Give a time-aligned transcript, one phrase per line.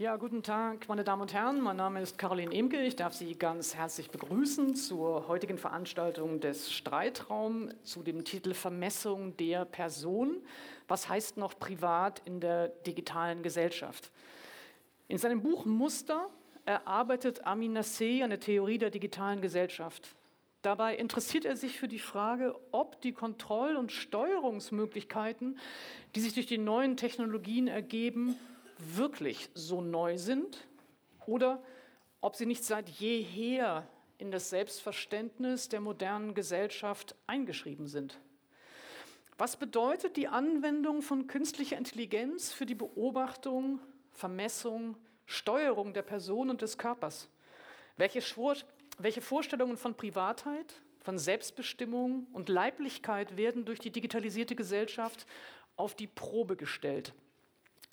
[0.00, 1.60] Ja, guten Tag, meine Damen und Herren.
[1.60, 2.80] Mein Name ist Caroline Emke.
[2.80, 9.36] Ich darf Sie ganz herzlich begrüßen zur heutigen Veranstaltung des Streitraum zu dem Titel Vermessung
[9.36, 10.38] der Person.
[10.88, 14.10] Was heißt noch privat in der digitalen Gesellschaft?
[15.08, 16.30] In seinem Buch Muster
[16.64, 20.16] erarbeitet Amin Nasseh eine Theorie der digitalen Gesellschaft.
[20.62, 25.58] Dabei interessiert er sich für die Frage, ob die Kontroll- und Steuerungsmöglichkeiten,
[26.14, 28.36] die sich durch die neuen Technologien ergeben,
[28.96, 30.66] wirklich so neu sind
[31.26, 31.62] oder
[32.20, 33.86] ob sie nicht seit jeher
[34.18, 38.20] in das Selbstverständnis der modernen Gesellschaft eingeschrieben sind.
[39.38, 43.80] Was bedeutet die Anwendung von künstlicher Intelligenz für die Beobachtung,
[44.12, 47.30] Vermessung, Steuerung der Person und des Körpers?
[47.96, 48.20] Welche,
[48.98, 55.24] welche Vorstellungen von Privatheit, von Selbstbestimmung und Leiblichkeit werden durch die digitalisierte Gesellschaft
[55.76, 57.14] auf die Probe gestellt?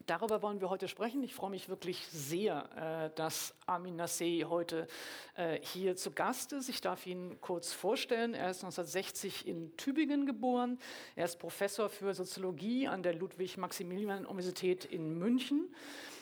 [0.07, 1.21] Darüber wollen wir heute sprechen.
[1.21, 4.88] Ich freue mich wirklich sehr, äh, dass Amin Nasseh heute
[5.36, 6.69] äh, hier zu Gast ist.
[6.69, 8.33] Ich darf ihn kurz vorstellen.
[8.33, 10.80] Er ist 1960 in Tübingen geboren.
[11.17, 15.67] Er ist Professor für Soziologie an der Ludwig-Maximilian-Universität in München.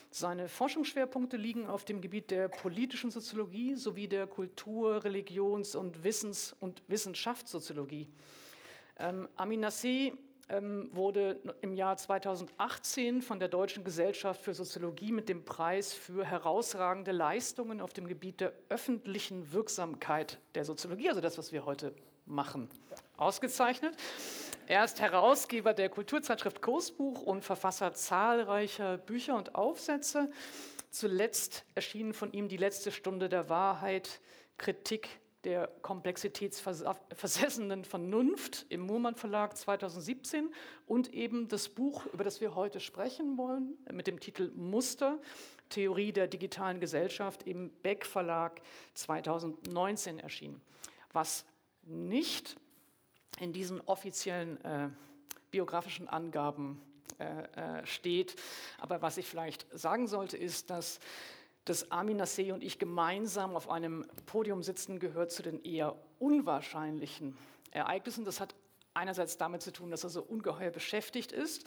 [0.10, 6.56] Seine Forschungsschwerpunkte liegen auf dem Gebiet der politischen Soziologie sowie der Kultur-, Religions- und Wissens-
[6.60, 8.08] und Wissenschaftssoziologie.
[8.98, 10.18] Ähm, Amin Nasseh ähm,
[10.92, 17.12] wurde im Jahr 2018 von der Deutschen Gesellschaft für Soziologie mit dem Preis für herausragende
[17.12, 21.94] Leistungen auf dem Gebiet der öffentlichen Wirksamkeit der Soziologie, also das, was wir heute
[22.28, 22.70] machen,
[23.18, 23.96] ausgezeichnet.
[24.68, 30.32] Er ist Herausgeber der Kulturzeitschrift Kursbuch und Verfasser zahlreicher Bücher und Aufsätze.
[30.90, 34.22] Zuletzt erschienen von ihm die letzte Stunde der Wahrheit,
[34.58, 35.10] Kritik
[35.46, 40.52] der komplexitätsversessenen Vernunft im Murmann Verlag 2017
[40.88, 45.20] und eben das Buch, über das wir heute sprechen wollen, mit dem Titel Muster,
[45.70, 48.62] Theorie der digitalen Gesellschaft im Beck Verlag
[48.96, 50.62] 2019 erschienen.
[51.14, 51.46] Was
[51.84, 52.58] nicht
[53.40, 54.90] in diesen offiziellen äh,
[55.52, 56.82] biografischen Angaben
[57.20, 58.36] äh, äh, steht,
[58.80, 61.00] aber was ich vielleicht sagen sollte, ist, dass
[61.66, 67.36] dass Armin Nasseh und ich gemeinsam auf einem Podium sitzen, gehört zu den eher unwahrscheinlichen
[67.72, 68.24] Ereignissen.
[68.24, 68.56] Das hat
[68.94, 71.66] einerseits damit zu tun, dass er so ungeheuer beschäftigt ist.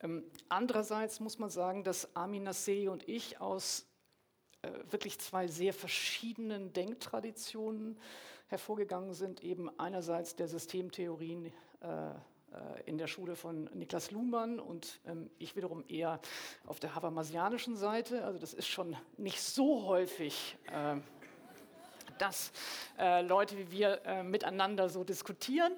[0.00, 3.86] Ähm, andererseits muss man sagen, dass Armin Nasseh und ich aus
[4.62, 7.98] äh, wirklich zwei sehr verschiedenen Denktraditionen
[8.48, 9.42] hervorgegangen sind.
[9.42, 11.46] Eben einerseits der Systemtheorien
[11.80, 12.14] äh,
[12.86, 16.20] in der Schule von Niklas Luhmann und ähm, ich wiederum eher
[16.66, 18.24] auf der habermasianischen Seite.
[18.24, 20.96] Also das ist schon nicht so häufig, äh,
[22.18, 22.52] dass
[22.98, 25.72] äh, Leute wie wir äh, miteinander so diskutieren.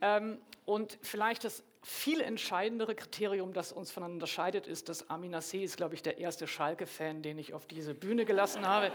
[0.00, 5.64] Ähm, und vielleicht das viel entscheidendere Kriterium, das uns voneinander unterscheidet, ist, dass Amin Nasseh
[5.64, 8.92] ist, glaube ich, der erste Schalke-Fan, den ich auf diese Bühne gelassen habe.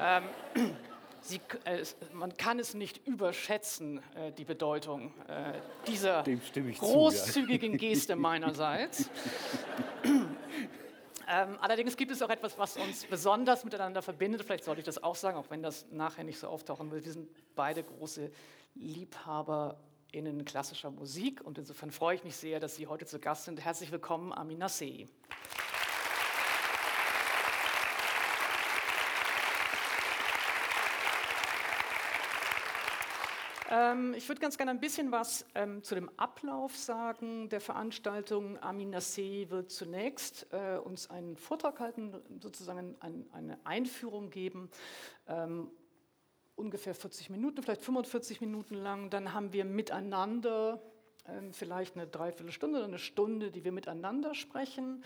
[0.00, 0.24] ähm,
[1.20, 5.52] Sie, äh, man kann es nicht überschätzen, äh, die Bedeutung äh,
[5.86, 7.88] dieser großzügigen zu, ja.
[7.90, 9.10] Geste meinerseits.
[11.28, 14.42] ähm, allerdings gibt es auch etwas, was uns besonders miteinander verbindet.
[14.42, 17.04] Vielleicht sollte ich das auch sagen, auch wenn das nachher nicht so auftauchen will.
[17.04, 18.30] Wir sind beide große
[18.74, 23.64] LiebhaberInnen klassischer Musik und insofern freue ich mich sehr, dass Sie heute zu Gast sind.
[23.64, 25.08] Herzlich willkommen, Amin Nasseh.
[33.70, 38.58] Ähm, ich würde ganz gerne ein bisschen was ähm, zu dem Ablauf sagen der Veranstaltung.
[38.62, 44.70] Amin Nasseh wird zunächst äh, uns einen Vortrag halten, sozusagen ein, eine Einführung geben.
[45.26, 45.70] Ähm,
[46.56, 49.10] ungefähr 40 Minuten, vielleicht 45 Minuten lang.
[49.10, 50.82] Dann haben wir miteinander
[51.52, 55.02] vielleicht eine Dreiviertelstunde oder eine Stunde, die wir miteinander sprechen.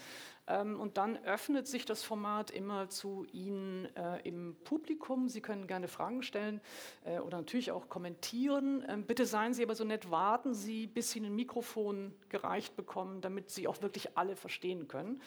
[0.46, 5.28] Ähm, und dann öffnet sich das Format immer zu Ihnen äh, im Publikum.
[5.28, 6.60] Sie können gerne Fragen stellen
[7.04, 8.84] äh, oder natürlich auch kommentieren.
[8.88, 13.20] Ähm, bitte seien Sie aber so nett, warten Sie, bis Sie ein Mikrofon gereicht bekommen,
[13.20, 15.20] damit Sie auch wirklich alle verstehen können.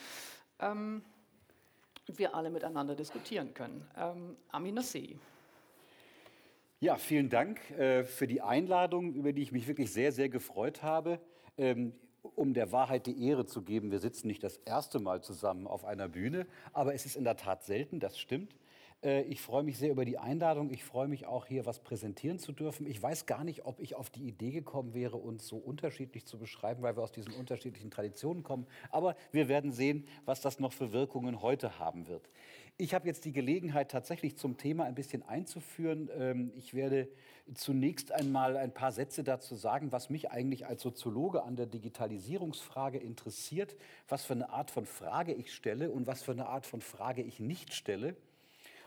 [0.59, 1.03] und
[2.07, 3.85] wir alle miteinander diskutieren können.
[4.51, 5.17] Amin Nasseh.
[6.85, 10.83] Ja, vielen Dank äh, für die Einladung, über die ich mich wirklich sehr, sehr gefreut
[10.83, 11.19] habe.
[11.57, 11.93] Ähm,
[12.35, 15.83] um der Wahrheit die Ehre zu geben, wir sitzen nicht das erste Mal zusammen auf
[15.83, 18.55] einer Bühne, aber es ist in der Tat selten, das stimmt.
[19.05, 20.69] Äh, ich freue mich sehr über die Einladung.
[20.71, 22.85] Ich freue mich auch, hier was präsentieren zu dürfen.
[22.87, 26.37] Ich weiß gar nicht, ob ich auf die Idee gekommen wäre, uns so unterschiedlich zu
[26.37, 28.67] beschreiben, weil wir aus diesen unterschiedlichen Traditionen kommen.
[28.91, 32.29] Aber wir werden sehen, was das noch für Wirkungen heute haben wird.
[32.77, 36.09] Ich habe jetzt die Gelegenheit, tatsächlich zum Thema ein bisschen einzuführen.
[36.19, 37.07] Ähm, ich werde
[37.53, 42.97] zunächst einmal ein paar Sätze dazu sagen, was mich eigentlich als Soziologe an der Digitalisierungsfrage
[42.97, 43.77] interessiert,
[44.09, 47.21] was für eine Art von Frage ich stelle und was für eine Art von Frage
[47.21, 48.17] ich nicht stelle.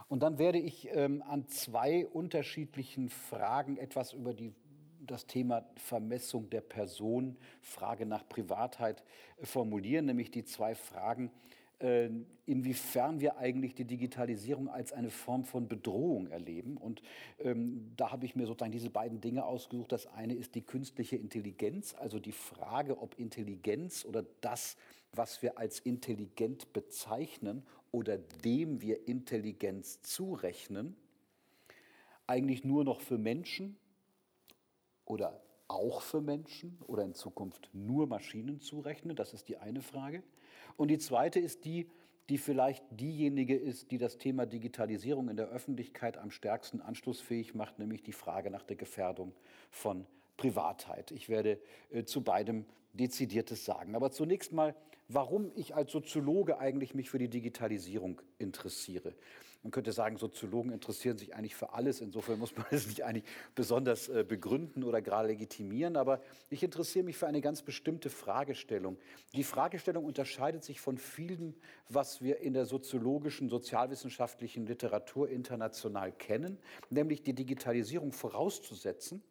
[0.09, 4.53] Und dann werde ich ähm, an zwei unterschiedlichen Fragen etwas über die
[5.01, 9.03] das Thema Vermessung der Person, Frage nach Privatheit
[9.39, 11.31] äh, formulieren, nämlich die zwei Fragen,
[11.81, 16.77] inwiefern wir eigentlich die Digitalisierung als eine Form von Bedrohung erleben.
[16.77, 17.03] Und
[17.39, 19.93] ähm, da habe ich mir sozusagen diese beiden Dinge ausgesucht.
[19.93, 24.77] Das eine ist die künstliche Intelligenz, also die Frage, ob Intelligenz oder das,
[25.13, 30.97] was wir als intelligent bezeichnen oder dem wir Intelligenz zurechnen,
[32.27, 33.77] eigentlich nur noch für Menschen
[35.05, 39.15] oder auch für Menschen oder in Zukunft nur Maschinen zurechnen?
[39.15, 40.25] Das ist die eine Frage.
[40.77, 41.89] Und die zweite ist die,
[42.29, 47.79] die vielleicht diejenige ist, die das Thema Digitalisierung in der Öffentlichkeit am stärksten anschlussfähig macht,
[47.79, 49.35] nämlich die Frage nach der Gefährdung
[49.71, 50.07] von
[50.37, 51.11] Privatheit.
[51.11, 51.59] Ich werde
[51.91, 53.95] äh, zu beidem Dezidiertes sagen.
[53.95, 54.75] Aber zunächst mal,
[55.09, 59.15] warum ich als Soziologe eigentlich mich für die Digitalisierung interessiere.
[59.69, 62.01] Man könnte sagen, Soziologen interessieren sich eigentlich für alles.
[62.01, 65.99] Insofern muss man es nicht eigentlich besonders äh, begründen oder gerade legitimieren.
[65.99, 68.97] Aber ich interessiere mich für eine ganz bestimmte Fragestellung.
[69.35, 71.55] Die Fragestellung unterscheidet sich von vielen,
[71.91, 76.57] was wir in der soziologischen, sozialwissenschaftlichen Literatur international kennen,
[76.89, 79.23] nämlich die Digitalisierung vorauszusetzen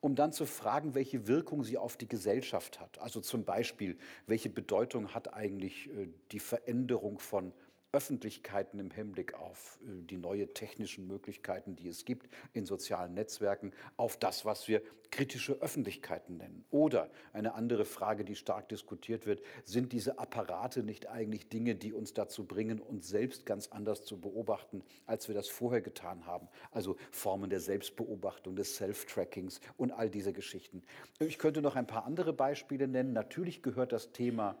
[0.00, 2.98] um dann zu fragen, welche Wirkung sie auf die Gesellschaft hat.
[2.98, 3.96] Also zum Beispiel,
[4.26, 7.54] welche Bedeutung hat eigentlich äh, die Veränderung von
[7.94, 13.72] Öffentlichkeiten im Hinblick auf äh, die neuen technischen Möglichkeiten, die es gibt in sozialen Netzwerken,
[13.96, 14.82] auf das, was wir
[15.12, 16.64] kritische Öffentlichkeiten nennen.
[16.72, 21.92] Oder eine andere Frage, die stark diskutiert wird, sind diese Apparate nicht eigentlich Dinge, die
[21.92, 26.48] uns dazu bringen, uns selbst ganz anders zu beobachten, als wir das vorher getan haben?
[26.72, 30.82] Also Formen der Selbstbeobachtung, des Self-Trackings und all diese Geschichten.
[31.20, 33.12] Ich könnte noch ein paar andere Beispiele nennen.
[33.12, 34.58] Natürlich gehört das Thema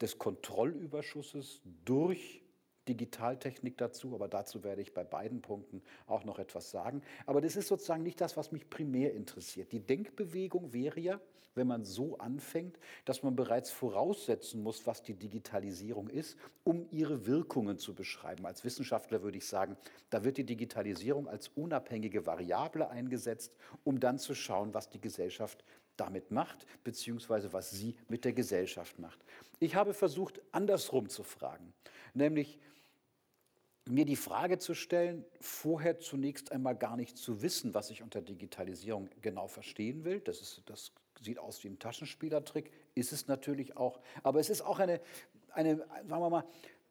[0.00, 2.42] des Kontrollüberschusses durch
[2.88, 7.02] Digitaltechnik dazu, aber dazu werde ich bei beiden Punkten auch noch etwas sagen.
[7.26, 9.72] Aber das ist sozusagen nicht das, was mich primär interessiert.
[9.72, 11.20] Die Denkbewegung wäre ja,
[11.54, 17.26] wenn man so anfängt, dass man bereits voraussetzen muss, was die Digitalisierung ist, um ihre
[17.26, 18.46] Wirkungen zu beschreiben.
[18.46, 19.76] Als Wissenschaftler würde ich sagen,
[20.10, 23.54] da wird die Digitalisierung als unabhängige Variable eingesetzt,
[23.84, 25.64] um dann zu schauen, was die Gesellschaft
[26.00, 29.22] damit macht, beziehungsweise was sie mit der Gesellschaft macht.
[29.58, 31.72] Ich habe versucht, andersrum zu fragen,
[32.14, 32.58] nämlich
[33.88, 38.22] mir die Frage zu stellen, vorher zunächst einmal gar nicht zu wissen, was ich unter
[38.22, 40.20] Digitalisierung genau verstehen will.
[40.20, 44.00] Das, ist, das sieht aus wie ein Taschenspielertrick, ist es natürlich auch.
[44.22, 45.00] Aber es ist auch eine,
[45.52, 46.44] eine sagen wir mal,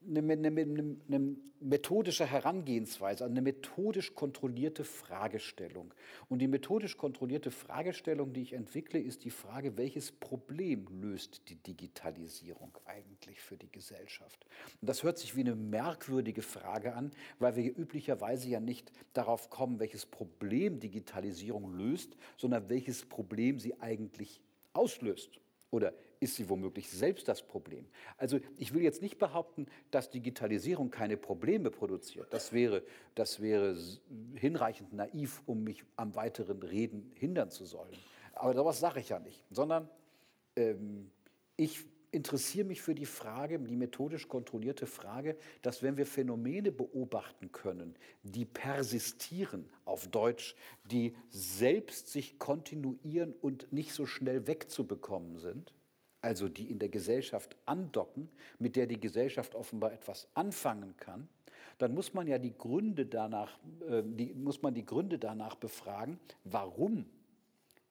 [0.08, 5.94] eine, eine, eine, methodische Herangehensweise, eine methodisch kontrollierte Fragestellung.
[6.30, 11.56] Und die methodisch kontrollierte Fragestellung, die ich entwickle, ist die Frage, welches Problem löst die
[11.56, 14.46] Digitalisierung eigentlich für die Gesellschaft?
[14.80, 19.50] Und das hört sich wie eine merkwürdige Frage an, weil wir üblicherweise ja nicht darauf
[19.50, 24.42] kommen, welches Problem Digitalisierung löst, sondern welches Problem sie eigentlich
[24.72, 25.42] auslöst
[25.72, 27.86] oder ist sie womöglich selbst das Problem?
[28.18, 32.34] Also ich will jetzt nicht behaupten, dass Digitalisierung keine Probleme produziert.
[32.34, 32.84] Das wäre,
[33.16, 33.78] das wäre
[34.36, 37.96] hinreichend naiv, um mich am weiteren Reden hindern zu sollen.
[38.34, 39.90] Aber sowas sage ich ja nicht, sondern
[40.56, 41.10] ähm,
[41.56, 47.52] ich interessiere mich für die Frage, die methodisch kontrollierte Frage, dass wenn wir Phänomene beobachten
[47.52, 55.74] können, die persistieren auf Deutsch, die selbst sich kontinuieren und nicht so schnell wegzubekommen sind,
[56.22, 61.28] also die in der Gesellschaft andocken, mit der die Gesellschaft offenbar etwas anfangen kann,
[61.78, 63.58] dann muss man ja die Gründe danach,
[63.90, 67.06] äh, die, muss man die Gründe danach befragen, warum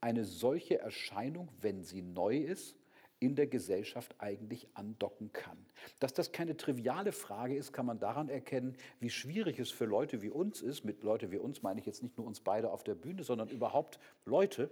[0.01, 2.77] eine solche Erscheinung, wenn sie neu ist,
[3.21, 5.59] in der Gesellschaft eigentlich andocken kann.
[5.99, 10.23] Dass das keine triviale Frage ist, kann man daran erkennen, wie schwierig es für Leute
[10.23, 12.85] wie uns ist, mit Leute wie uns meine ich jetzt nicht nur uns beide auf
[12.85, 14.71] der Bühne, sondern überhaupt Leute,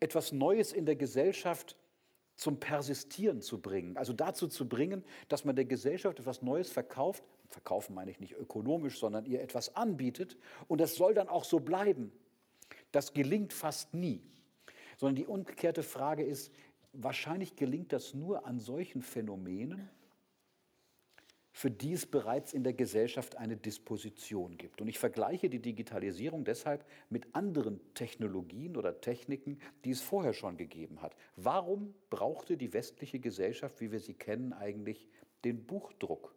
[0.00, 1.76] etwas Neues in der Gesellschaft
[2.34, 3.96] zum Persistieren zu bringen.
[3.96, 7.22] Also dazu zu bringen, dass man der Gesellschaft etwas Neues verkauft.
[7.48, 10.36] Verkaufen meine ich nicht ökonomisch, sondern ihr etwas anbietet.
[10.68, 12.12] Und das soll dann auch so bleiben.
[12.90, 14.22] Das gelingt fast nie.
[14.96, 16.52] Sondern die umgekehrte Frage ist,
[16.92, 19.88] wahrscheinlich gelingt das nur an solchen Phänomenen,
[21.52, 24.80] für die es bereits in der Gesellschaft eine Disposition gibt.
[24.80, 30.56] Und ich vergleiche die Digitalisierung deshalb mit anderen Technologien oder Techniken, die es vorher schon
[30.56, 31.14] gegeben hat.
[31.36, 35.08] Warum brauchte die westliche Gesellschaft, wie wir sie kennen, eigentlich
[35.44, 36.34] den Buchdruck?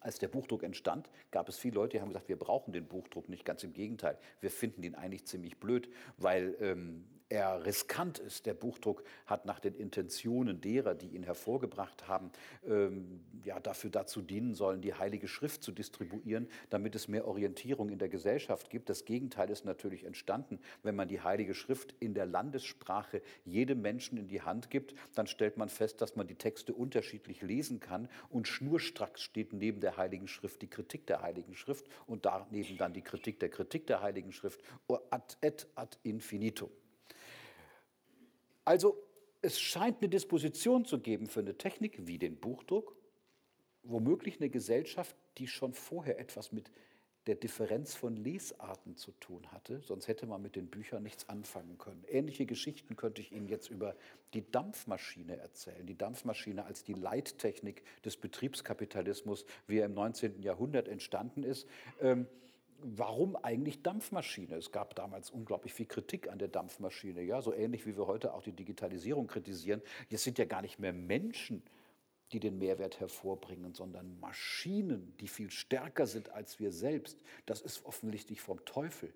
[0.00, 3.28] Als der Buchdruck entstand, gab es viele Leute, die haben gesagt, wir brauchen den Buchdruck
[3.28, 3.44] nicht.
[3.44, 5.88] Ganz im Gegenteil, wir finden ihn eigentlich ziemlich blöd,
[6.18, 8.46] weil ähm, er riskant ist.
[8.46, 12.30] Der Buchdruck hat nach den Intentionen derer, die ihn hervorgebracht haben,
[12.66, 17.88] ähm, ja, dafür dazu dienen sollen, die Heilige Schrift zu distribuieren, damit es mehr Orientierung
[17.90, 18.88] in der Gesellschaft gibt.
[18.88, 20.60] Das Gegenteil ist natürlich entstanden.
[20.82, 25.26] Wenn man die Heilige Schrift in der Landessprache jedem Menschen in die Hand gibt, dann
[25.26, 29.96] stellt man fest, dass man die Texte unterschiedlich lesen kann und schnurstracks steht neben der
[29.96, 34.02] Heiligen Schrift die Kritik der Heiligen Schrift und daneben dann die Kritik der Kritik der
[34.02, 34.60] Heiligen Schrift
[35.10, 36.70] ad et ad infinitum.
[38.66, 39.00] Also
[39.42, 42.96] es scheint eine Disposition zu geben für eine Technik wie den Buchdruck,
[43.84, 46.70] womöglich eine Gesellschaft, die schon vorher etwas mit
[47.28, 51.78] der Differenz von Lesarten zu tun hatte, sonst hätte man mit den Büchern nichts anfangen
[51.78, 52.04] können.
[52.08, 53.96] Ähnliche Geschichten könnte ich Ihnen jetzt über
[54.34, 55.86] die Dampfmaschine erzählen.
[55.86, 60.42] Die Dampfmaschine als die Leittechnik des Betriebskapitalismus, wie er im 19.
[60.42, 61.68] Jahrhundert entstanden ist.
[62.00, 62.26] Ähm,
[62.82, 64.56] warum eigentlich Dampfmaschine?
[64.56, 68.34] Es gab damals unglaublich viel Kritik an der Dampfmaschine, ja, so ähnlich wie wir heute
[68.34, 69.82] auch die Digitalisierung kritisieren.
[70.08, 71.62] Jetzt sind ja gar nicht mehr Menschen,
[72.32, 77.18] die den Mehrwert hervorbringen, sondern Maschinen, die viel stärker sind als wir selbst.
[77.46, 79.12] Das ist offensichtlich vom Teufel.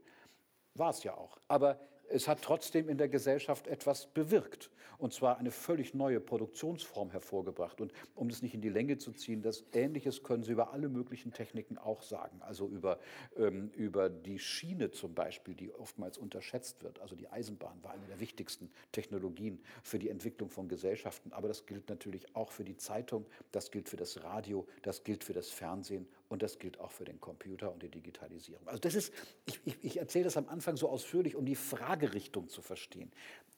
[0.74, 1.38] War es ja auch.
[1.48, 4.70] Aber es hat trotzdem in der Gesellschaft etwas bewirkt.
[4.98, 7.80] Und zwar eine völlig neue Produktionsform hervorgebracht.
[7.80, 10.90] Und um das nicht in die Länge zu ziehen, das Ähnliches können Sie über alle
[10.90, 12.42] möglichen Techniken auch sagen.
[12.42, 12.98] Also über,
[13.36, 17.00] ähm, über die Schiene zum Beispiel, die oftmals unterschätzt wird.
[17.00, 21.32] Also die Eisenbahn war eine der wichtigsten Technologien für die Entwicklung von Gesellschaften.
[21.32, 25.24] Aber das gilt natürlich auch für die Zeitung, das gilt für das Radio, das gilt
[25.24, 28.66] für das Fernsehen und das gilt auch für den Computer und die Digitalisierung.
[28.68, 29.12] Also das ist,
[29.46, 33.10] ich, ich, ich erzähle das am Anfang so ausführlich, um die Fragerichtung zu verstehen.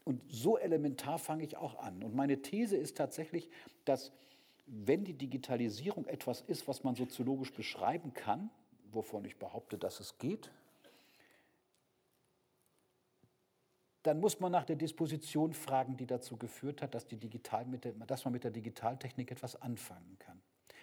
[0.05, 2.03] Und so elementar fange ich auch an.
[2.03, 3.51] Und meine These ist tatsächlich,
[3.85, 4.11] dass
[4.67, 8.49] wenn die Digitalisierung etwas ist, was man soziologisch beschreiben kann,
[8.91, 10.51] wovon ich behaupte, dass es geht,
[14.03, 17.93] dann muss man nach der Disposition fragen, die dazu geführt hat, dass, die Digital der,
[17.93, 20.42] dass man mit der Digitaltechnik etwas anfangen kann.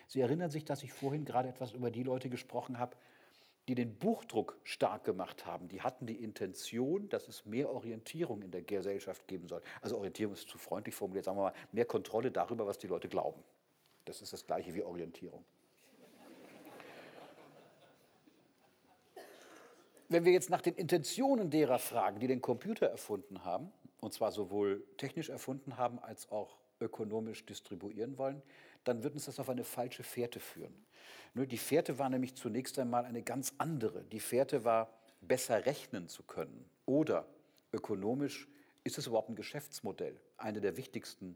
[0.10, 2.98] Sie erinnern sich, dass ich vorhin gerade etwas über die Leute gesprochen habe,
[3.68, 5.70] die den Buchdruck stark gemacht haben.
[5.70, 9.62] Die hatten die Intention, dass es mehr Orientierung in der Gesellschaft geben soll.
[9.84, 13.08] Also Orientierung ist zu freundlich formuliert, sagen wir mal, mehr Kontrolle darüber, was die Leute
[13.08, 13.44] glauben.
[14.06, 15.46] Das ist das gleiche wie Orientierung.
[20.08, 24.32] Wenn wir jetzt nach den Intentionen derer fragen, die den Computer erfunden haben, und zwar
[24.32, 28.42] sowohl technisch erfunden haben als auch ökonomisch distribuieren wollen,
[28.84, 30.74] dann wird uns das auf eine falsche Fährte führen.
[31.36, 34.04] Die Fährte war nämlich zunächst einmal eine ganz andere.
[34.06, 36.70] Die Fährte war, besser rechnen zu können.
[36.86, 37.28] Oder
[37.72, 38.48] ökonomisch
[38.84, 40.20] ist es überhaupt ein Geschäftsmodell.
[40.38, 41.36] Eine der wichtigsten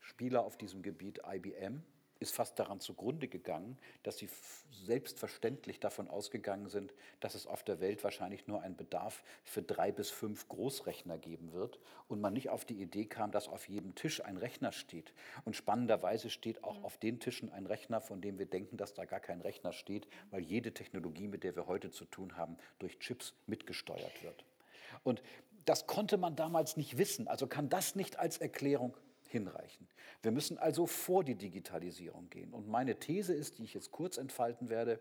[0.00, 1.82] Spieler auf diesem Gebiet, IBM,
[2.20, 4.28] ist fast daran zugrunde gegangen, dass sie
[4.70, 9.92] selbstverständlich davon ausgegangen sind, dass es auf der Welt wahrscheinlich nur einen Bedarf für drei
[9.92, 13.94] bis fünf Großrechner geben wird und man nicht auf die Idee kam, dass auf jedem
[13.94, 15.12] Tisch ein Rechner steht.
[15.44, 19.04] Und spannenderweise steht auch auf den Tischen ein Rechner, von dem wir denken, dass da
[19.04, 22.98] gar kein Rechner steht, weil jede Technologie, mit der wir heute zu tun haben, durch
[22.98, 24.44] Chips mitgesteuert wird.
[25.04, 25.22] Und
[25.64, 28.96] das konnte man damals nicht wissen, also kann das nicht als Erklärung
[29.36, 29.86] hinreichen.
[30.22, 32.52] Wir müssen also vor die Digitalisierung gehen.
[32.54, 34.98] Und meine These ist, die ich jetzt kurz entfalten werde,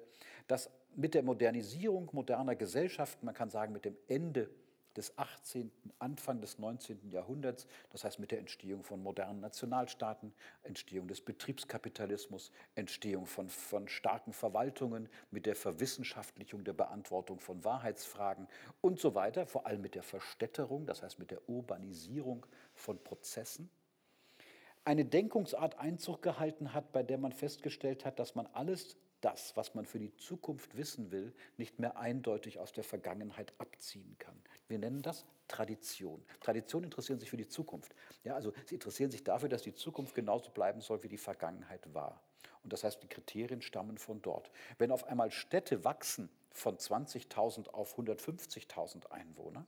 [0.47, 4.49] dass mit der Modernisierung moderner Gesellschaften, man kann sagen mit dem Ende
[4.95, 7.09] des 18., Anfang des 19.
[7.09, 13.87] Jahrhunderts, das heißt mit der Entstehung von modernen Nationalstaaten, Entstehung des Betriebskapitalismus, Entstehung von, von
[13.87, 18.47] starken Verwaltungen, mit der Verwissenschaftlichung der Beantwortung von Wahrheitsfragen
[18.81, 23.69] und so weiter, vor allem mit der Verstädterung, das heißt mit der Urbanisierung von Prozessen,
[24.85, 29.73] eine Denkungsart Einzug gehalten hat, bei der man festgestellt hat, dass man alles das, was
[29.73, 34.39] man für die Zukunft wissen will, nicht mehr eindeutig aus der Vergangenheit abziehen kann.
[34.67, 36.23] Wir nennen das Tradition.
[36.41, 37.95] Traditionen interessieren sich für die Zukunft.
[38.23, 41.91] Ja, also sie interessieren sich dafür, dass die Zukunft genauso bleiben soll, wie die Vergangenheit
[41.93, 42.21] war.
[42.63, 44.51] Und das heißt, die Kriterien stammen von dort.
[44.77, 49.65] Wenn auf einmal Städte wachsen von 20.000 auf 150.000 Einwohner,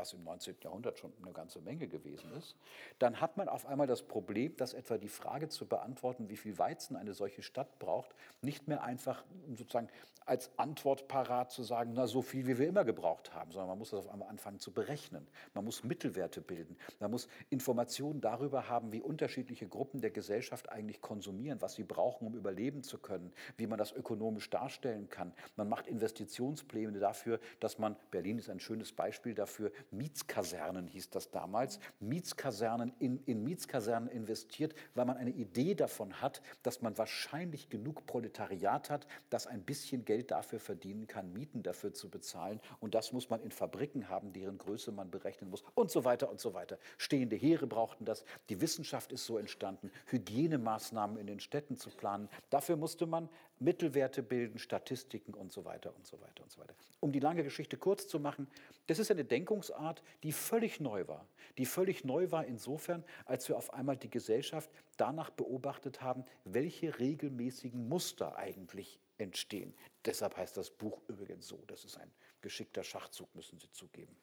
[0.00, 0.56] was im 19.
[0.62, 2.56] Jahrhundert schon eine ganze Menge gewesen ist,
[2.98, 6.58] dann hat man auf einmal das Problem, dass etwa die Frage zu beantworten, wie viel
[6.58, 9.88] Weizen eine solche Stadt braucht, nicht mehr einfach sozusagen
[10.26, 13.78] als Antwort parat zu sagen, na so viel, wie wir immer gebraucht haben, sondern man
[13.78, 15.26] muss das auf einmal anfangen zu berechnen.
[15.54, 16.76] Man muss Mittelwerte bilden.
[17.00, 22.28] Man muss Informationen darüber haben, wie unterschiedliche Gruppen der Gesellschaft eigentlich konsumieren, was sie brauchen,
[22.28, 25.32] um überleben zu können, wie man das ökonomisch darstellen kann.
[25.56, 31.30] Man macht Investitionspläne dafür, dass man, Berlin ist ein schönes Beispiel dafür, Mietskasernen hieß das
[31.30, 37.68] damals, Mietskasernen in, in Mietskasernen investiert, weil man eine Idee davon hat, dass man wahrscheinlich
[37.68, 42.60] genug Proletariat hat, das ein bisschen Geld dafür verdienen kann, Mieten dafür zu bezahlen.
[42.80, 46.30] Und das muss man in Fabriken haben, deren Größe man berechnen muss und so weiter
[46.30, 46.78] und so weiter.
[46.98, 48.24] Stehende Heere brauchten das.
[48.48, 52.28] Die Wissenschaft ist so entstanden, Hygienemaßnahmen in den Städten zu planen.
[52.50, 53.28] Dafür musste man
[53.60, 56.74] Mittelwerte bilden, Statistiken und so weiter und so weiter und so weiter.
[56.98, 58.48] Um die lange Geschichte kurz zu machen,
[58.86, 61.26] das ist eine Denkungsart, die völlig neu war.
[61.58, 66.98] Die völlig neu war insofern, als wir auf einmal die Gesellschaft danach beobachtet haben, welche
[66.98, 69.74] regelmäßigen Muster eigentlich entstehen.
[70.06, 71.62] Deshalb heißt das Buch übrigens so.
[71.66, 74.16] Das ist ein geschickter Schachzug, müssen Sie zugeben.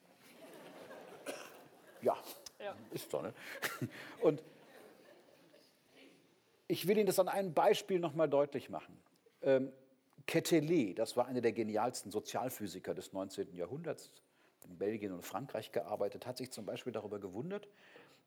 [2.01, 2.17] Ja,
[2.59, 2.75] ja.
[2.91, 3.33] ist doch, ne?
[4.21, 4.43] Und
[6.67, 8.97] ich will Ihnen das an einem Beispiel nochmal deutlich machen.
[9.47, 9.71] Ähm,
[10.27, 13.55] Quetelet, das war einer der genialsten Sozialphysiker des 19.
[13.55, 14.11] Jahrhunderts,
[14.67, 17.69] in Belgien und Frankreich gearbeitet, hat sich zum Beispiel darüber gewundert,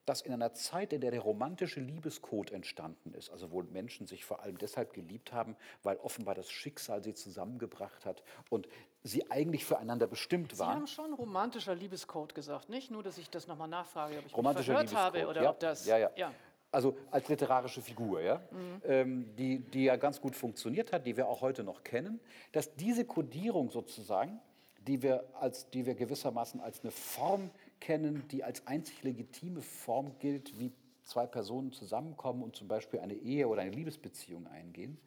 [0.07, 4.25] dass in einer Zeit, in der der romantische Liebescode entstanden ist, also wo Menschen sich
[4.25, 8.67] vor allem deshalb geliebt haben, weil offenbar das Schicksal sie zusammengebracht hat und
[9.03, 10.69] sie eigentlich füreinander bestimmt waren.
[10.69, 12.89] Sie haben schon romantischer Liebescode gesagt, nicht?
[12.89, 15.85] Nur, dass ich das nochmal nachfrage, ob ich mich verhört habe oder ja, ob das...
[15.85, 16.09] Ja, ja.
[16.15, 16.33] ja
[16.71, 18.81] also als literarische Figur, ja, mhm.
[18.85, 22.19] ähm, die, die ja ganz gut funktioniert hat, die wir auch heute noch kennen,
[22.53, 24.39] dass diese Kodierung sozusagen,
[24.87, 30.17] die wir, als, die wir gewissermaßen als eine Form kennen, die als einzig legitime Form
[30.19, 30.71] gilt, wie
[31.03, 34.97] zwei Personen zusammenkommen und zum Beispiel eine Ehe oder eine Liebesbeziehung eingehen,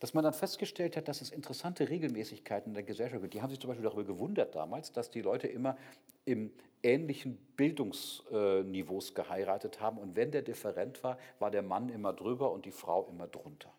[0.00, 3.34] dass man dann festgestellt hat, dass es interessante Regelmäßigkeiten in der Gesellschaft gibt.
[3.34, 5.76] Die haben sich zum Beispiel darüber gewundert damals, dass die Leute immer
[6.24, 6.50] im
[6.82, 12.64] ähnlichen Bildungsniveaus geheiratet haben und wenn der different war, war der Mann immer drüber und
[12.64, 13.72] die Frau immer drunter.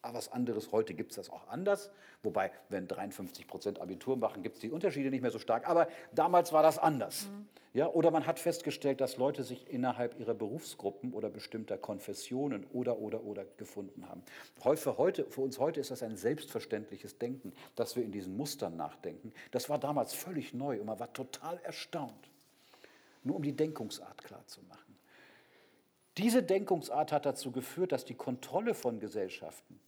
[0.00, 1.90] Aber was anderes, heute gibt es das auch anders.
[2.22, 5.68] Wobei, wenn 53 Prozent Abitur machen, gibt es die Unterschiede nicht mehr so stark.
[5.68, 7.26] Aber damals war das anders.
[7.26, 7.48] Mhm.
[7.74, 12.98] Ja, oder man hat festgestellt, dass Leute sich innerhalb ihrer Berufsgruppen oder bestimmter Konfessionen oder,
[12.98, 14.22] oder, oder gefunden haben.
[14.76, 18.76] Für, heute, für uns heute ist das ein selbstverständliches Denken, dass wir in diesen Mustern
[18.76, 19.32] nachdenken.
[19.50, 22.27] Das war damals völlig neu und man war total erstaunt.
[23.22, 24.98] Nur um die Denkungsart klar zu machen.
[26.16, 29.78] Diese Denkungsart hat dazu geführt, dass die Kontrolle von Gesellschaften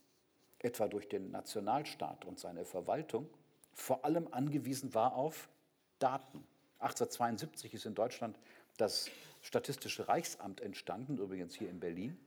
[0.61, 3.29] etwa durch den Nationalstaat und seine Verwaltung,
[3.73, 5.49] vor allem angewiesen war auf
[5.99, 6.47] Daten.
[6.79, 8.39] 1872 ist in Deutschland
[8.77, 9.11] das
[9.43, 12.19] Statistische Reichsamt entstanden, übrigens hier in Berlin,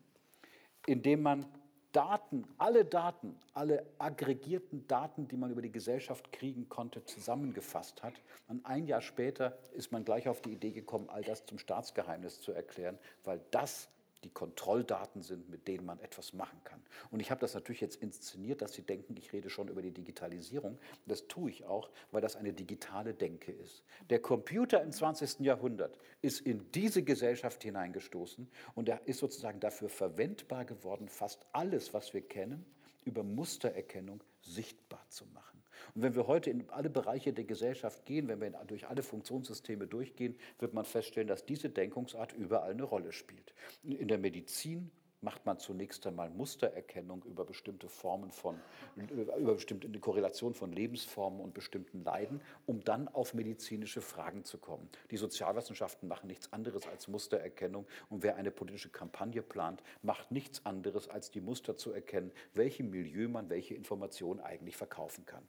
[0.88, 1.45] in dem man
[1.93, 8.15] Daten, alle Daten, alle aggregierten Daten, die man über die Gesellschaft kriegen konnte, zusammengefasst hat.
[8.47, 12.41] Und ein Jahr später ist man gleich auf die Idee gekommen, all das zum Staatsgeheimnis
[12.41, 13.89] zu erklären, weil das
[14.23, 16.81] die Kontrolldaten sind, mit denen man etwas machen kann.
[17.12, 19.91] Und ich habe das natürlich jetzt inszeniert, dass Sie denken, ich rede schon über die
[19.91, 20.77] Digitalisierung.
[21.05, 23.83] Das tue ich auch, weil das eine digitale Denke ist.
[24.09, 25.39] Der Computer im 20.
[25.41, 31.93] Jahrhundert ist in diese Gesellschaft hineingestoßen und er ist sozusagen dafür verwendbar geworden, fast alles,
[31.93, 32.65] was wir kennen,
[33.05, 35.52] über Mustererkennung sichtbar zu machen.
[35.96, 39.88] Und wenn wir heute in alle Bereiche der Gesellschaft gehen, wenn wir durch alle Funktionssysteme
[39.88, 43.54] durchgehen, wird man feststellen, dass diese Denkungsart überall eine Rolle spielt.
[43.84, 44.91] In der Medizin
[45.24, 48.60] macht man zunächst einmal Mustererkennung über bestimmte Formen von,
[48.96, 54.58] über bestimmte eine Korrelation von Lebensformen und bestimmten Leiden, um dann auf medizinische Fragen zu
[54.58, 54.89] kommen.
[55.12, 60.65] Die Sozialwissenschaften machen nichts anderes als Mustererkennung und wer eine politische Kampagne plant, macht nichts
[60.65, 65.48] anderes als die Muster zu erkennen, welchem Milieu man welche Informationen eigentlich verkaufen kann.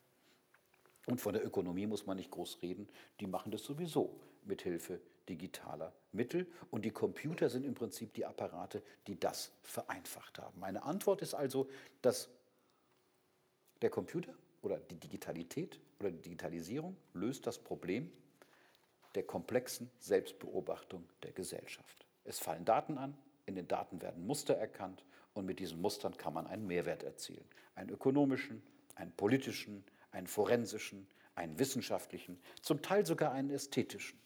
[1.07, 2.89] Und von der Ökonomie muss man nicht groß reden,
[3.21, 6.47] die machen das sowieso mit Hilfe digitaler Mittel.
[6.71, 10.59] Und die Computer sind im Prinzip die Apparate, die das vereinfacht haben.
[10.61, 11.69] Meine Antwort ist also,
[12.03, 12.29] dass
[13.83, 18.11] der Computer oder die Digitalität oder die Digitalisierung löst das Problem
[19.15, 22.07] der komplexen Selbstbeobachtung der Gesellschaft.
[22.25, 26.33] Es fallen Daten an, in den Daten werden Muster erkannt und mit diesen Mustern kann
[26.33, 27.45] man einen Mehrwert erzielen.
[27.75, 28.63] Einen ökonomischen,
[28.95, 29.85] einen politischen,
[30.15, 34.19] einen forensischen, einen wissenschaftlichen, zum Teil sogar einen ästhetischen.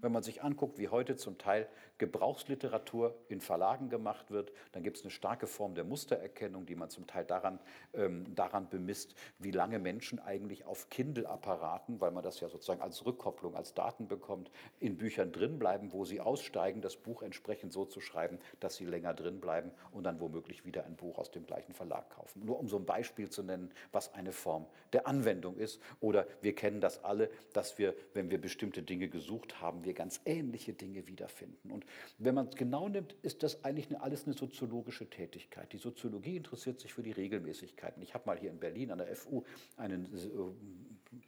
[0.00, 1.68] Wenn man sich anguckt, wie heute zum Teil
[1.98, 6.90] Gebrauchsliteratur in Verlagen gemacht wird, dann gibt es eine starke Form der Mustererkennung, die man
[6.90, 7.58] zum Teil daran,
[7.92, 13.06] ähm, daran bemisst, wie lange Menschen eigentlich auf Kindle-Apparaten, weil man das ja sozusagen als
[13.06, 17.84] Rückkopplung, als Daten bekommt, in Büchern drin bleiben, wo sie aussteigen, das Buch entsprechend so
[17.84, 21.46] zu schreiben, dass sie länger drin bleiben und dann womöglich wieder ein Buch aus dem
[21.46, 22.44] gleichen Verlag kaufen.
[22.44, 25.80] Nur um so ein Beispiel zu nennen, was eine Form der Anwendung ist.
[26.00, 30.20] Oder wir kennen das alle, dass wir, wenn wir bestimmte Dinge gesucht haben, wir ganz
[30.24, 31.70] ähnliche Dinge wiederfinden.
[31.70, 31.84] Und
[32.18, 35.72] wenn man es genau nimmt, ist das eigentlich eine, alles eine soziologische Tätigkeit.
[35.72, 38.02] Die Soziologie interessiert sich für die Regelmäßigkeiten.
[38.02, 39.42] Ich habe mal hier in Berlin an der FU
[39.76, 41.18] einen äh,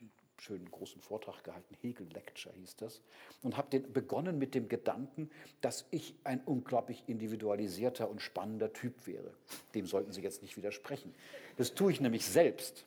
[0.40, 3.00] schönen großen Vortrag gehalten, Hegel Lecture hieß das,
[3.42, 5.30] und habe begonnen mit dem Gedanken,
[5.60, 9.32] dass ich ein unglaublich individualisierter und spannender Typ wäre.
[9.74, 11.14] Dem sollten Sie jetzt nicht widersprechen.
[11.56, 12.84] Das tue ich nämlich selbst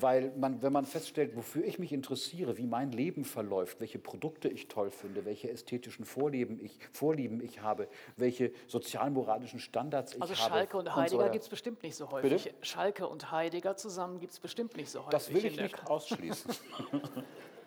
[0.00, 4.48] weil man, wenn man feststellt, wofür ich mich interessiere, wie mein Leben verläuft, welche Produkte
[4.48, 10.34] ich toll finde, welche ästhetischen Vorlieben ich, Vorlieben ich habe, welche sozialmoralischen Standards ich also
[10.34, 10.42] habe.
[10.42, 12.44] Also Schalke und Heidegger so gibt es bestimmt nicht so häufig.
[12.44, 12.54] Bitte?
[12.62, 15.10] Schalke und Heidegger zusammen gibt es bestimmt nicht so häufig.
[15.10, 16.54] Das will ich nicht ausschließen.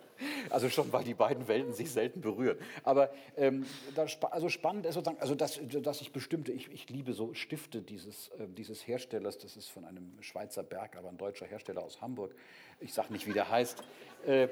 [0.50, 2.58] Also schon, weil die beiden Welten sich selten berühren.
[2.84, 7.14] Aber ähm, das, also spannend ist sozusagen, also dass, dass ich bestimmte, ich, ich liebe
[7.14, 11.46] so Stifte dieses, äh, dieses Herstellers, das ist von einem Schweizer Berg, aber ein deutscher
[11.46, 12.36] Hersteller aus Hamburg.
[12.80, 13.84] Ich sage nicht, wie der heißt.
[14.26, 14.48] Äh,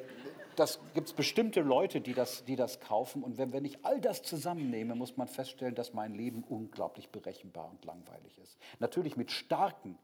[0.55, 3.23] das gibt es bestimmte Leute, die das, die das kaufen.
[3.23, 7.69] Und wenn, wenn ich all das zusammennehme, muss man feststellen, dass mein Leben unglaublich berechenbar
[7.69, 8.57] und langweilig ist.
[8.79, 9.97] Natürlich mit starken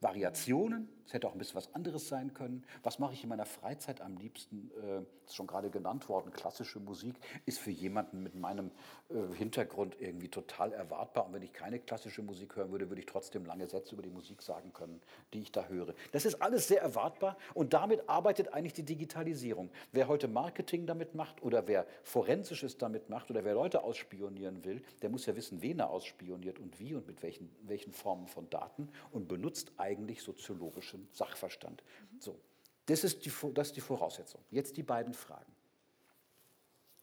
[0.00, 2.64] Variationen, es hätte auch ein bisschen was anderes sein können.
[2.82, 4.70] Was mache ich in meiner Freizeit am liebsten?
[4.82, 7.14] Äh, ist schon gerade genannt worden, klassische Musik
[7.46, 8.70] ist für jemanden mit meinem
[9.08, 11.26] äh, Hintergrund irgendwie total erwartbar.
[11.26, 14.10] Und wenn ich keine klassische Musik hören würde, würde ich trotzdem lange Sätze über die
[14.10, 15.00] Musik sagen können,
[15.32, 15.94] die ich da höre.
[16.12, 19.70] Das ist alles sehr erwartbar und damit arbeitet eigentlich die Digitalisierung.
[19.92, 24.82] Wer heute Marketing damit macht oder wer Forensisches damit macht oder wer Leute ausspionieren will,
[25.02, 28.48] der muss ja wissen, wen er ausspioniert und wie und mit welchen, welchen Formen von
[28.50, 29.87] Daten und benutzt eigentlich
[30.22, 31.82] soziologischen Sachverstand.
[32.18, 32.38] So,
[32.86, 34.40] das ist, die, das ist die Voraussetzung.
[34.50, 35.52] Jetzt die beiden Fragen.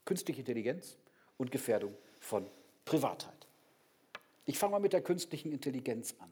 [0.04, 0.98] Künstliche Intelligenz
[1.38, 2.50] und Gefährdung von
[2.86, 3.48] Privatheit.
[4.46, 6.30] Ich fange mal mit der künstlichen Intelligenz an.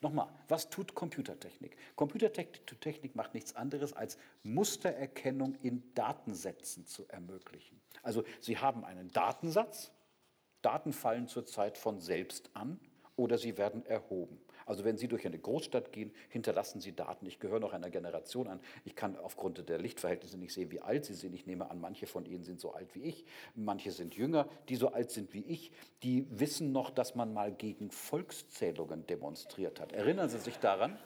[0.00, 1.76] Nochmal, was tut Computertechnik?
[1.96, 7.80] Computertechnik macht nichts anderes, als Mustererkennung in Datensätzen zu ermöglichen.
[8.02, 9.92] Also Sie haben einen Datensatz,
[10.64, 12.80] Daten fallen zurzeit von selbst an
[13.16, 14.40] oder sie werden erhoben.
[14.66, 17.26] Also wenn Sie durch eine Großstadt gehen, hinterlassen Sie Daten.
[17.26, 18.60] Ich gehöre noch einer Generation an.
[18.84, 21.34] Ich kann aufgrund der Lichtverhältnisse nicht sehen, wie alt Sie sind.
[21.34, 23.24] Ich nehme an, manche von Ihnen sind so alt wie ich.
[23.54, 25.72] Manche sind jünger, die so alt sind wie ich.
[26.02, 29.92] Die wissen noch, dass man mal gegen Volkszählungen demonstriert hat.
[29.92, 30.98] Erinnern Sie sich daran?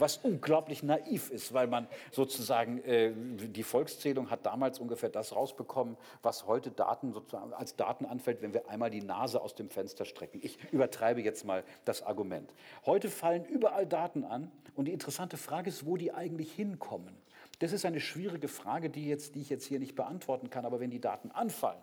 [0.00, 5.96] Was unglaublich naiv ist, weil man sozusagen, äh, die Volkszählung hat damals ungefähr das rausbekommen,
[6.22, 10.04] was heute Daten sozusagen als Daten anfällt, wenn wir einmal die Nase aus dem Fenster
[10.04, 10.40] strecken.
[10.42, 12.52] Ich übertreibe jetzt mal das Argument.
[12.86, 17.14] Heute fallen überall Daten an und die interessante Frage ist, wo die eigentlich hinkommen.
[17.58, 20.80] Das ist eine schwierige Frage, die, jetzt, die ich jetzt hier nicht beantworten kann, aber
[20.80, 21.82] wenn die Daten anfallen,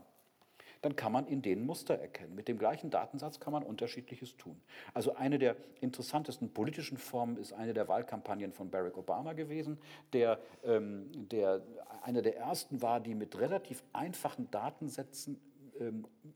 [0.82, 2.36] dann kann man in denen Muster erkennen.
[2.36, 4.60] Mit dem gleichen Datensatz kann man unterschiedliches tun.
[4.94, 9.78] Also eine der interessantesten politischen Formen ist eine der Wahlkampagnen von Barack Obama gewesen,
[10.14, 11.62] der, ähm, der
[12.04, 15.40] einer der ersten war, die mit relativ einfachen Datensätzen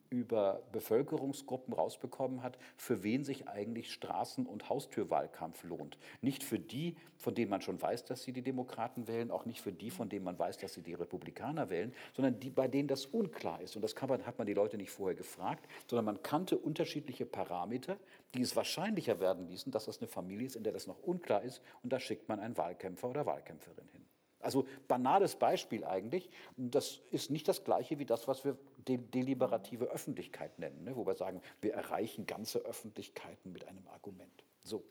[0.09, 5.97] über Bevölkerungsgruppen rausbekommen hat, für wen sich eigentlich Straßen- und Haustürwahlkampf lohnt.
[6.21, 9.61] Nicht für die, von denen man schon weiß, dass sie die Demokraten wählen, auch nicht
[9.61, 12.87] für die, von denen man weiß, dass sie die Republikaner wählen, sondern die, bei denen
[12.87, 13.75] das unklar ist.
[13.75, 17.97] Und das man, hat man die Leute nicht vorher gefragt, sondern man kannte unterschiedliche Parameter,
[18.33, 21.43] die es wahrscheinlicher werden ließen, dass das eine Familie ist, in der das noch unklar
[21.43, 21.61] ist.
[21.83, 24.01] Und da schickt man einen Wahlkämpfer oder Wahlkämpferin hin.
[24.43, 26.29] Also banales Beispiel eigentlich.
[26.57, 30.95] Das ist nicht das gleiche wie das, was wir deliberative Öffentlichkeit nennen, ne?
[30.95, 34.43] wo wir sagen, wir erreichen ganze Öffentlichkeiten mit einem Argument.
[34.63, 34.83] So.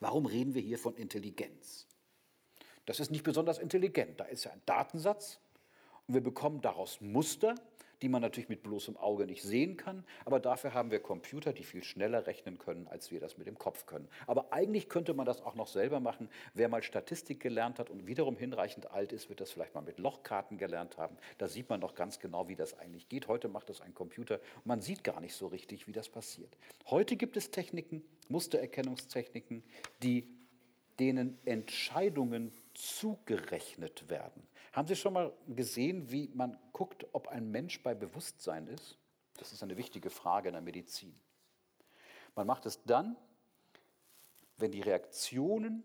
[0.00, 1.86] Warum reden wir hier von Intelligenz?
[2.86, 4.18] Das ist nicht besonders intelligent.
[4.18, 5.38] Da ist ja ein Datensatz
[6.06, 7.54] und wir bekommen daraus Muster,
[8.02, 10.04] die man natürlich mit bloßem Auge nicht sehen kann.
[10.24, 13.58] Aber dafür haben wir Computer, die viel schneller rechnen können, als wir das mit dem
[13.58, 14.08] Kopf können.
[14.26, 16.28] Aber eigentlich könnte man das auch noch selber machen.
[16.54, 19.98] Wer mal Statistik gelernt hat und wiederum hinreichend alt ist, wird das vielleicht mal mit
[19.98, 21.16] Lochkarten gelernt haben.
[21.38, 23.28] Da sieht man doch ganz genau, wie das eigentlich geht.
[23.28, 26.56] Heute macht das ein Computer man sieht gar nicht so richtig, wie das passiert.
[26.86, 29.62] Heute gibt es Techniken, Mustererkennungstechniken,
[30.02, 30.28] die
[30.98, 34.46] denen Entscheidungen zugerechnet werden.
[34.72, 38.98] Haben Sie schon mal gesehen, wie man guckt, ob ein Mensch bei Bewusstsein ist?
[39.36, 41.14] Das ist eine wichtige Frage in der Medizin.
[42.34, 43.16] Man macht es dann,
[44.56, 45.84] wenn die Reaktionen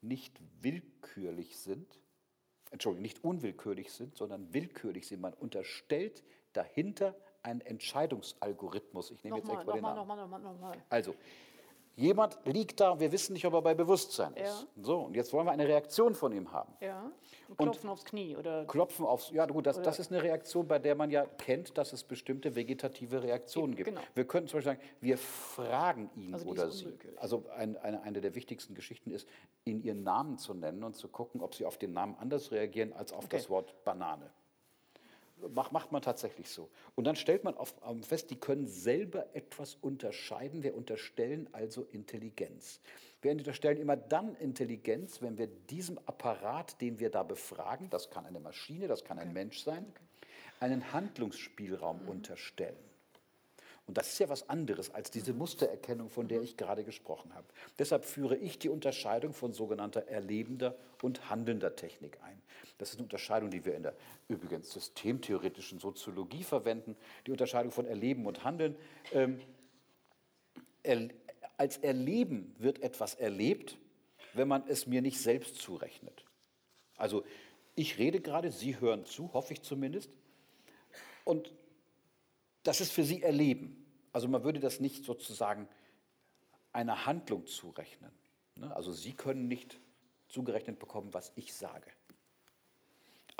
[0.00, 2.00] nicht willkürlich sind,
[2.70, 5.20] Entschuldigung, nicht unwillkürlich sind, sondern willkürlich sind.
[5.20, 9.10] Man unterstellt dahinter einen Entscheidungsalgorithmus.
[9.10, 10.26] Ich nehme Nochmal, jetzt extra den nochmal, Namen.
[10.28, 10.84] nochmal, nochmal, nochmal.
[10.90, 11.14] Also,
[11.98, 14.66] jemand liegt da, wir wissen nicht, ob er bei Bewusstsein ist.
[14.76, 14.82] Ja.
[14.82, 16.72] So, und jetzt wollen wir eine Reaktion von ihm haben.
[16.80, 17.10] Ja.
[17.48, 20.78] Und klopfen aufs Knie oder Klopfen aufs, ja gut, das, das ist eine Reaktion, bei
[20.78, 23.88] der man ja kennt, dass es bestimmte vegetative Reaktionen gibt.
[23.88, 24.00] Genau.
[24.14, 26.98] Wir könnten zum Beispiel sagen, wir fragen ihn Also oder ist sie.
[27.16, 29.26] Also ein, eine, eine der wichtigsten Geschichten ist,
[29.64, 32.92] ihnen ihren Namen zu nennen und zu gucken, ob sie auf den Namen anders reagieren
[32.92, 33.36] als auf Okay.
[33.38, 34.30] das Wort Banane.
[35.54, 36.68] Macht, macht man tatsächlich so.
[36.94, 40.62] Und dann stellt man auf, ähm, fest, die können selber etwas unterscheiden.
[40.62, 42.80] Wir unterstellen also Intelligenz.
[43.20, 48.26] Wir unterstellen immer dann Intelligenz, wenn wir diesem Apparat, den wir da befragen, das kann
[48.26, 49.84] eine Maschine, das kann ein Mensch sein,
[50.60, 52.87] einen Handlungsspielraum unterstellen.
[53.88, 57.46] Und das ist ja was anderes als diese Mustererkennung, von der ich gerade gesprochen habe.
[57.78, 62.38] Deshalb führe ich die Unterscheidung von sogenannter erlebender und handelnder Technik ein.
[62.76, 63.94] Das ist eine Unterscheidung, die wir in der
[64.28, 66.96] übrigens systemtheoretischen Soziologie verwenden.
[67.26, 68.76] Die Unterscheidung von Erleben und Handeln.
[69.14, 69.40] Ähm,
[70.82, 71.08] er,
[71.56, 73.78] als Erleben wird etwas erlebt,
[74.34, 76.26] wenn man es mir nicht selbst zurechnet.
[76.98, 77.24] Also
[77.74, 80.10] ich rede gerade, Sie hören zu, hoffe ich zumindest.
[81.24, 81.50] Und
[82.64, 83.77] das ist für Sie Erleben.
[84.12, 85.68] Also man würde das nicht sozusagen
[86.72, 88.12] einer Handlung zurechnen.
[88.56, 88.74] ne?
[88.74, 89.78] Also Sie können nicht
[90.28, 91.90] zugerechnet bekommen, was ich sage.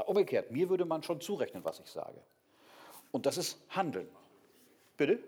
[0.06, 2.22] Umgekehrt, mir würde man schon zurechnen, was ich sage.
[3.10, 4.08] Und das ist Handeln.
[4.96, 5.18] Bitte?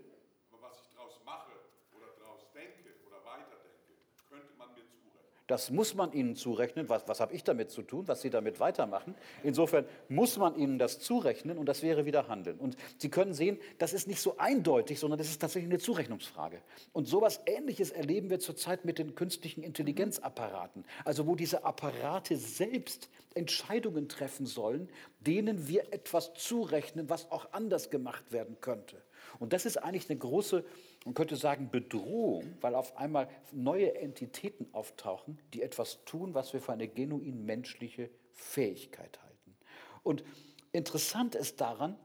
[0.52, 1.50] Aber was ich daraus mache
[1.96, 3.94] oder daraus denke oder weiterdenke,
[4.28, 5.39] könnte man mir zurechnen.
[5.50, 6.88] Das muss man ihnen zurechnen.
[6.88, 9.16] Was, was habe ich damit zu tun, was sie damit weitermachen?
[9.42, 12.56] Insofern muss man ihnen das zurechnen und das wäre wieder Handeln.
[12.58, 16.62] Und Sie können sehen, das ist nicht so eindeutig, sondern das ist tatsächlich eine Zurechnungsfrage.
[16.92, 20.84] Und sowas Ähnliches erleben wir zurzeit mit den künstlichen Intelligenzapparaten.
[21.04, 27.90] Also wo diese Apparate selbst Entscheidungen treffen sollen, denen wir etwas zurechnen, was auch anders
[27.90, 29.02] gemacht werden könnte.
[29.40, 30.64] Und das ist eigentlich eine große,
[31.04, 36.60] man könnte sagen, Bedrohung, weil auf einmal neue Entitäten auftauchen, die etwas tun, was wir
[36.60, 39.56] für eine genuin menschliche Fähigkeit halten.
[40.02, 40.24] Und
[40.72, 41.96] interessant ist daran,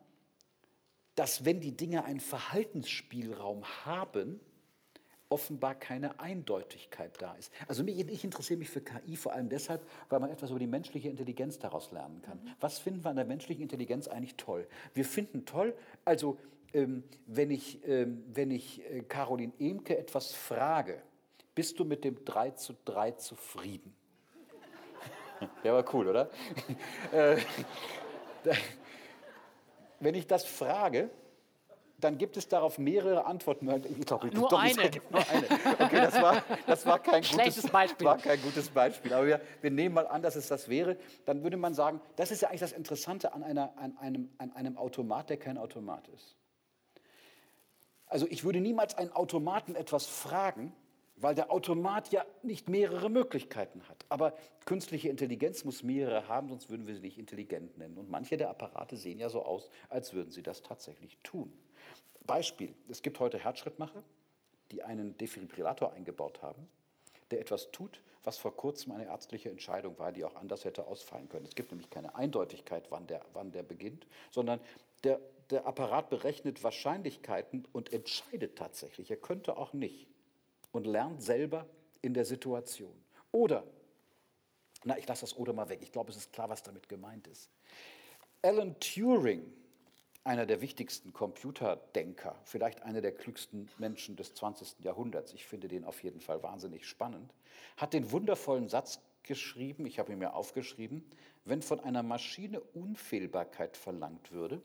[1.15, 4.39] dass wenn die Dinge einen Verhaltensspielraum haben,
[5.27, 7.51] offenbar keine Eindeutigkeit da ist.
[7.67, 11.09] Also ich interessiere mich für KI vor allem deshalb, weil man etwas über die menschliche
[11.09, 12.39] Intelligenz daraus lernen kann.
[12.59, 14.67] Was finden wir an der menschlichen Intelligenz eigentlich toll?
[14.93, 16.37] Wir finden toll, also
[17.25, 21.01] wenn ich, ähm, wenn ich äh, Caroline Emke etwas frage,
[21.53, 23.95] bist du mit dem 3 zu 3 zufrieden?
[25.63, 26.29] Der war cool, oder?
[27.11, 27.37] Äh,
[29.99, 31.09] wenn ich das frage,
[31.97, 33.67] dann gibt es darauf mehrere Antworten.
[33.97, 34.89] Ich glaube, Nur doch, eine.
[34.89, 35.47] gibt nur eine.
[35.79, 38.05] Okay, das war, das war, kein, gutes, Beispiel.
[38.05, 39.13] war kein gutes Beispiel.
[39.13, 40.97] Aber wir, wir nehmen mal an, dass es das wäre.
[41.25, 44.51] Dann würde man sagen, das ist ja eigentlich das Interessante an, einer, an, einem, an
[44.51, 46.35] einem Automat, der kein Automat ist.
[48.07, 50.73] Also ich würde niemals einen Automaten etwas fragen,
[51.17, 54.05] weil der Automat ja nicht mehrere Möglichkeiten hat.
[54.09, 54.33] Aber
[54.65, 57.97] künstliche Intelligenz muss mehrere haben, sonst würden wir sie nicht intelligent nennen.
[57.97, 61.53] Und manche der Apparate sehen ja so aus, als würden sie das tatsächlich tun.
[62.25, 64.03] Beispiel, es gibt heute Herzschrittmacher,
[64.71, 66.67] die einen Defibrillator eingebaut haben,
[67.31, 71.29] der etwas tut, was vor kurzem eine ärztliche Entscheidung war, die auch anders hätte ausfallen
[71.29, 71.45] können.
[71.45, 74.59] Es gibt nämlich keine Eindeutigkeit, wann der, wann der beginnt, sondern
[75.03, 79.11] der, der Apparat berechnet Wahrscheinlichkeiten und entscheidet tatsächlich.
[79.11, 80.07] Er könnte auch nicht
[80.71, 81.67] und lernt selber
[82.01, 82.93] in der Situation.
[83.31, 83.63] Oder,
[84.83, 87.27] na, ich lasse das oder mal weg, ich glaube, es ist klar, was damit gemeint
[87.27, 87.49] ist.
[88.41, 89.51] Alan Turing,
[90.25, 94.83] einer der wichtigsten Computerdenker, vielleicht einer der klügsten Menschen des 20.
[94.83, 97.31] Jahrhunderts, ich finde den auf jeden Fall wahnsinnig spannend,
[97.77, 101.05] hat den wundervollen Satz geschrieben, ich habe ihn mir aufgeschrieben,
[101.45, 104.63] wenn von einer Maschine Unfehlbarkeit verlangt würde,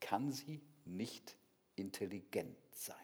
[0.00, 1.36] kann sie nicht
[1.76, 2.96] intelligent sein.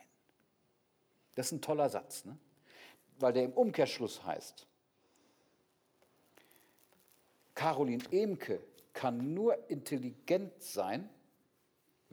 [1.36, 2.36] Das ist ein toller Satz, ne?
[3.20, 4.66] weil der im Umkehrschluss heißt,
[7.54, 8.60] Caroline Emke
[8.92, 11.08] kann nur intelligent sein,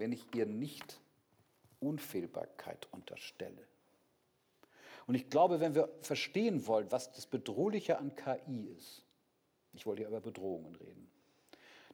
[0.02, 1.00] wenn ich ihr nicht
[1.80, 3.68] Unfehlbarkeit unterstelle.
[5.06, 9.06] Und ich glaube, wenn wir verstehen wollen, was das Bedrohliche an KI ist,
[9.74, 11.08] ich wollte ja über Bedrohungen reden,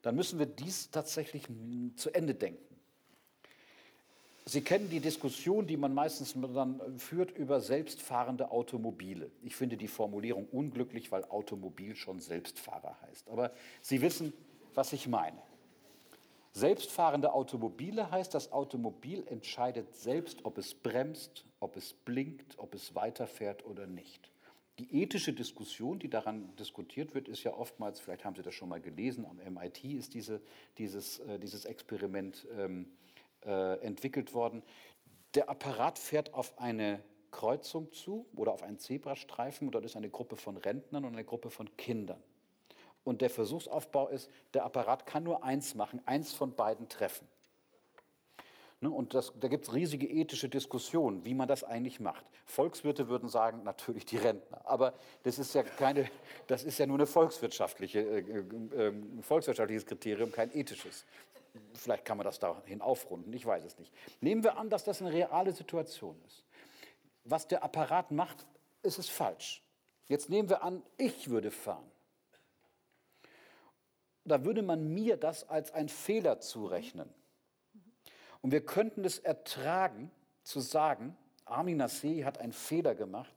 [0.04, 1.48] dann müssen wir dies tatsächlich
[1.98, 2.64] zu Ende denken.
[4.46, 9.30] Sie kennen die Diskussion, die man meistens dann führt über selbstfahrende Automobile.
[9.44, 13.28] Ich finde die Formulierung unglücklich, weil Automobil schon Selbstfahrer heißt.
[13.28, 14.32] Aber Sie wissen,
[14.74, 15.42] was ich meine.
[16.52, 22.96] Selbstfahrende Automobile heißt, das Automobil entscheidet selbst, ob es bremst, ob es blinkt, ob es
[22.96, 24.32] weiterfährt oder nicht.
[24.80, 28.70] Die ethische Diskussion, die daran diskutiert wird, ist ja oftmals, vielleicht haben Sie das schon
[28.70, 30.40] mal gelesen, am MIT ist diese,
[30.78, 32.92] dieses, äh, dieses Experiment ähm,
[33.44, 34.62] äh, entwickelt worden.
[35.34, 40.10] Der Apparat fährt auf eine Kreuzung zu oder auf einen Zebrastreifen und dort ist eine
[40.10, 42.22] Gruppe von Rentnern und eine Gruppe von Kindern.
[43.08, 47.26] Und der Versuchsaufbau ist, der Apparat kann nur eins machen, eins von beiden treffen.
[48.82, 52.26] Ne, und das, da gibt es riesige ethische Diskussionen, wie man das eigentlich macht.
[52.44, 54.60] Volkswirte würden sagen, natürlich die Rentner.
[54.66, 54.94] Aber
[55.24, 56.12] das ist ja, keine,
[56.48, 61.06] das ist ja nur ein volkswirtschaftliche, äh, äh, äh, volkswirtschaftliches Kriterium, kein ethisches.
[61.76, 63.94] Vielleicht kann man das dahin aufrunden, ich weiß es nicht.
[64.20, 66.44] Nehmen wir an, dass das eine reale Situation ist.
[67.24, 68.46] Was der Apparat macht,
[68.84, 69.64] ist es falsch.
[70.10, 71.90] Jetzt nehmen wir an, ich würde fahren.
[74.28, 77.10] Da würde man mir das als einen Fehler zurechnen.
[78.42, 80.12] Und wir könnten es ertragen,
[80.44, 83.34] zu sagen, Armin Nassé hat einen Fehler gemacht,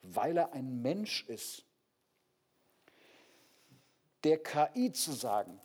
[0.00, 1.66] weil er ein Mensch ist.
[4.24, 5.60] Der KI zu sagen,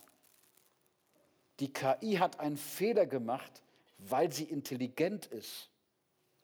[1.62, 3.62] die KI hat einen Fehler gemacht,
[3.98, 5.70] weil sie intelligent ist,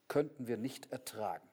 [0.07, 1.47] könnten wir nicht ertragen.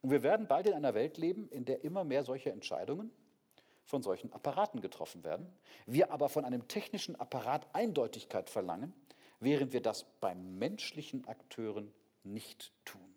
[0.00, 3.12] Und wir werden bald in einer Welt leben, in der immer mehr solche Entscheidungen
[3.84, 5.46] von solchen Apparaten getroffen werden.
[5.86, 8.92] Wir aber von einem technischen Apparat Eindeutigkeit verlangen,
[9.40, 11.92] während wir das bei menschlichen Akteuren
[12.22, 13.14] nicht tun.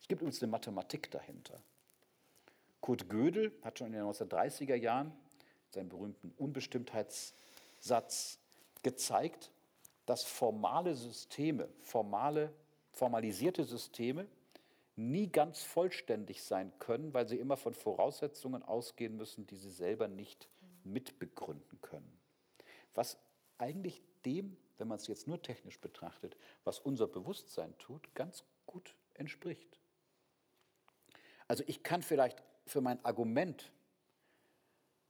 [0.00, 1.62] Es gibt übrigens eine Mathematik dahinter.
[2.80, 5.12] Kurt Gödel hat schon in den 1930er Jahren
[5.68, 8.38] seinen berühmten Unbestimmtheitssatz
[8.82, 9.52] gezeigt,
[10.06, 12.52] dass formale Systeme, formale,
[12.90, 14.26] formalisierte Systeme
[15.00, 20.08] nie ganz vollständig sein können, weil sie immer von Voraussetzungen ausgehen müssen, die sie selber
[20.08, 20.48] nicht
[20.84, 22.18] mitbegründen können.
[22.94, 23.18] Was
[23.58, 28.96] eigentlich dem wenn man es jetzt nur technisch betrachtet, was unser Bewusstsein tut, ganz gut
[29.14, 29.78] entspricht.
[31.46, 33.70] Also ich kann vielleicht für mein Argument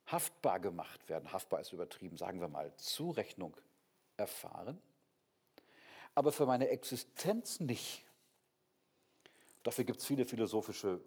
[0.07, 3.57] haftbar gemacht werden, haftbar ist übertrieben, sagen wir mal, Zurechnung
[4.17, 4.83] erfahren,
[6.17, 8.05] aber für meine Existenz nicht.
[9.63, 11.01] Dafür gibt es viele philosophische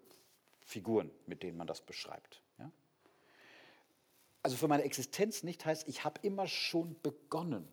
[0.60, 2.42] Figuren, mit denen man das beschreibt.
[2.58, 2.70] Ja?
[4.42, 7.68] Also für meine Existenz nicht heißt, ich habe immer schon begonnen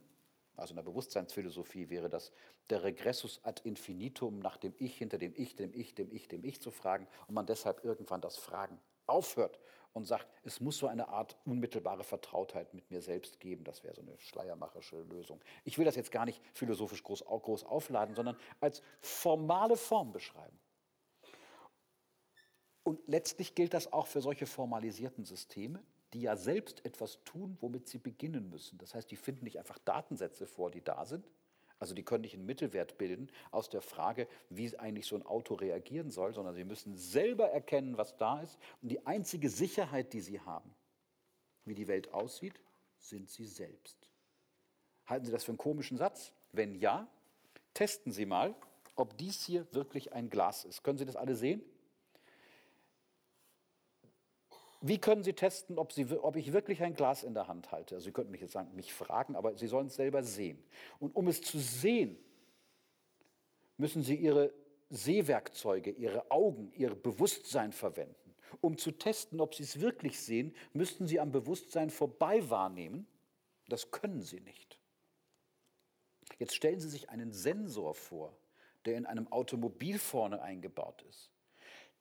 [0.62, 2.32] also in der Bewusstseinsphilosophie wäre das
[2.70, 6.44] der Regressus ad infinitum nach dem Ich, hinter dem Ich, dem Ich, dem Ich, dem
[6.44, 9.60] Ich zu fragen und man deshalb irgendwann das Fragen aufhört
[9.94, 13.63] und sagt, es muss so eine Art unmittelbare Vertrautheit mit mir selbst geben.
[13.63, 15.41] Das wäre so eine schleiermacherische Lösung.
[15.65, 20.58] Ich will das jetzt gar nicht philosophisch groß, groß aufladen, sondern als formale Form beschreiben.
[22.84, 27.88] Und letztlich gilt das auch für solche formalisierten Systeme, die ja selbst etwas tun, womit
[27.88, 28.78] sie beginnen müssen.
[28.80, 31.26] Das heißt, die finden nicht einfach Datensätze vor, die da sind.
[31.80, 35.56] Also die können nicht einen Mittelwert bilden aus der Frage, wie eigentlich so ein Auto
[35.56, 38.60] reagieren soll, sondern sie müssen selber erkennen, was da ist.
[38.84, 40.72] Und die einzige Sicherheit, die sie haben,
[41.65, 42.54] wie die Welt aussieht,
[43.00, 43.98] sind sie selbst.
[45.08, 46.32] Halten Sie das für einen komischen Satz?
[46.52, 47.08] Wenn ja,
[47.74, 48.54] testen Sie mal,
[48.96, 50.84] ob dies hier wirklich ein Glas ist.
[50.84, 51.63] Können Sie das alle sehen?
[54.82, 57.96] Wie können Sie testen, ob, Sie, ob, ich wirklich ein Glas in der Hand halte?
[57.96, 60.62] Also Sie könnten mich jetzt sagen, mich fragen, aber Sie sollen es selber sehen.
[61.00, 62.17] Und um es zu sehen,
[63.78, 64.52] müssen Sie Ihre
[64.89, 68.15] Sehwerkzeuge, Ihre Augen, Ihr Bewusstsein verwenden.
[68.60, 73.08] Um zu testen, ob Sie es wirklich sehen, müssten Sie am Bewusstsein vorbei wahrnehmen.
[73.67, 74.80] Das können Sie nicht.
[76.39, 78.36] Jetzt stellen Sie sich einen Sensor vor,
[78.86, 81.30] der in einem Automobil vorne eingebaut ist,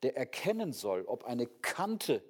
[0.03, 2.23] der erkennen soll, ob eine Kante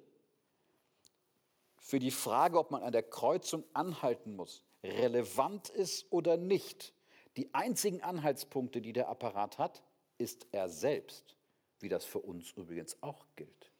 [1.81, 6.93] für die Frage, ob man an der Kreuzung anhalten muss, relevant ist oder nicht.
[7.37, 9.81] Die einzigen Anhaltspunkte, die der Apparat hat,
[10.17, 11.35] ist er selbst,
[11.79, 13.71] wie das für uns übrigens auch gilt.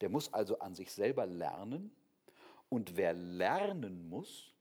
[0.00, 1.94] Der muss also an sich selber lernen
[2.70, 4.54] und wer lernen muss,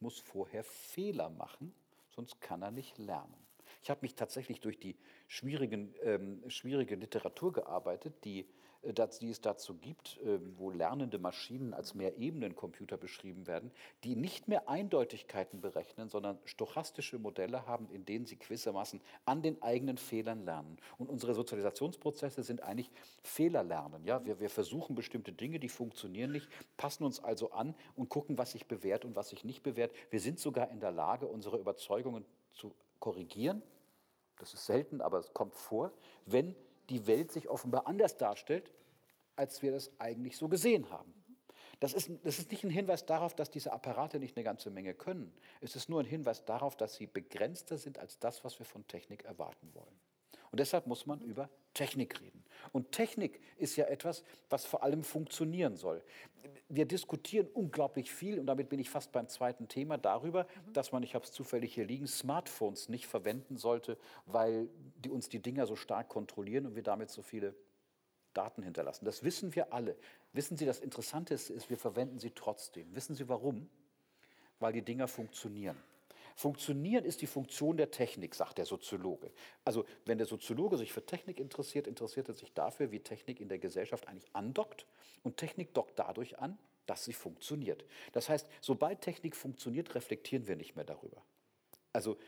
[0.00, 1.74] muss vorher Fehler machen,
[2.10, 3.34] sonst kann er nicht lernen.
[3.82, 8.46] Ich habe mich tatsächlich durch die schwierigen, ähm, schwierige Literatur gearbeitet, die
[8.84, 13.70] äh, die es dazu gibt, ähm, wo lernende Maschinen als Mehrebenencomputer beschrieben werden,
[14.04, 19.60] die nicht mehr Eindeutigkeiten berechnen, sondern stochastische Modelle haben, in denen sie gewissermaßen an den
[19.62, 20.78] eigenen Fehlern lernen.
[20.98, 22.90] Und unsere Sozialisationsprozesse sind eigentlich
[23.22, 24.04] Fehlerlernen.
[24.04, 24.24] Ja?
[24.24, 28.52] Wir, wir versuchen bestimmte Dinge, die funktionieren nicht, passen uns also an und gucken, was
[28.52, 29.92] sich bewährt und was sich nicht bewährt.
[30.10, 33.62] Wir sind sogar in der Lage, unsere Überzeugungen zu korrigieren.
[34.38, 35.92] Das ist selten, aber es kommt vor,
[36.26, 36.54] wenn
[36.90, 38.72] die Welt sich offenbar anders darstellt,
[39.36, 41.12] als wir das eigentlich so gesehen haben.
[41.80, 44.94] Das ist, das ist nicht ein Hinweis darauf, dass diese Apparate nicht eine ganze Menge
[44.94, 45.32] können.
[45.60, 48.86] Es ist nur ein Hinweis darauf, dass sie begrenzter sind als das, was wir von
[48.86, 50.00] Technik erwarten wollen.
[50.54, 52.44] Und deshalb muss man über Technik reden.
[52.70, 56.00] Und Technik ist ja etwas, was vor allem funktionieren soll.
[56.68, 61.02] Wir diskutieren unglaublich viel, und damit bin ich fast beim zweiten Thema, darüber, dass man,
[61.02, 64.68] ich habe es zufällig hier liegen, Smartphones nicht verwenden sollte, weil
[65.04, 67.56] die uns die Dinger so stark kontrollieren und wir damit so viele
[68.32, 69.06] Daten hinterlassen.
[69.06, 69.96] Das wissen wir alle.
[70.34, 72.94] Wissen Sie, das Interessante ist, wir verwenden sie trotzdem.
[72.94, 73.68] Wissen Sie warum?
[74.60, 75.82] Weil die Dinger funktionieren.
[76.34, 79.30] Funktionieren ist die Funktion der Technik, sagt der Soziologe.
[79.64, 83.48] Also wenn der Soziologe sich für Technik interessiert, interessiert er sich dafür, wie Technik in
[83.48, 84.86] der Gesellschaft eigentlich andockt.
[85.22, 87.84] Und Technik dockt dadurch an, dass sie funktioniert.
[88.12, 91.22] Das heißt, sobald Technik funktioniert, reflektieren wir nicht mehr darüber.
[91.92, 92.18] Also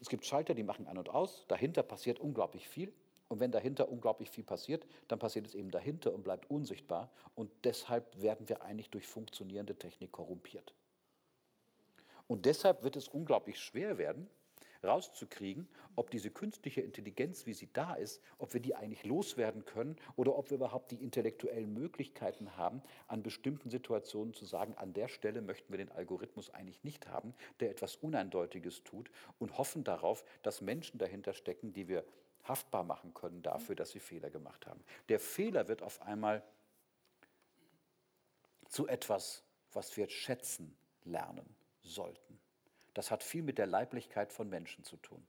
[0.00, 2.92] es gibt Schalter, die machen an und aus, dahinter passiert unglaublich viel.
[3.28, 7.10] Und wenn dahinter unglaublich viel passiert, dann passiert es eben dahinter und bleibt unsichtbar.
[7.34, 10.74] Und deshalb werden wir eigentlich durch funktionierende Technik korrumpiert.
[12.28, 14.28] Und deshalb wird es unglaublich schwer werden,
[14.84, 19.96] rauszukriegen, ob diese künstliche Intelligenz, wie sie da ist, ob wir die eigentlich loswerden können
[20.16, 25.08] oder ob wir überhaupt die intellektuellen Möglichkeiten haben, an bestimmten Situationen zu sagen, an der
[25.08, 30.24] Stelle möchten wir den Algorithmus eigentlich nicht haben, der etwas Uneindeutiges tut und hoffen darauf,
[30.42, 32.04] dass Menschen dahinter stecken, die wir
[32.44, 34.84] haftbar machen können dafür, dass sie Fehler gemacht haben.
[35.08, 36.44] Der Fehler wird auf einmal
[38.68, 41.56] zu etwas, was wir schätzen lernen
[41.88, 42.38] sollten.
[42.94, 45.26] Das hat viel mit der Leiblichkeit von Menschen zu tun.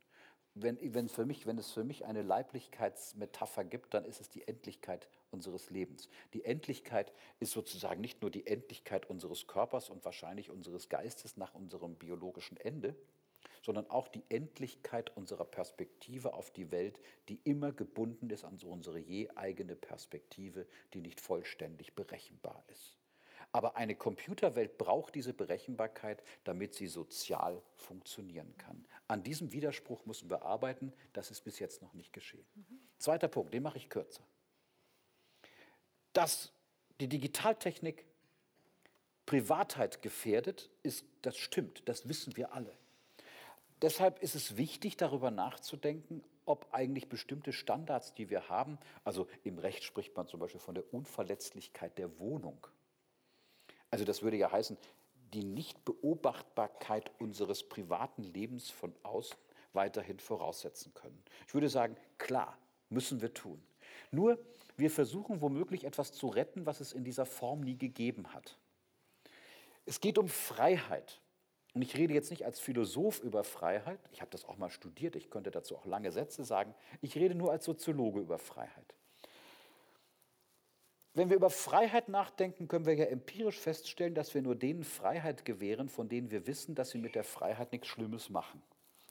[0.55, 4.47] Wenn, wenn, für mich, wenn es für mich eine Leiblichkeitsmetapher gibt, dann ist es die
[4.47, 6.09] Endlichkeit unseres Lebens.
[6.33, 11.53] Die Endlichkeit ist sozusagen nicht nur die Endlichkeit unseres Körpers und wahrscheinlich unseres Geistes nach
[11.53, 12.95] unserem biologischen Ende,
[13.61, 16.99] sondern auch die Endlichkeit unserer Perspektive auf die Welt,
[17.29, 22.96] die immer gebunden ist an unsere je eigene Perspektive, die nicht vollständig berechenbar ist.
[23.51, 28.85] Aber eine Computerwelt braucht diese Berechenbarkeit, damit sie sozial funktionieren kann.
[29.07, 30.93] An diesem Widerspruch müssen wir arbeiten.
[31.13, 32.45] Das ist bis jetzt noch nicht geschehen.
[32.55, 32.79] Mhm.
[32.99, 34.23] Zweiter Punkt, den mache ich kürzer.
[36.13, 36.51] Dass
[36.99, 38.05] die Digitaltechnik
[39.25, 42.75] Privatheit gefährdet, ist, das stimmt, das wissen wir alle.
[43.81, 49.59] Deshalb ist es wichtig, darüber nachzudenken, ob eigentlich bestimmte Standards, die wir haben, also im
[49.59, 52.65] Recht spricht man zum Beispiel von der Unverletzlichkeit der Wohnung,
[53.91, 54.77] also das würde ja heißen,
[55.33, 59.37] die Nichtbeobachtbarkeit unseres privaten Lebens von außen
[59.73, 61.21] weiterhin voraussetzen können.
[61.47, 62.57] Ich würde sagen, klar,
[62.89, 63.61] müssen wir tun.
[64.11, 64.39] Nur,
[64.77, 68.57] wir versuchen womöglich etwas zu retten, was es in dieser Form nie gegeben hat.
[69.85, 71.21] Es geht um Freiheit.
[71.73, 75.15] Und ich rede jetzt nicht als Philosoph über Freiheit, ich habe das auch mal studiert,
[75.15, 78.95] ich könnte dazu auch lange Sätze sagen, ich rede nur als Soziologe über Freiheit.
[81.17, 85.45] Wenn wir über Freiheit nachdenken, können wir ja empirisch feststellen, dass wir nur denen Freiheit
[85.45, 88.61] gewähren, von denen wir wissen, dass sie mit der Freiheit nichts Schlimmes machen.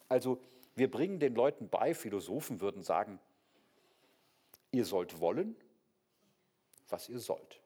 [0.08, 0.40] Also
[0.76, 3.18] wir bringen den Leuten bei, Philosophen würden sagen,
[4.70, 5.56] ihr sollt wollen,
[6.88, 7.60] was ihr sollt.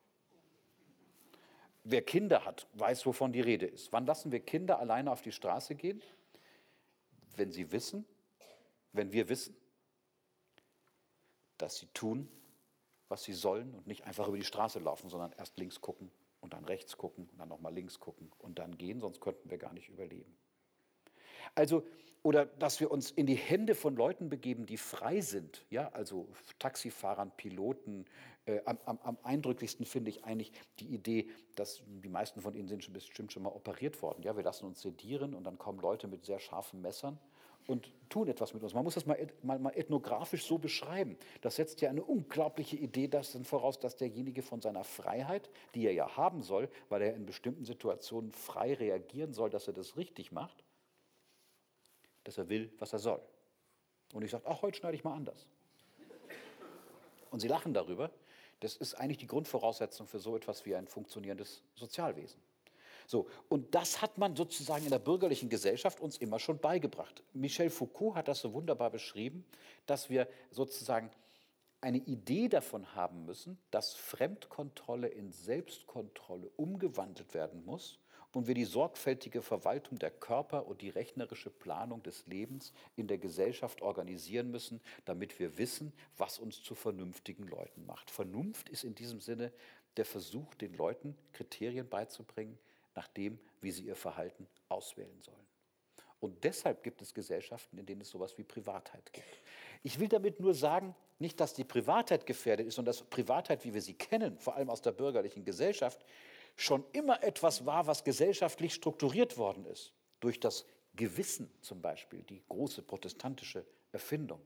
[1.84, 3.92] Wer Kinder hat, weiß, wovon die Rede ist.
[3.92, 6.02] Wann lassen wir Kinder alleine auf die Straße gehen?
[7.36, 8.06] Wenn sie wissen,
[8.94, 9.54] wenn wir wissen,
[11.58, 12.26] dass sie tun,
[13.10, 16.54] was sie sollen und nicht einfach über die Straße laufen, sondern erst links gucken und
[16.54, 19.74] dann rechts gucken und dann nochmal links gucken und dann gehen, sonst könnten wir gar
[19.74, 20.34] nicht überleben.
[21.54, 21.84] Also,
[22.22, 26.28] oder dass wir uns in die Hände von Leuten begeben, die frei sind, ja, also
[26.58, 28.04] Taxifahrern, Piloten.
[28.44, 32.68] Äh, am, am, am, eindrücklichsten finde ich eigentlich die Idee, dass die meisten von ihnen
[32.68, 34.22] sind schon bestimmt schon mal operiert worden.
[34.22, 37.18] Ja, wir lassen uns sedieren und dann kommen Leute mit sehr scharfen Messern
[37.66, 38.74] und tun etwas mit uns.
[38.74, 41.16] Man muss das mal, mal, mal, ethnografisch so beschreiben.
[41.40, 45.92] Das setzt ja eine unglaubliche Idee das voraus, dass derjenige von seiner Freiheit, die er
[45.92, 50.32] ja haben soll, weil er in bestimmten Situationen frei reagieren soll, dass er das richtig
[50.32, 50.64] macht,
[52.24, 53.20] dass er will, was er soll.
[54.12, 55.46] Und ich sage, ach, heute schneide ich mal anders.
[57.30, 58.10] Und sie lachen darüber.
[58.58, 62.40] Das ist eigentlich die Grundvoraussetzung für so etwas wie ein funktionierendes Sozialwesen.
[63.10, 67.24] So, und das hat man sozusagen in der bürgerlichen Gesellschaft uns immer schon beigebracht.
[67.32, 69.44] Michel Foucault hat das so wunderbar beschrieben,
[69.86, 71.10] dass wir sozusagen
[71.80, 77.98] eine Idee davon haben müssen, dass Fremdkontrolle in Selbstkontrolle umgewandelt werden muss
[78.32, 83.18] und wir die sorgfältige Verwaltung der Körper und die rechnerische Planung des Lebens in der
[83.18, 88.08] Gesellschaft organisieren müssen, damit wir wissen, was uns zu vernünftigen Leuten macht.
[88.08, 89.52] Vernunft ist in diesem Sinne
[89.96, 92.56] der Versuch, den Leuten Kriterien beizubringen,
[92.94, 95.46] nach dem, wie sie ihr Verhalten auswählen sollen.
[96.20, 99.40] Und deshalb gibt es Gesellschaften, in denen es sowas wie Privatheit gibt.
[99.82, 103.72] Ich will damit nur sagen, nicht, dass die Privatheit gefährdet ist und dass Privatheit, wie
[103.72, 106.04] wir sie kennen, vor allem aus der bürgerlichen Gesellschaft,
[106.56, 109.94] schon immer etwas war, was gesellschaftlich strukturiert worden ist.
[110.20, 114.40] Durch das Gewissen zum Beispiel, die große protestantische Erfindung.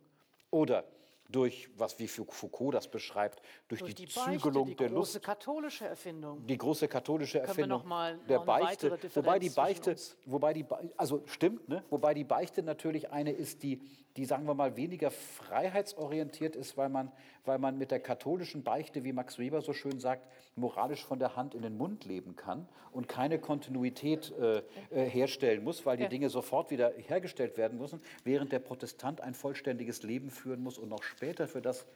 [0.51, 0.85] Oder
[1.31, 5.19] durch, was wie Foucault das beschreibt, durch, Durch die, die Beichte, Zügelung die der große
[5.19, 5.25] Lust.
[5.25, 6.47] katholische Erfindung.
[6.47, 9.97] Die große katholische Erfindung noch mal- der noch eine Beichte, wobei die Beichte,
[10.27, 11.83] wobei die, Be- also stimmt, ne?
[11.91, 13.81] wobei die Beichte natürlich eine ist, die,
[14.17, 17.11] die sagen wir mal weniger freiheitsorientiert ist, weil man,
[17.45, 21.35] weil man mit der katholischen Beichte, wie Max Weber so schön sagt, moralisch von der
[21.37, 24.59] Hand in den Mund leben kann und keine Kontinuität äh,
[24.91, 26.05] äh, herstellen muss, weil die.
[26.09, 30.91] Dinge sofort wieder hergestellt werden müssen, während der Protestant ein vollständiges Leben führen muss und
[30.91, 31.87] noch später für das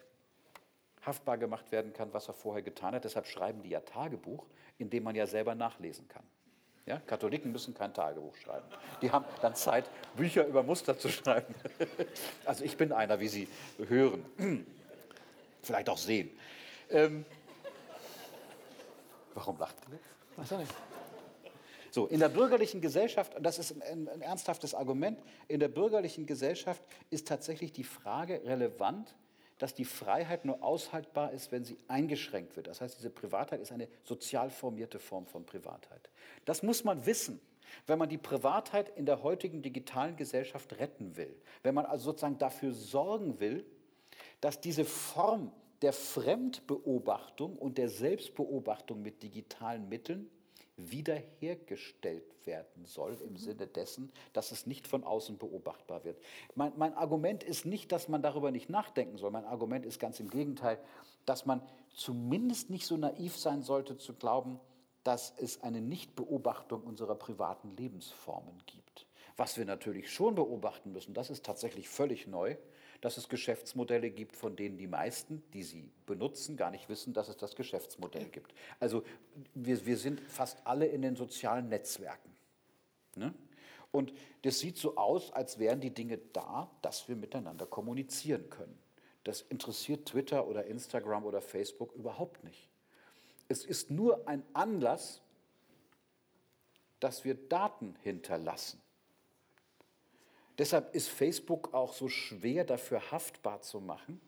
[1.04, 3.04] haftbar gemacht werden kann, was er vorher getan hat.
[3.04, 4.46] Deshalb schreiben die ja Tagebuch,
[4.78, 6.22] in dem man ja selber nachlesen kann.
[6.86, 7.00] Ja?
[7.06, 8.66] Katholiken müssen kein Tagebuch schreiben.
[9.02, 9.84] Die haben dann Zeit,
[10.16, 11.54] Bücher über Muster zu schreiben.
[12.44, 13.48] Also ich bin einer, wie Sie
[13.88, 14.24] hören,
[15.62, 16.30] vielleicht auch sehen.
[16.90, 17.26] Ähm,
[19.34, 19.98] warum lacht ihr?
[20.42, 20.74] Auch nicht.
[21.90, 25.18] So, in der bürgerlichen Gesellschaft, und das ist ein, ein ernsthaftes Argument,
[25.48, 29.14] in der bürgerlichen Gesellschaft ist tatsächlich die Frage relevant,
[29.58, 32.68] dass die Freiheit nur aushaltbar ist, wenn sie eingeschränkt wird.
[32.68, 36.10] Das heißt, diese Privatheit ist eine sozial formierte Form von Privatheit.
[36.44, 37.40] Das muss man wissen,
[37.86, 41.34] wenn man die Privatheit in der heutigen digitalen Gesellschaft retten will.
[41.62, 43.66] Wenn man also sozusagen dafür sorgen will,
[44.40, 50.30] dass diese Form der Fremdbeobachtung und der Selbstbeobachtung mit digitalen Mitteln
[50.78, 56.18] wiederhergestellt werden soll im Sinne dessen, dass es nicht von außen beobachtbar wird.
[56.54, 59.30] Mein, mein Argument ist nicht, dass man darüber nicht nachdenken soll.
[59.30, 60.78] Mein Argument ist ganz im Gegenteil,
[61.26, 61.62] dass man
[61.94, 64.60] zumindest nicht so naiv sein sollte zu glauben,
[65.02, 69.06] dass es eine Nichtbeobachtung unserer privaten Lebensformen gibt.
[69.36, 72.56] Was wir natürlich schon beobachten müssen, das ist tatsächlich völlig neu,
[73.00, 77.28] dass es Geschäftsmodelle gibt, von denen die meisten, die sie benutzen, gar nicht wissen, dass
[77.28, 78.52] es das Geschäftsmodell gibt.
[78.80, 79.04] Also
[79.54, 82.30] wir, wir sind fast alle in den sozialen Netzwerken.
[83.14, 83.32] Ne?
[83.90, 88.78] Und das sieht so aus, als wären die Dinge da, dass wir miteinander kommunizieren können.
[89.24, 92.68] Das interessiert Twitter oder Instagram oder Facebook überhaupt nicht.
[93.48, 95.22] Es ist nur ein Anlass,
[97.00, 98.80] dass wir Daten hinterlassen.
[100.58, 104.20] Deshalb ist Facebook auch so schwer dafür haftbar zu machen,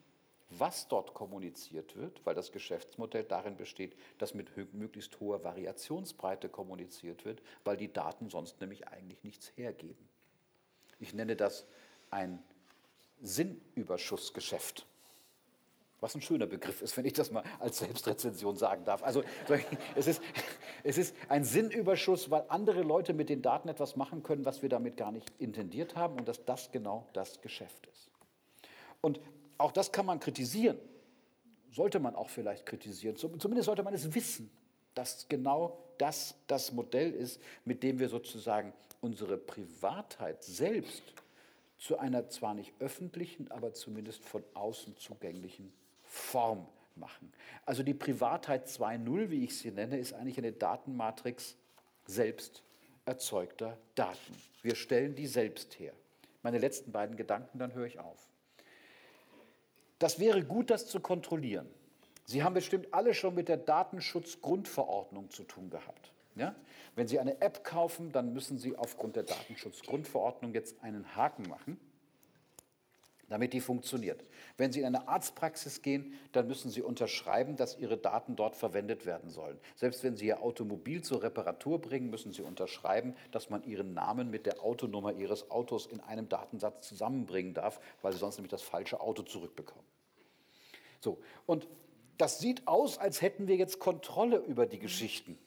[0.50, 7.24] was dort kommuniziert wird, weil das Geschäftsmodell darin besteht, dass mit möglichst hoher Variationsbreite kommuniziert
[7.24, 10.08] wird, weil die Daten sonst nämlich eigentlich nichts hergeben.
[10.98, 11.66] Ich nenne das
[12.10, 12.42] ein
[13.20, 14.86] Sinnüberschussgeschäft.
[16.00, 19.02] Was ein schöner Begriff ist, wenn ich das mal als Selbstrezension sagen darf.
[19.02, 19.22] Also
[19.94, 20.22] es ist,
[20.82, 24.68] es ist ein Sinnüberschuss, weil andere Leute mit den Daten etwas machen können, was wir
[24.70, 28.10] damit gar nicht intendiert haben und dass das genau das Geschäft ist.
[29.02, 29.20] Und
[29.58, 30.78] auch das kann man kritisieren.
[31.72, 33.16] Sollte man auch vielleicht kritisieren.
[33.16, 34.50] Zum- Zumindest sollte man es wissen,
[34.94, 38.72] dass genau das das Modell ist, mit dem wir sozusagen
[39.02, 41.02] unsere Privatheit selbst
[41.78, 45.72] zu einer zwar nicht öffentlichen, aber zumindest von außen zugänglichen
[46.10, 47.32] Form machen.
[47.64, 51.56] Also die Privatheit 2.0, wie ich sie nenne, ist eigentlich eine Datenmatrix
[52.04, 52.64] selbst
[53.06, 54.36] erzeugter Daten.
[54.62, 55.92] Wir stellen die selbst her.
[56.42, 58.28] Meine letzten beiden Gedanken, dann höre ich auf.
[60.00, 61.68] Das wäre gut, das zu kontrollieren.
[62.24, 66.12] Sie haben bestimmt alle schon mit der Datenschutzgrundverordnung zu tun gehabt.
[66.34, 66.56] Ja?
[66.96, 71.78] Wenn Sie eine App kaufen, dann müssen Sie aufgrund der Datenschutzgrundverordnung jetzt einen Haken machen,
[73.30, 74.22] damit die funktioniert.
[74.58, 79.06] Wenn Sie in eine Arztpraxis gehen, dann müssen Sie unterschreiben, dass Ihre Daten dort verwendet
[79.06, 79.58] werden sollen.
[79.76, 84.30] Selbst wenn Sie Ihr Automobil zur Reparatur bringen, müssen Sie unterschreiben, dass man Ihren Namen
[84.30, 88.62] mit der Autonummer Ihres Autos in einem Datensatz zusammenbringen darf, weil Sie sonst nämlich das
[88.62, 89.86] falsche Auto zurückbekommen.
[91.00, 91.68] So, und
[92.18, 95.38] das sieht aus, als hätten wir jetzt Kontrolle über die Geschichten.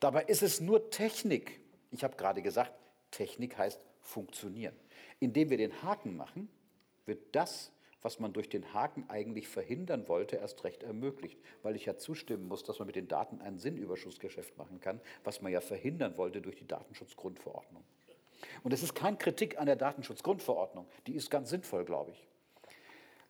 [0.00, 1.60] Dabei ist es nur Technik.
[1.90, 2.72] Ich habe gerade gesagt,
[3.10, 4.74] Technik heißt funktionieren.
[5.20, 6.48] Indem wir den Haken machen,
[7.08, 11.86] wird das, was man durch den Haken eigentlich verhindern wollte, erst recht ermöglicht, weil ich
[11.86, 15.60] ja zustimmen muss, dass man mit den Daten ein Sinnüberschussgeschäft machen kann, was man ja
[15.60, 17.82] verhindern wollte durch die Datenschutzgrundverordnung.
[18.62, 22.27] Und es ist keine Kritik an der Datenschutzgrundverordnung, die ist ganz sinnvoll, glaube ich.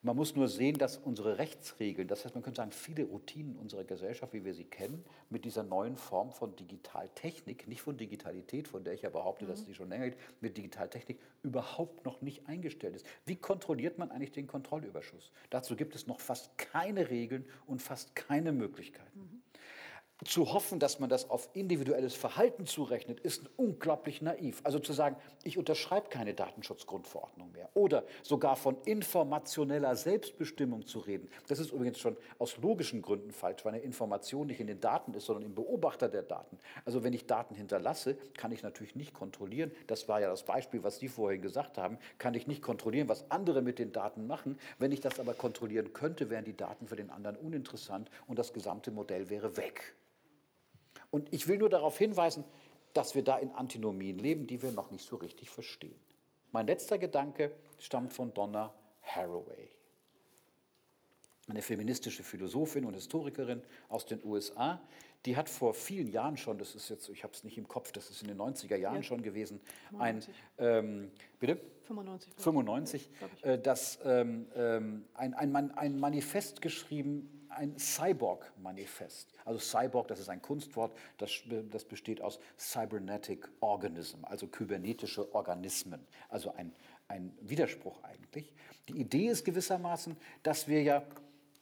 [0.00, 3.82] Man muss nur sehen, dass unsere Rechtsregeln, das heißt, man könnte sagen, viele Routinen unserer
[3.82, 8.84] Gesellschaft, wie wir sie kennen, mit dieser neuen Form von Digitaltechnik, nicht von Digitalität, von
[8.84, 12.94] der ich ja behaupte, dass sie schon länger gibt, mit Digitaltechnik überhaupt noch nicht eingestellt
[12.94, 13.06] ist.
[13.26, 15.32] Wie kontrolliert man eigentlich den Kontrollüberschuss?
[15.50, 19.42] Dazu gibt es noch fast keine Regeln und fast keine Möglichkeiten.
[20.24, 24.60] Zu hoffen, dass man das auf individuelles Verhalten zurechnet, ist unglaublich naiv.
[24.64, 31.28] Also zu sagen, ich unterschreibe keine Datenschutzgrundverordnung mehr oder sogar von informationeller Selbstbestimmung zu reden.
[31.46, 35.14] Das ist übrigens schon aus logischen Gründen falsch, weil eine Information nicht in den Daten
[35.14, 36.58] ist, sondern im Beobachter der Daten.
[36.84, 39.70] Also wenn ich Daten hinterlasse, kann ich natürlich nicht kontrollieren.
[39.86, 41.98] Das war ja das Beispiel, was Sie vorhin gesagt haben.
[42.18, 44.58] Kann ich nicht kontrollieren, was andere mit den Daten machen.
[44.78, 48.52] Wenn ich das aber kontrollieren könnte, wären die Daten für den anderen uninteressant und das
[48.52, 49.94] gesamte Modell wäre weg.
[51.10, 52.44] Und ich will nur darauf hinweisen,
[52.92, 55.98] dass wir da in Antinomien leben, die wir noch nicht so richtig verstehen.
[56.52, 59.68] Mein letzter Gedanke stammt von Donna Haraway,
[61.48, 64.80] eine feministische Philosophin und Historikerin aus den USA.
[65.26, 67.92] Die hat vor vielen Jahren schon, das ist jetzt, ich habe es nicht im Kopf,
[67.92, 69.02] das ist in den 90er Jahren ja.
[69.02, 70.34] schon gewesen, 95.
[70.58, 71.60] ein, ähm, bitte?
[71.82, 72.32] 95.
[72.36, 73.10] 95,
[73.42, 79.32] äh, das, ähm, ähm, ein, ein, ein Manifest geschrieben, ein Cyborg-Manifest.
[79.44, 81.32] Also Cyborg, das ist ein Kunstwort, das,
[81.70, 86.06] das besteht aus Cybernetic Organism, also kybernetische Organismen.
[86.28, 86.72] Also ein,
[87.08, 88.54] ein Widerspruch eigentlich.
[88.88, 91.02] Die Idee ist gewissermaßen, dass wir ja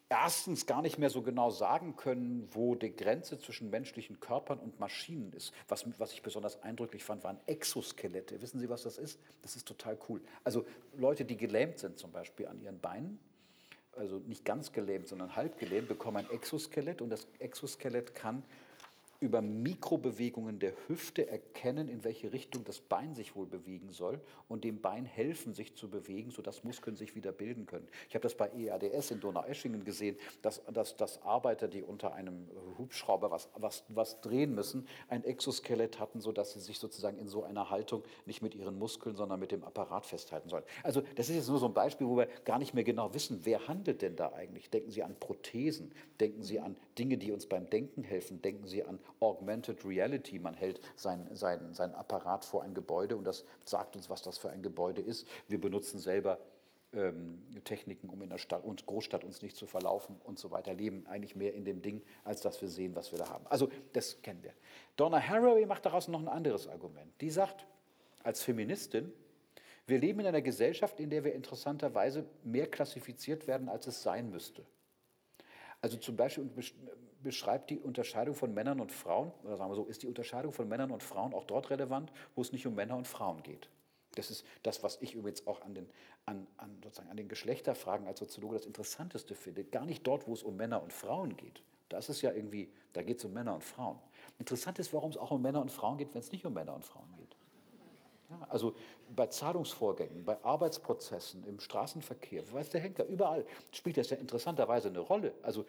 [0.09, 4.79] erstens gar nicht mehr so genau sagen können, wo die Grenze zwischen menschlichen Körpern und
[4.79, 5.53] Maschinen ist.
[5.67, 8.41] Was, was ich besonders eindrücklich fand, waren Exoskelette.
[8.41, 9.19] Wissen Sie, was das ist?
[9.43, 10.21] Das ist total cool.
[10.45, 10.65] Also
[10.97, 13.19] Leute, die gelähmt sind zum Beispiel an ihren Beinen,
[13.97, 17.01] also nicht ganz gelähmt, sondern halb gelähmt, bekommen ein Exoskelett.
[17.01, 18.43] Und das Exoskelett kann
[19.21, 24.65] über Mikrobewegungen der Hüfte erkennen, in welche Richtung das Bein sich wohl bewegen soll und
[24.65, 27.89] dem Bein helfen, sich zu bewegen, sodass Muskeln sich wieder bilden können.
[28.09, 32.49] Ich habe das bei EADS in Donaueschingen gesehen, dass, dass, dass Arbeiter, die unter einem
[32.79, 37.45] Hubschrauber was, was, was drehen müssen, ein Exoskelett hatten, sodass sie sich sozusagen in so
[37.45, 40.65] einer Haltung nicht mit ihren Muskeln, sondern mit dem Apparat festhalten sollen.
[40.83, 43.41] Also das ist jetzt nur so ein Beispiel, wo wir gar nicht mehr genau wissen,
[43.45, 44.71] wer handelt denn da eigentlich.
[44.71, 48.85] Denken Sie an Prothesen, denken Sie an Dinge, die uns beim Denken helfen, denken Sie
[48.85, 50.39] an Augmented Reality.
[50.39, 54.39] Man hält sein, sein, sein Apparat vor ein Gebäude und das sagt uns, was das
[54.39, 55.27] für ein Gebäude ist.
[55.49, 56.39] Wir benutzen selber
[56.93, 60.73] ähm, Techniken, um in der Stadt, und Großstadt uns nicht zu verlaufen und so weiter,
[60.75, 63.47] leben eigentlich mehr in dem Ding, als dass wir sehen, was wir da haben.
[63.49, 64.53] Also das kennen wir.
[64.97, 67.13] Donna Haraway macht daraus noch ein anderes Argument.
[67.21, 67.67] Die sagt,
[68.23, 69.13] als Feministin,
[69.87, 74.31] wir leben in einer Gesellschaft, in der wir interessanterweise mehr klassifiziert werden, als es sein
[74.31, 74.65] müsste.
[75.83, 76.51] Also zum Beispiel
[77.23, 80.69] beschreibt die Unterscheidung von Männern und Frauen, oder sagen wir so, ist die Unterscheidung von
[80.69, 83.69] Männern und Frauen auch dort relevant, wo es nicht um Männer und Frauen geht.
[84.15, 85.91] Das ist das, was ich übrigens auch an den,
[86.25, 89.65] an, an, sozusagen an den Geschlechterfragen als Soziologe das Interessanteste finde.
[89.65, 91.63] Gar nicht dort, wo es um Männer und Frauen geht.
[91.89, 93.99] Da ist ja irgendwie, da geht es um Männer und Frauen.
[94.39, 96.75] Interessant ist, warum es auch um Männer und Frauen geht, wenn es nicht um Männer
[96.75, 97.16] und Frauen geht.
[98.29, 98.75] Ja, also
[99.15, 104.99] bei Zahlungsvorgängen, bei Arbeitsprozessen, im Straßenverkehr, weiß der Henker, überall spielt das ja interessanterweise eine
[104.99, 105.33] Rolle.
[105.43, 105.65] Also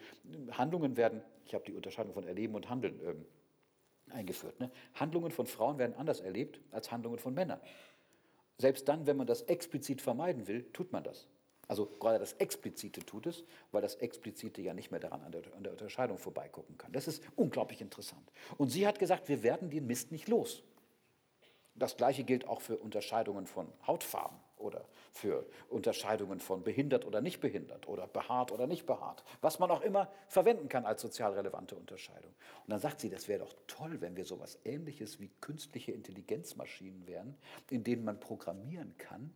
[0.50, 3.24] Handlungen werden, ich habe die Unterscheidung von Erleben und Handeln ähm,
[4.10, 4.70] eingeführt, ne?
[4.94, 7.60] Handlungen von Frauen werden anders erlebt als Handlungen von Männern.
[8.56, 11.28] Selbst dann, wenn man das explizit vermeiden will, tut man das.
[11.68, 15.42] Also gerade das Explizite tut es, weil das Explizite ja nicht mehr daran an der,
[15.54, 16.90] an der Unterscheidung vorbeigucken kann.
[16.92, 18.32] Das ist unglaublich interessant.
[18.56, 20.64] Und sie hat gesagt, wir werden den Mist nicht los.
[21.78, 27.40] Das Gleiche gilt auch für Unterscheidungen von Hautfarben oder für Unterscheidungen von behindert oder nicht
[27.40, 31.76] behindert oder behaart oder nicht behaart, was man auch immer verwenden kann als sozial relevante
[31.76, 32.32] Unterscheidung.
[32.64, 37.06] Und dann sagt sie, das wäre doch toll, wenn wir sowas Ähnliches wie künstliche Intelligenzmaschinen
[37.06, 37.36] wären,
[37.70, 39.32] in denen man programmieren kann,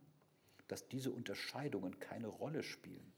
[0.67, 3.13] dass diese Unterscheidungen keine Rolle spielen.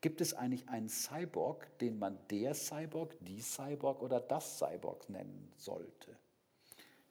[0.00, 5.52] Gibt es eigentlich einen Cyborg, den man der Cyborg, die Cyborg oder das Cyborg nennen
[5.56, 6.16] sollte?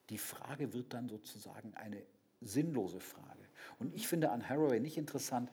[0.09, 2.01] Die Frage wird dann sozusagen eine
[2.41, 3.43] sinnlose Frage.
[3.79, 5.51] Und ich finde an Haraway nicht interessant,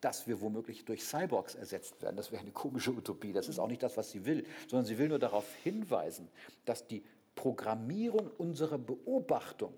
[0.00, 2.16] dass wir womöglich durch Cyborgs ersetzt werden.
[2.16, 3.32] Das wäre eine komische Utopie.
[3.32, 6.28] Das ist auch nicht das, was sie will, sondern sie will nur darauf hinweisen,
[6.66, 7.02] dass die
[7.34, 9.72] Programmierung unserer Beobachtung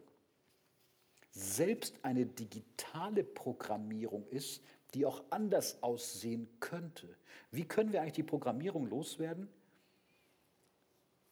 [1.31, 4.63] selbst eine digitale Programmierung ist,
[4.95, 7.09] die auch anders aussehen könnte.
[7.51, 9.49] Wie können wir eigentlich die Programmierung loswerden,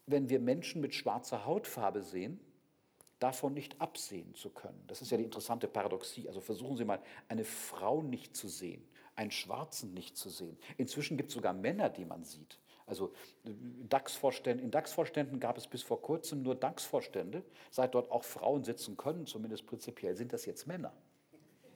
[0.06, 2.38] wenn wir Menschen mit schwarzer Hautfarbe sehen?
[3.24, 4.84] Davon nicht absehen zu können.
[4.86, 6.28] Das ist ja die interessante Paradoxie.
[6.28, 10.58] Also versuchen Sie mal, eine Frau nicht zu sehen, einen Schwarzen nicht zu sehen.
[10.76, 12.58] Inzwischen gibt es sogar Männer, die man sieht.
[12.84, 13.14] Also
[13.88, 17.42] DAX-Vorständen, in DAX-Vorständen gab es bis vor kurzem nur DAX-Vorstände.
[17.70, 20.92] Seit dort auch Frauen sitzen können, zumindest prinzipiell, sind das jetzt Männer.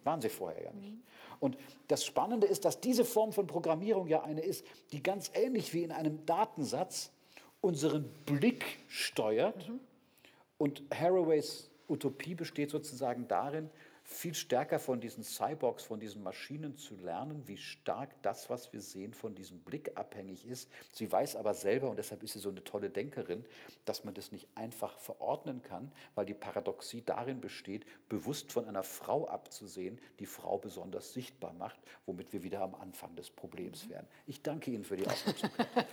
[0.05, 0.99] Waren sie vorher ja nicht.
[1.41, 5.73] Und das Spannende ist, dass diese Form von Programmierung ja eine ist, die ganz ähnlich
[5.73, 7.11] wie in einem Datensatz
[7.63, 9.67] unseren Blick steuert.
[9.67, 9.81] Mhm
[10.59, 13.71] und Haraways Utopie besteht sozusagen darin,
[14.11, 18.81] viel stärker von diesen Cyborgs, von diesen Maschinen zu lernen, wie stark das, was wir
[18.81, 20.71] sehen, von diesem Blick abhängig ist.
[20.93, 23.45] Sie weiß aber selber, und deshalb ist sie so eine tolle Denkerin,
[23.85, 28.83] dass man das nicht einfach verordnen kann, weil die Paradoxie darin besteht, bewusst von einer
[28.83, 34.07] Frau abzusehen, die Frau besonders sichtbar macht, womit wir wieder am Anfang des Problems wären.
[34.27, 35.69] Ich danke Ihnen für die Aufmerksamkeit.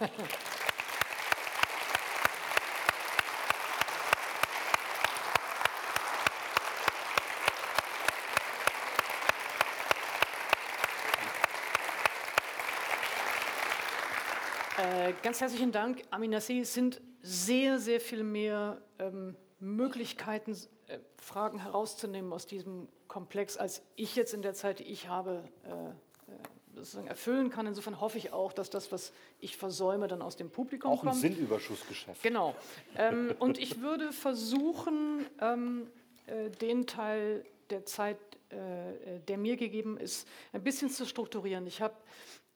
[14.78, 16.59] Äh, ganz herzlichen Dank, Amina Sie.
[16.59, 20.51] Es sind sehr, sehr viel mehr ähm, Möglichkeiten,
[20.88, 25.43] äh, Fragen herauszunehmen aus diesem Komplex, als ich jetzt in der Zeit, die ich habe,
[25.63, 26.38] äh, äh
[26.76, 27.68] sozusagen erfüllen kann.
[27.68, 31.11] Insofern hoffe ich auch, dass das, was ich versäume, dann aus dem Publikum auch kommt.
[31.11, 32.22] Auch ein Sinnüberschussgeschäft.
[32.22, 32.53] Genau.
[32.97, 35.88] Ähm, und ich würde versuchen, ähm,
[36.28, 38.18] äh, den Teil der Zeit,
[38.49, 41.66] äh, der mir gegeben ist, ein bisschen zu strukturieren.
[41.66, 41.95] Ich habe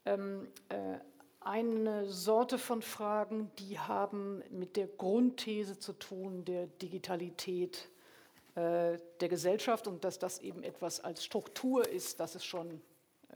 [0.05, 0.47] ähm,
[1.41, 7.89] eine Sorte von Fragen, die haben mit der Grundthese zu tun, der Digitalität
[8.55, 12.81] äh, der Gesellschaft und dass das eben etwas als Struktur ist, das es schon
[13.29, 13.35] äh,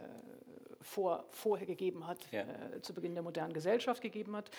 [0.81, 2.41] vor, vorher gegeben hat, ja.
[2.41, 4.51] äh, zu Beginn der modernen Gesellschaft gegeben hat.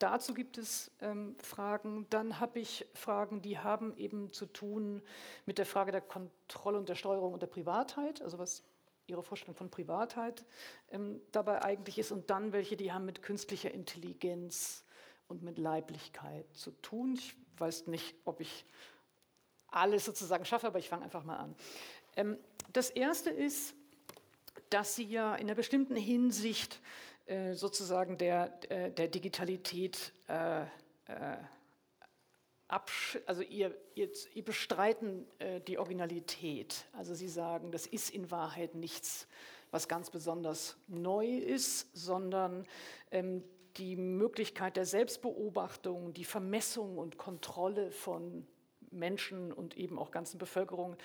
[0.00, 2.06] Dazu gibt es ähm, Fragen.
[2.08, 5.02] Dann habe ich Fragen, die haben eben zu tun
[5.44, 8.62] mit der Frage der Kontrolle und der Steuerung und der Privatheit, also was
[9.10, 10.44] ihre Vorstellung von Privatheit
[10.90, 14.84] ähm, dabei eigentlich ist und dann welche, die haben mit künstlicher Intelligenz
[15.28, 17.14] und mit Leiblichkeit zu tun.
[17.14, 18.64] Ich weiß nicht, ob ich
[19.68, 21.54] alles sozusagen schaffe, aber ich fange einfach mal an.
[22.16, 22.38] Ähm,
[22.72, 23.74] das Erste ist,
[24.70, 26.80] dass Sie ja in einer bestimmten Hinsicht
[27.26, 30.66] äh, sozusagen der, äh, der Digitalität äh, äh
[33.26, 36.86] also ihr, ihr, ihr bestreiten äh, die Originalität.
[36.92, 39.26] Also sie sagen, das ist in Wahrheit nichts,
[39.70, 42.66] was ganz besonders neu ist, sondern
[43.10, 43.42] ähm,
[43.76, 48.46] die Möglichkeit der Selbstbeobachtung, die Vermessung und Kontrolle von
[48.90, 50.96] Menschen und eben auch ganzen Bevölkerungen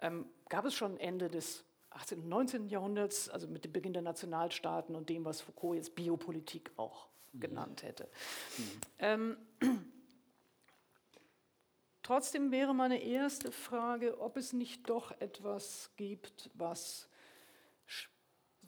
[0.00, 2.20] ähm, gab es schon Ende des 18.
[2.20, 2.68] und 19.
[2.68, 7.40] Jahrhunderts, also mit dem Beginn der Nationalstaaten und dem, was Foucault jetzt Biopolitik auch mhm.
[7.40, 8.08] genannt hätte.
[8.58, 8.80] Mhm.
[8.98, 9.36] Ähm,
[12.02, 17.08] Trotzdem wäre meine erste Frage, ob es nicht doch etwas gibt, was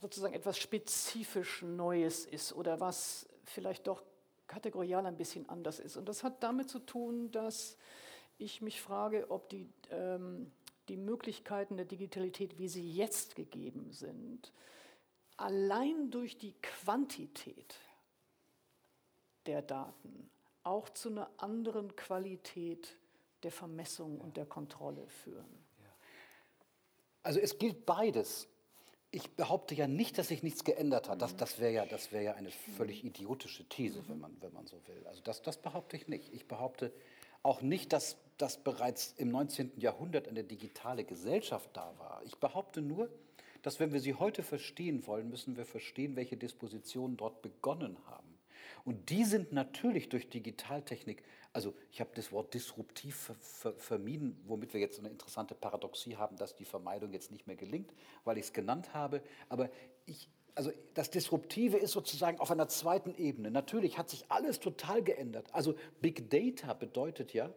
[0.00, 4.02] sozusagen etwas spezifisch Neues ist oder was vielleicht doch
[4.46, 5.96] kategorial ein bisschen anders ist.
[5.96, 7.76] Und das hat damit zu tun, dass
[8.38, 10.52] ich mich frage, ob die, ähm,
[10.88, 14.52] die Möglichkeiten der Digitalität, wie sie jetzt gegeben sind,
[15.36, 17.80] allein durch die Quantität
[19.46, 20.30] der Daten
[20.62, 22.96] auch zu einer anderen Qualität
[23.44, 25.64] der Vermessung und der Kontrolle führen.
[27.22, 28.48] Also es gilt beides.
[29.10, 31.22] Ich behaupte ja nicht, dass sich nichts geändert hat.
[31.22, 31.38] Das, mhm.
[31.38, 35.06] das wäre ja, wär ja eine völlig idiotische These, wenn man, wenn man so will.
[35.06, 36.32] Also das, das behaupte ich nicht.
[36.32, 36.92] Ich behaupte
[37.42, 39.72] auch nicht, dass, dass bereits im 19.
[39.76, 42.22] Jahrhundert eine digitale Gesellschaft da war.
[42.24, 43.08] Ich behaupte nur,
[43.62, 48.33] dass wenn wir sie heute verstehen wollen, müssen wir verstehen, welche Dispositionen dort begonnen haben.
[48.84, 51.22] Und die sind natürlich durch Digitaltechnik
[51.54, 53.32] also ich habe das Wort disruptiv
[53.78, 57.94] vermieden, womit wir jetzt eine interessante Paradoxie haben, dass die Vermeidung jetzt nicht mehr gelingt,
[58.24, 59.22] weil ich es genannt habe.
[59.48, 59.70] Aber
[60.04, 63.52] ich, also das Disruptive ist sozusagen auf einer zweiten Ebene.
[63.52, 65.46] Natürlich hat sich alles total geändert.
[65.52, 67.54] Also Big Data bedeutet ja,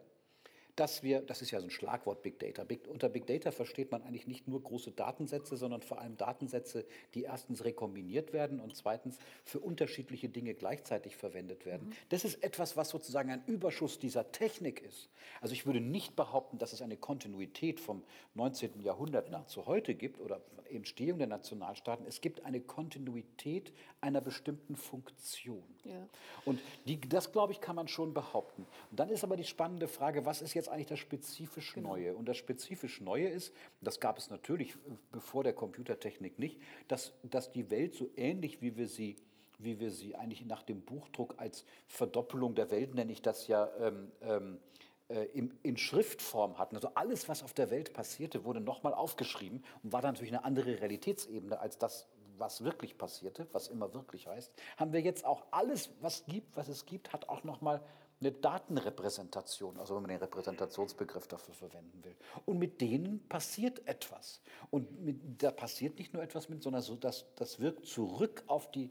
[0.78, 2.62] dass wir, das ist ja so ein Schlagwort Big Data.
[2.62, 6.84] Big, unter Big Data versteht man eigentlich nicht nur große Datensätze, sondern vor allem Datensätze,
[7.14, 11.88] die erstens rekombiniert werden und zweitens für unterschiedliche Dinge gleichzeitig verwendet werden.
[11.88, 11.92] Mhm.
[12.10, 15.08] Das ist etwas, was sozusagen ein Überschuss dieser Technik ist.
[15.40, 18.04] Also ich würde nicht behaupten, dass es eine Kontinuität vom
[18.34, 18.80] 19.
[18.80, 20.40] Jahrhundert nach zu heute gibt oder
[20.70, 22.06] Entstehung der Nationalstaaten.
[22.06, 25.62] Es gibt eine Kontinuität einer bestimmten Funktion.
[25.84, 26.08] Ja.
[26.44, 28.66] Und die, das, glaube ich, kann man schon behaupten.
[28.90, 31.90] Und dann ist aber die spannende Frage, was ist jetzt eigentlich das spezifisch genau.
[31.90, 32.14] Neue?
[32.14, 34.76] Und das spezifisch Neue ist, das gab es natürlich
[35.12, 39.16] bevor der Computertechnik nicht, dass, dass die Welt so ähnlich wie wir sie
[39.58, 43.68] wie wir sie eigentlich nach dem Buchdruck als Verdoppelung der Welt, nenne ich das ja,
[43.80, 46.76] ähm, ähm, äh, in, in, Schriftform hatten.
[46.76, 50.44] Also alles, was auf der Welt passierte, wurde nochmal aufgeschrieben und war dann natürlich eine
[50.44, 54.52] andere Realitätsebene als das, was wirklich passierte, was immer wirklich heißt.
[54.76, 57.82] Haben wir jetzt auch alles, was gibt, was es gibt, hat auch nochmal
[58.20, 62.16] eine Datenrepräsentation, also wenn man den Repräsentationsbegriff dafür verwenden will.
[62.46, 64.40] Und mit denen passiert etwas.
[64.70, 68.70] Und mit, da passiert nicht nur etwas mit, sondern so, dass das wirkt zurück auf
[68.72, 68.90] die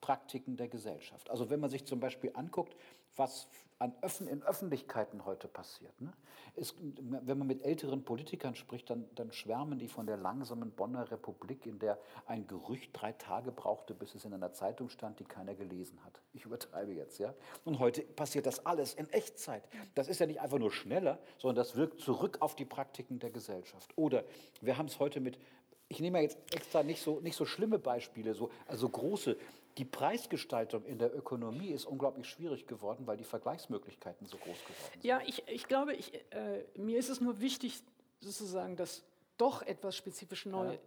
[0.00, 1.30] Praktiken der Gesellschaft.
[1.30, 2.76] Also wenn man sich zum Beispiel anguckt,
[3.18, 3.48] was
[3.78, 6.00] an Öffn in Öffentlichkeiten heute passiert.
[6.00, 6.12] Ne?
[6.56, 11.08] Ist, wenn man mit älteren Politikern spricht, dann, dann schwärmen die von der langsamen Bonner
[11.10, 15.24] Republik, in der ein Gerücht drei Tage brauchte, bis es in einer Zeitung stand, die
[15.24, 16.20] keiner gelesen hat.
[16.32, 17.32] Ich übertreibe jetzt, ja.
[17.64, 19.62] Und heute passiert das alles in Echtzeit.
[19.94, 23.30] Das ist ja nicht einfach nur schneller, sondern das wirkt zurück auf die Praktiken der
[23.30, 23.92] Gesellschaft.
[23.96, 24.24] Oder
[24.60, 25.38] wir haben es heute mit
[25.88, 29.36] ich nehme jetzt extra nicht so, nicht so schlimme Beispiele, so, also große.
[29.78, 34.90] Die Preisgestaltung in der Ökonomie ist unglaublich schwierig geworden, weil die Vergleichsmöglichkeiten so groß geworden
[34.92, 35.04] sind.
[35.04, 37.80] Ja, ich, ich glaube, ich, äh, mir ist es nur wichtig,
[38.20, 39.04] sozusagen, dass
[39.36, 40.78] doch etwas spezifisch neu ja.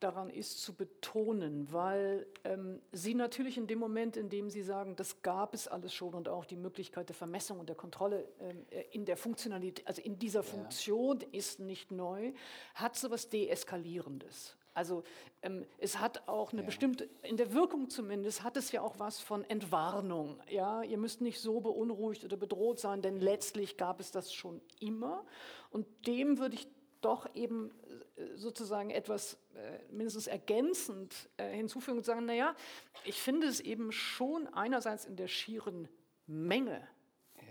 [0.00, 4.96] daran ist zu betonen, weil ähm, Sie natürlich in dem Moment, in dem Sie sagen,
[4.96, 8.64] das gab es alles schon und auch die Möglichkeit der Vermessung und der Kontrolle ähm,
[8.70, 11.26] äh, in der Funktionalität, also in dieser Funktion ja.
[11.32, 12.32] ist nicht neu,
[12.74, 14.57] hat so etwas Deeskalierendes.
[14.78, 15.02] Also
[15.42, 16.66] ähm, es hat auch eine ja.
[16.66, 20.38] bestimmte, in der Wirkung zumindest, hat es ja auch was von Entwarnung.
[20.48, 24.60] Ja, ihr müsst nicht so beunruhigt oder bedroht sein, denn letztlich gab es das schon
[24.78, 25.26] immer.
[25.70, 26.68] Und dem würde ich
[27.00, 27.72] doch eben
[28.14, 32.54] äh, sozusagen etwas äh, mindestens ergänzend äh, hinzufügen und sagen, naja,
[33.04, 35.88] ich finde es eben schon einerseits in der schieren
[36.26, 36.86] Menge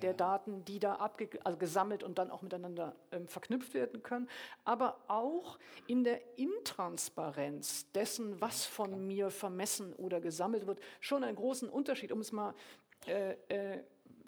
[0.01, 4.29] der Daten, die da abge also gesammelt und dann auch miteinander ähm, verknüpft werden können,
[4.63, 11.35] aber auch in der Intransparenz dessen, was von mir vermessen oder gesammelt wird, schon einen
[11.35, 12.53] großen Unterschied, um es mal
[13.07, 13.83] äh, äh,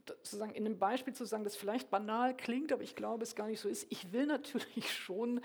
[0.08, 3.48] sozusagen in einem Beispiel zu sagen, das vielleicht banal klingt, aber ich glaube, es gar
[3.48, 3.86] nicht so ist.
[3.90, 5.42] Ich will natürlich schon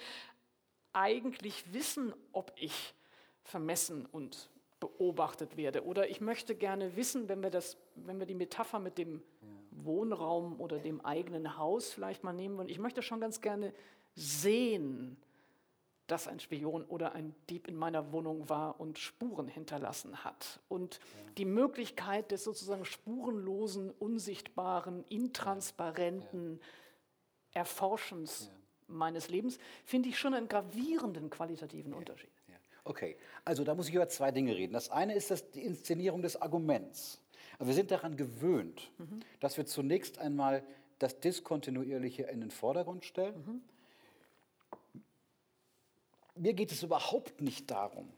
[0.92, 2.94] eigentlich wissen, ob ich
[3.42, 4.50] vermessen und
[4.80, 5.84] beobachtet werde.
[5.84, 9.22] Oder ich möchte gerne wissen, wenn wir, das, wenn wir die Metapher mit dem
[9.84, 13.72] Wohnraum oder dem eigenen Haus vielleicht mal nehmen wollen, ich möchte schon ganz gerne
[14.14, 15.16] sehen,
[16.06, 20.60] dass ein Spion oder ein Dieb in meiner Wohnung war und Spuren hinterlassen hat.
[20.68, 21.00] Und
[21.38, 26.60] die Möglichkeit des sozusagen spurenlosen, unsichtbaren, intransparenten.
[27.52, 28.50] Erforschens
[28.86, 32.30] meines Lebens finde ich schon einen gravierenden qualitativen Unterschied.
[32.86, 33.16] Okay,
[33.46, 34.74] also da muss ich über zwei Dinge reden.
[34.74, 37.18] Das eine ist das, die Inszenierung des Arguments.
[37.58, 39.20] Aber wir sind daran gewöhnt, mhm.
[39.40, 40.62] dass wir zunächst einmal
[40.98, 43.34] das Diskontinuierliche in den Vordergrund stellen.
[43.36, 43.62] Mhm.
[46.36, 48.08] Mir geht es überhaupt nicht darum,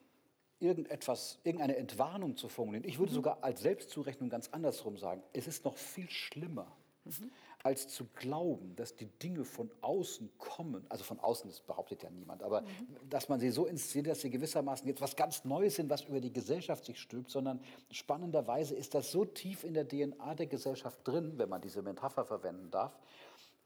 [0.58, 2.88] irgendetwas, irgendeine Entwarnung zu formulieren.
[2.88, 3.16] Ich würde mhm.
[3.16, 5.22] sogar als Selbstzurechnung ganz andersrum sagen.
[5.32, 6.70] Es ist noch viel schlimmer,
[7.04, 7.30] mhm
[7.62, 10.86] als zu glauben, dass die Dinge von außen kommen.
[10.88, 12.66] Also von außen, das behauptet ja niemand, aber mhm.
[13.10, 16.20] dass man sie so inszeniert, dass sie gewissermaßen jetzt was ganz Neues sind, was über
[16.20, 21.00] die Gesellschaft sich stülpt, sondern spannenderweise ist das so tief in der DNA der Gesellschaft
[21.04, 22.96] drin, wenn man diese Metapher verwenden darf,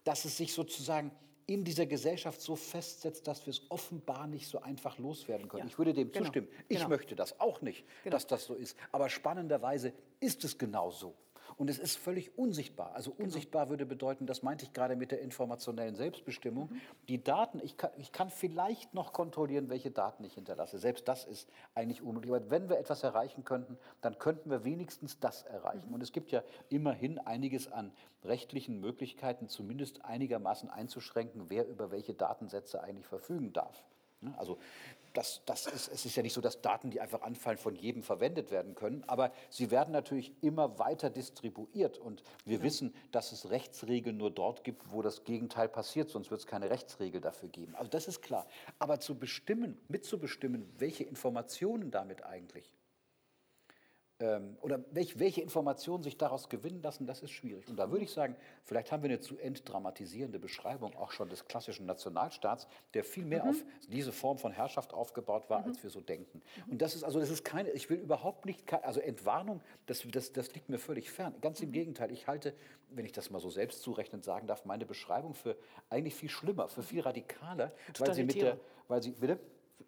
[0.04, 1.12] dass es sich sozusagen
[1.46, 5.64] in dieser Gesellschaft so festsetzt, dass wir es offenbar nicht so einfach loswerden können.
[5.64, 6.48] Ja, ich würde dem genau, zustimmen.
[6.68, 6.88] Ich genau.
[6.88, 8.14] möchte das auch nicht, genau.
[8.14, 8.76] dass das so ist.
[8.92, 11.12] Aber spannenderweise ist es genau so.
[11.56, 12.94] Und es ist völlig unsichtbar.
[12.94, 13.24] Also genau.
[13.24, 16.70] unsichtbar würde bedeuten, das meinte ich gerade mit der informationellen Selbstbestimmung.
[16.70, 16.80] Mhm.
[17.08, 20.78] Die Daten, ich kann, ich kann vielleicht noch kontrollieren, welche Daten ich hinterlasse.
[20.78, 22.32] Selbst das ist eigentlich unmöglich.
[22.32, 25.88] Aber wenn wir etwas erreichen könnten, dann könnten wir wenigstens das erreichen.
[25.88, 25.94] Mhm.
[25.94, 27.92] Und es gibt ja immerhin einiges an
[28.24, 33.82] rechtlichen Möglichkeiten, zumindest einigermaßen einzuschränken, wer über welche Datensätze eigentlich verfügen darf.
[34.20, 34.34] Ne?
[34.36, 34.58] Also
[35.12, 38.02] das, das ist, es ist ja nicht so, dass Daten, die einfach anfallen, von jedem
[38.02, 42.62] verwendet werden können, aber sie werden natürlich immer weiter distribuiert und wir ja.
[42.62, 46.70] wissen, dass es Rechtsregeln nur dort gibt, wo das Gegenteil passiert, sonst wird es keine
[46.70, 47.74] Rechtsregel dafür geben.
[47.74, 48.46] Also das ist klar.
[48.78, 52.70] Aber zu bestimmen, mitzubestimmen, welche Informationen damit eigentlich
[54.20, 57.66] ähm, oder welch, welche Informationen sich daraus gewinnen lassen, das ist schwierig.
[57.68, 61.46] Und da würde ich sagen, vielleicht haben wir eine zu entdramatisierende Beschreibung auch schon des
[61.46, 63.50] klassischen Nationalstaats, der viel mehr mhm.
[63.50, 63.56] auf
[63.88, 65.68] diese Form von Herrschaft aufgebaut war, mhm.
[65.68, 66.42] als wir so denken.
[66.70, 70.32] Und das ist also, das ist keine, ich will überhaupt nicht, also Entwarnung, das, das,
[70.32, 71.34] das liegt mir völlig fern.
[71.40, 71.72] Ganz im mhm.
[71.72, 72.54] Gegenteil, ich halte,
[72.90, 75.56] wenn ich das mal so selbst zurechnend sagen darf, meine Beschreibung für
[75.88, 79.38] eigentlich viel schlimmer, für viel radikaler, weil sie mit der, weil sie, bitte?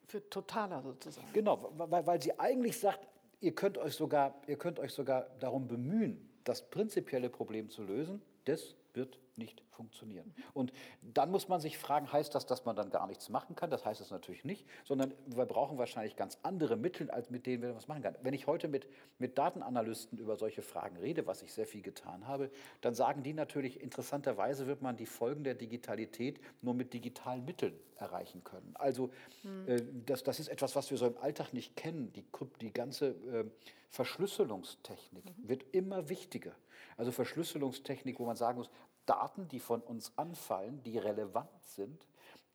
[0.07, 1.27] Für totaler sozusagen.
[1.33, 3.07] Genau, weil, weil sie eigentlich sagt,
[3.43, 8.23] ihr könnt euch sogar, ihr könnt euch sogar darum bemühen, das prinzipielle Problem zu lösen.
[8.45, 10.35] Das wird nicht funktionieren.
[10.53, 10.73] Und
[11.03, 13.71] dann muss man sich fragen, heißt das, dass man dann gar nichts machen kann?
[13.71, 17.63] Das heißt es natürlich nicht, sondern wir brauchen wahrscheinlich ganz andere Mittel, als mit denen
[17.63, 18.17] wir was machen können.
[18.23, 18.87] Wenn ich heute mit,
[19.19, 23.33] mit Datenanalysten über solche Fragen rede, was ich sehr viel getan habe, dann sagen die
[23.33, 28.73] natürlich, interessanterweise wird man die Folgen der Digitalität nur mit digitalen Mitteln erreichen können.
[28.75, 29.11] Also
[29.43, 29.69] hm.
[29.69, 32.13] äh, das, das ist etwas, was wir so im Alltag nicht kennen.
[32.13, 32.25] Die,
[32.61, 33.45] die ganze äh,
[33.93, 35.49] Verschlüsselungstechnik mhm.
[35.49, 36.53] wird immer wichtiger.
[36.97, 38.71] Also Verschlüsselungstechnik, wo man sagen muss,
[39.07, 42.07] Daten, die von uns anfallen, die relevant sind,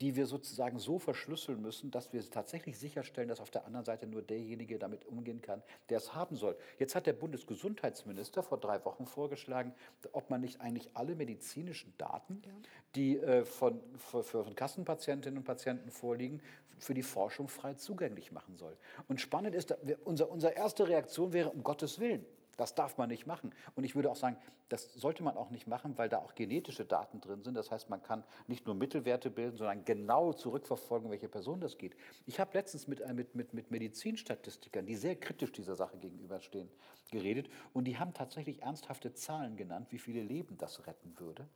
[0.02, 4.06] die wir sozusagen so verschlüsseln müssen, dass wir tatsächlich sicherstellen, dass auf der anderen Seite
[4.06, 6.56] nur derjenige damit umgehen kann, der es haben soll.
[6.78, 9.74] Jetzt hat der Bundesgesundheitsminister vor drei Wochen vorgeschlagen,
[10.12, 12.52] ob man nicht eigentlich alle medizinischen Daten, ja.
[12.96, 16.42] die äh, von, für, für Kassenpatientinnen und Patienten vorliegen,
[16.80, 18.78] für die Forschung frei zugänglich machen soll.
[19.08, 19.76] Und spannend ist,
[20.06, 22.24] unser, unsere erste Reaktion wäre, um Gottes Willen,
[22.58, 23.54] das darf man nicht machen.
[23.76, 24.36] Und ich würde auch sagen,
[24.70, 27.54] das sollte man auch nicht machen, weil da auch genetische Daten drin sind.
[27.54, 31.96] Das heißt, man kann nicht nur Mittelwerte bilden, sondern genau zurückverfolgen, welche Person das geht.
[32.26, 36.70] Ich habe letztens mit, äh, mit, mit, mit Medizinstatistikern, die sehr kritisch dieser Sache gegenüberstehen,
[37.12, 37.48] geredet.
[37.74, 41.48] Und die haben tatsächlich ernsthafte Zahlen genannt, wie viele Leben das retten würde,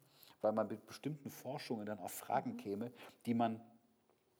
[0.41, 2.57] weil man mit bestimmten Forschungen dann auf Fragen mhm.
[2.57, 2.91] käme,
[3.25, 3.59] die man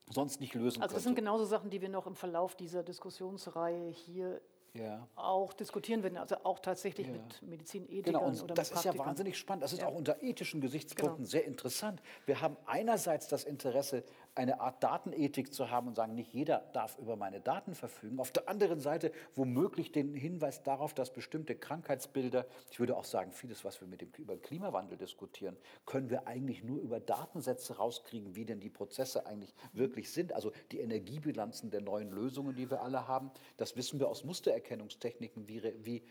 [0.09, 3.89] sonst nicht lösen Also das sind genauso Sachen, die wir noch im Verlauf dieser Diskussionsreihe
[3.89, 4.41] hier
[4.74, 5.07] ja.
[5.15, 7.13] auch diskutieren werden, also auch tatsächlich ja.
[7.13, 9.63] mit Medizinethikern genau, und oder Das ist ja wahnsinnig spannend.
[9.63, 9.88] Das ist ja.
[9.88, 11.30] auch unter ethischen Gesichtspunkten genau.
[11.30, 12.01] sehr interessant.
[12.26, 14.03] Wir haben einerseits das Interesse,
[14.34, 18.19] eine Art Datenethik zu haben und sagen, nicht jeder darf über meine Daten verfügen.
[18.19, 23.34] Auf der anderen Seite womöglich den Hinweis darauf, dass bestimmte Krankheitsbilder, ich würde auch sagen,
[23.34, 27.77] vieles, was wir mit dem, über den Klimawandel diskutieren, können wir eigentlich nur über Datensätze
[27.77, 30.34] rauskriegen, wie denn die Prozesse eigentlich wirklich sind.
[30.34, 35.47] Also die Energiebilanzen der neuen Lösungen, die wir alle haben, das wissen wir aus Mustererkennungstechniken,
[35.47, 36.03] wie, wie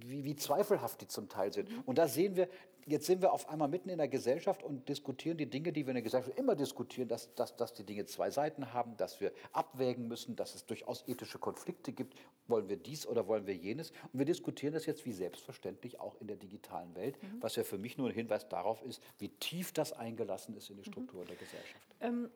[0.00, 1.68] wie, wie, zweifelhaft die zum Teil sind.
[1.86, 2.48] Und da sehen wir,
[2.86, 5.90] jetzt sind wir auf einmal mitten in der Gesellschaft und diskutieren die Dinge, die wir
[5.90, 9.32] in der Gesellschaft immer diskutieren, dass, dass, dass die Dinge zwei Seiten haben, dass wir
[9.52, 12.14] abwägen müssen, dass es durchaus ethische Konflikte gibt.
[12.46, 13.90] Wollen wir dies oder wollen wir jenes?
[14.12, 17.42] Und wir diskutieren das jetzt wie selbstverständlich auch in der digitalen Welt, mhm.
[17.42, 20.76] was ja für mich nur ein Hinweis darauf ist, wie tief das eingelassen ist in
[20.76, 21.28] die Struktur mhm.
[21.28, 21.82] der Gesellschaft.
[22.00, 22.30] Ähm,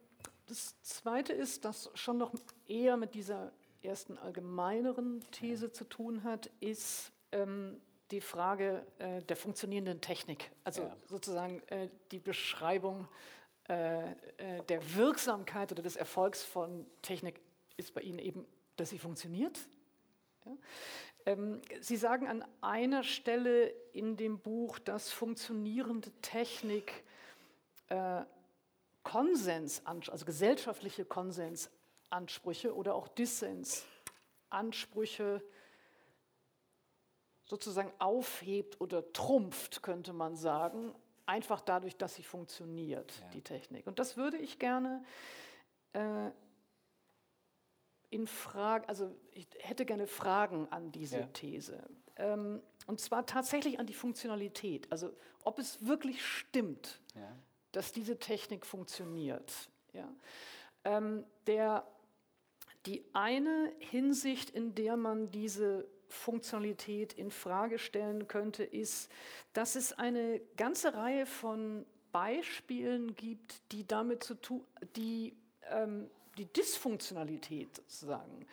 [0.47, 2.35] das Zweite ist, dass schon noch
[2.67, 7.81] eher mit dieser ersten allgemeineren These zu tun hat, ist, ähm,
[8.11, 10.97] die Frage äh, der funktionierenden Technik, also ja.
[11.07, 13.09] sozusagen äh, die Beschreibung
[13.69, 14.15] äh, äh,
[14.69, 17.41] der Wirksamkeit oder des Erfolgs von Technik
[17.77, 18.45] ist bei Ihnen eben,
[18.77, 19.59] dass sie funktioniert.
[20.45, 20.53] Ja?
[21.27, 27.05] Ähm, sie sagen an einer Stelle in dem Buch, dass funktionierende Technik
[27.89, 28.23] äh,
[29.05, 35.43] Konsens, also gesellschaftliche Konsensansprüche oder auch Dissensansprüche
[37.53, 40.95] sozusagen aufhebt oder trumpft, könnte man sagen,
[41.27, 43.29] einfach dadurch, dass sie funktioniert, ja.
[43.29, 43.87] die Technik.
[43.87, 45.05] Und das würde ich gerne
[45.93, 46.31] äh,
[48.09, 51.27] in Frage, also ich hätte gerne Fragen an diese ja.
[51.27, 51.83] These.
[52.17, 55.13] Ähm, und zwar tatsächlich an die Funktionalität, also
[55.45, 57.37] ob es wirklich stimmt, ja.
[57.73, 59.53] dass diese Technik funktioniert.
[59.93, 60.09] Ja?
[60.85, 61.87] Ähm, der,
[62.87, 69.11] die eine Hinsicht, in der man diese Funktionalität in Frage stellen könnte, ist,
[69.53, 74.65] dass es eine ganze Reihe von Beispielen gibt, die damit zu tun,
[74.97, 75.37] die
[75.71, 78.47] ähm, die Dysfunktionalität sozusagen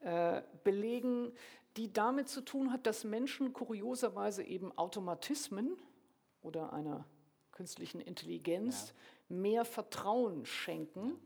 [0.00, 1.32] äh, belegen,
[1.76, 5.76] die damit zu tun hat, dass Menschen kurioserweise eben Automatismen
[6.42, 7.04] oder einer
[7.52, 8.94] künstlichen Intelligenz
[9.28, 9.36] ja.
[9.36, 11.18] mehr Vertrauen schenken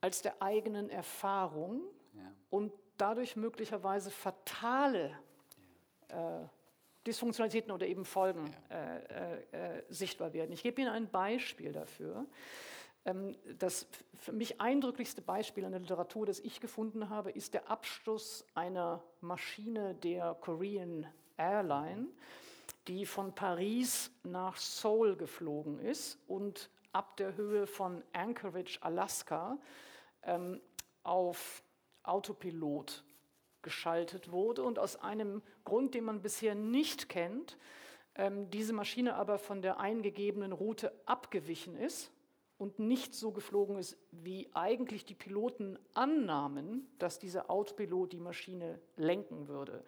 [0.00, 1.82] als der eigenen Erfahrung
[2.14, 2.32] ja.
[2.50, 5.16] und dadurch möglicherweise fatale
[6.08, 6.46] äh,
[7.06, 10.52] Dysfunktionalitäten oder eben Folgen äh, äh, sichtbar werden.
[10.52, 12.26] Ich gebe Ihnen ein Beispiel dafür.
[13.04, 13.86] Ähm, das
[14.18, 19.02] für mich eindrücklichste Beispiel in der Literatur, das ich gefunden habe, ist der Absturz einer
[19.20, 22.08] Maschine der Korean Airline,
[22.88, 29.58] die von Paris nach Seoul geflogen ist und ab der Höhe von Anchorage, Alaska,
[30.22, 30.60] ähm,
[31.02, 31.62] auf
[32.08, 33.04] Autopilot
[33.62, 37.58] geschaltet wurde und aus einem Grund, den man bisher nicht kennt,
[38.14, 42.12] ähm, diese Maschine aber von der eingegebenen Route abgewichen ist
[42.58, 48.80] und nicht so geflogen ist, wie eigentlich die Piloten annahmen, dass dieser Autopilot die Maschine
[48.96, 49.84] lenken würde.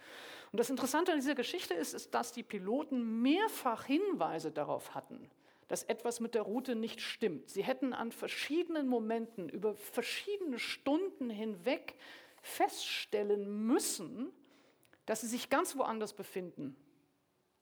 [0.53, 5.31] Und das Interessante an dieser Geschichte ist, ist, dass die Piloten mehrfach Hinweise darauf hatten,
[5.69, 7.51] dass etwas mit der Route nicht stimmt.
[7.51, 11.95] Sie hätten an verschiedenen Momenten über verschiedene Stunden hinweg
[12.43, 14.33] feststellen müssen,
[15.07, 16.77] dass sie sich ganz woanders befinden,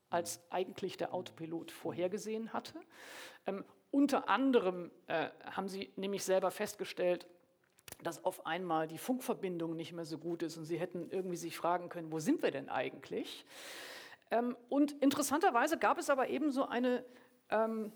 [0.08, 2.80] als eigentlich der Autopilot vorhergesehen hatte.
[3.46, 7.26] Ähm, unter anderem äh, haben sie nämlich selber festgestellt,
[8.02, 11.56] dass auf einmal die Funkverbindung nicht mehr so gut ist und sie hätten irgendwie sich
[11.56, 13.44] fragen können, wo sind wir denn eigentlich?
[14.30, 17.04] Ähm, und interessanterweise gab es aber eben so eine
[17.50, 17.92] ähm,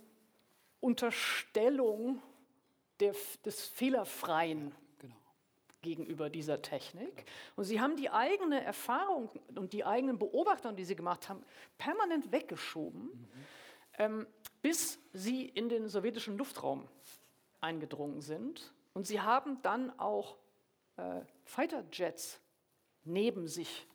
[0.81, 2.23] Unterstellung
[3.01, 5.17] der, des fehlerfreien genau.
[5.83, 7.25] gegenüber dieser Technik.
[7.57, 11.43] Und sie haben die eigene Erfahrung und die eigenen Beobachtungen, die sie gemacht haben,
[11.79, 13.29] permanent weggeschoben, mhm.
[13.99, 14.27] ähm,
[14.63, 16.89] bis sie in den sowjetischen Luftraum
[17.61, 18.73] eingedrungen sind.
[18.95, 20.37] Und sie haben dann auch
[20.97, 22.41] äh, Fighterjets
[23.05, 23.87] neben sich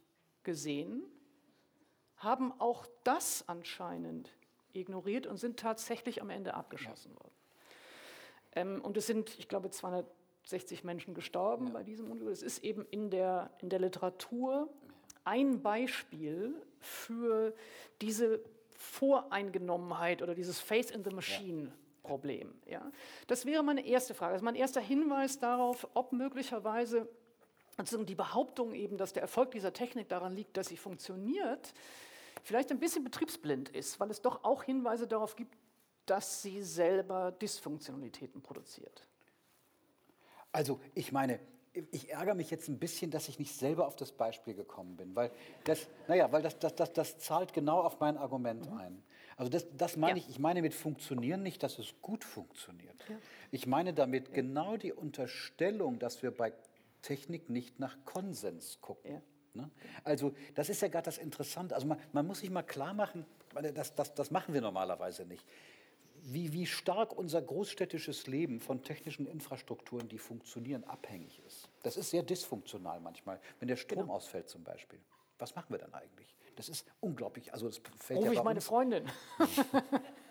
[0.44, 1.04] gesehen,
[2.18, 4.32] haben auch das anscheinend
[4.82, 7.20] ignoriert und sind tatsächlich am Ende abgeschossen ja.
[7.20, 7.34] worden.
[8.56, 11.74] Ähm, und es sind, ich glaube, 260 Menschen gestorben ja.
[11.74, 12.32] bei diesem Unglück.
[12.32, 14.70] Es ist eben in der, in der Literatur
[15.24, 17.54] ein Beispiel für
[18.02, 21.66] diese Voreingenommenheit oder dieses Face in the Machine.
[21.66, 21.72] Ja.
[22.06, 22.54] Problem.
[22.68, 22.92] Ja?
[23.26, 24.34] Das wäre meine erste Frage.
[24.34, 27.10] Das ist mein erster Hinweis darauf, ob möglicherweise
[27.78, 31.74] also die Behauptung eben, dass der Erfolg dieser Technik daran liegt, dass sie funktioniert,
[32.46, 35.58] vielleicht ein bisschen betriebsblind ist, weil es doch auch Hinweise darauf gibt,
[36.06, 39.08] dass sie selber Dysfunktionalitäten produziert.
[40.52, 41.40] Also ich meine,
[41.92, 45.16] ich ärgere mich jetzt ein bisschen, dass ich nicht selber auf das Beispiel gekommen bin,
[45.16, 45.32] weil
[45.64, 48.78] das, naja, weil das, das, das, das zahlt genau auf mein Argument mhm.
[48.78, 49.04] ein.
[49.38, 50.26] Also das, das meine ja.
[50.26, 52.96] ich, ich meine mit funktionieren nicht, dass es gut funktioniert.
[53.10, 53.16] Ja.
[53.52, 54.36] Ich meine damit ja.
[54.36, 56.54] genau die Unterstellung, dass wir bei
[57.02, 59.22] Technik nicht nach Konsens gucken.
[59.56, 59.70] Ne?
[60.04, 61.76] Also das ist ja gerade das Interessante.
[61.76, 63.26] Also man, man, muss sich mal klar machen,
[63.74, 65.46] das, das, das machen wir normalerweise nicht
[66.28, 71.70] wie, wie stark unser großstädtisches Leben von technischen Infrastrukturen, die funktionieren, abhängig ist.
[71.84, 74.16] Das ist sehr dysfunktional manchmal, wenn der Strom genau.
[74.16, 75.00] ausfällt zum Beispiel.
[75.38, 76.36] Was machen wir dann eigentlich?
[76.56, 77.54] Das ist unglaublich.
[77.54, 79.06] Also das fällt Ruf ja ich meine Freundin.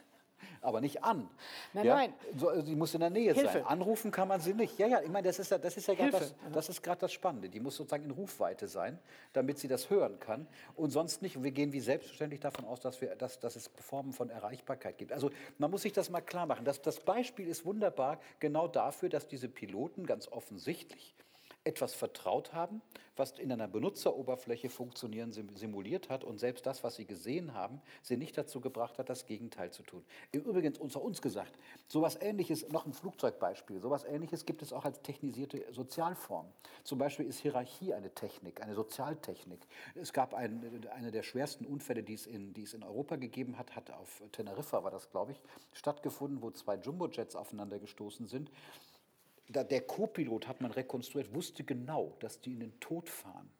[0.64, 1.28] aber nicht an.
[1.72, 1.94] Nein, ja?
[1.94, 2.14] nein.
[2.36, 3.52] So, also sie muss in der Nähe Hilfe.
[3.52, 3.64] sein.
[3.64, 4.78] Anrufen kann man sie nicht.
[4.78, 7.12] Ja, ja, ich meine, das ist ja, das ist ja gerade das, das, ist das
[7.12, 7.48] Spannende.
[7.48, 8.98] Die muss sozusagen in Rufweite sein,
[9.32, 10.46] damit sie das hören kann.
[10.74, 11.36] Und sonst nicht.
[11.36, 14.98] Und wir gehen wie selbstverständlich davon aus, dass, wir, dass, dass es Formen von Erreichbarkeit
[14.98, 15.12] gibt.
[15.12, 16.64] Also man muss sich das mal klar machen.
[16.64, 21.14] Das, das Beispiel ist wunderbar genau dafür, dass diese Piloten ganz offensichtlich
[21.64, 22.82] etwas vertraut haben,
[23.16, 28.16] was in einer Benutzeroberfläche funktionieren simuliert hat und selbst das, was sie gesehen haben, sie
[28.16, 30.04] nicht dazu gebracht hat, das Gegenteil zu tun.
[30.32, 31.56] Im Übrigen unter uns gesagt,
[31.88, 36.46] sowas ähnliches, noch ein Flugzeugbeispiel, sowas ähnliches gibt es auch als technisierte Sozialform.
[36.82, 39.60] Zum Beispiel ist Hierarchie eine Technik, eine Sozialtechnik.
[39.94, 43.58] Es gab ein, eine der schwersten Unfälle, die es, in, die es in Europa gegeben
[43.58, 45.42] hat, hat auf Teneriffa, war das glaube ich,
[45.72, 48.50] stattgefunden, wo zwei Jumbojets aufeinander gestoßen sind
[49.48, 53.50] der Co-Pilot hat man rekonstruiert, wusste genau, dass die in den Tod fahren.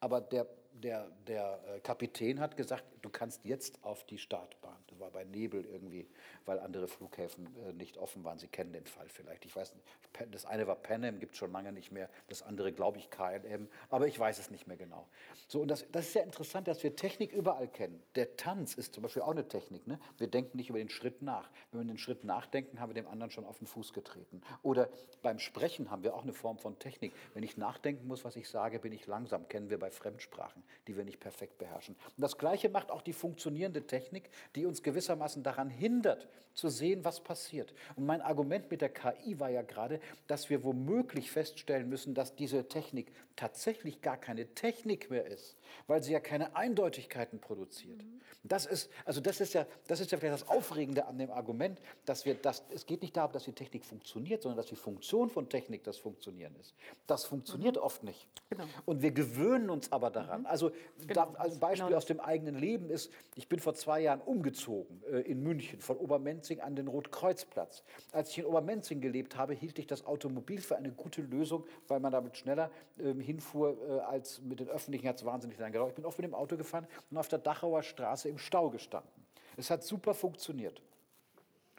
[0.00, 0.46] Aber der
[0.82, 4.76] der, der äh, Kapitän hat gesagt, du kannst jetzt auf die Startbahn.
[4.88, 6.08] Das war bei Nebel irgendwie,
[6.44, 8.38] weil andere Flughäfen äh, nicht offen waren.
[8.38, 9.44] Sie kennen den Fall vielleicht.
[9.44, 9.86] Ich weiß nicht,
[10.30, 12.08] das eine war Panem, gibt es schon lange nicht mehr.
[12.28, 13.68] Das andere, glaube ich, KLM.
[13.90, 15.08] Aber ich weiß es nicht mehr genau.
[15.48, 18.02] So, und das, das ist ja interessant, dass wir Technik überall kennen.
[18.14, 19.86] Der Tanz ist zum Beispiel auch eine Technik.
[19.86, 19.98] Ne?
[20.16, 21.50] Wir denken nicht über den Schritt nach.
[21.72, 24.42] Wenn wir den Schritt nachdenken, haben wir dem anderen schon auf den Fuß getreten.
[24.62, 24.88] Oder
[25.22, 27.12] beim Sprechen haben wir auch eine Form von Technik.
[27.34, 29.48] Wenn ich nachdenken muss, was ich sage, bin ich langsam.
[29.48, 31.94] Kennen wir bei Fremdsprachen die wir nicht perfekt beherrschen.
[32.16, 37.04] Und das Gleiche macht auch die funktionierende Technik, die uns gewissermaßen daran hindert, zu sehen,
[37.04, 37.72] was passiert.
[37.94, 42.34] Und mein Argument mit der KI war ja gerade, dass wir womöglich feststellen müssen, dass
[42.34, 45.56] diese Technik tatsächlich gar keine Technik mehr ist,
[45.86, 48.02] weil sie ja keine Eindeutigkeiten produziert.
[48.02, 48.20] Mhm.
[48.42, 51.80] Das ist, also das ist ja, das ist ja vielleicht das Aufregende an dem Argument,
[52.04, 55.30] dass wir das, es geht nicht darum, dass die Technik funktioniert, sondern dass die Funktion
[55.30, 56.74] von Technik das Funktionieren ist.
[57.06, 57.82] Das funktioniert mhm.
[57.82, 58.26] oft nicht.
[58.50, 58.64] Genau.
[58.84, 60.40] Und wir gewöhnen uns aber daran.
[60.40, 60.46] Mhm.
[60.64, 60.72] Also,
[61.06, 61.14] genau.
[61.32, 61.96] da, also ein Beispiel genau.
[61.96, 65.96] aus dem eigenen Leben ist, ich bin vor zwei Jahren umgezogen äh, in München von
[65.96, 67.84] Obermenzing an den Rotkreuzplatz.
[68.12, 72.00] Als ich in Obermenzing gelebt habe, hielt ich das Automobil für eine gute Lösung, weil
[72.00, 75.90] man damit schneller äh, hinfuhr äh, als mit den Öffentlichen, hat es wahnsinnig lange gedauert.
[75.90, 79.10] Ich bin oft mit dem Auto gefahren und auf der Dachauer Straße im Stau gestanden.
[79.56, 80.82] Es hat super funktioniert.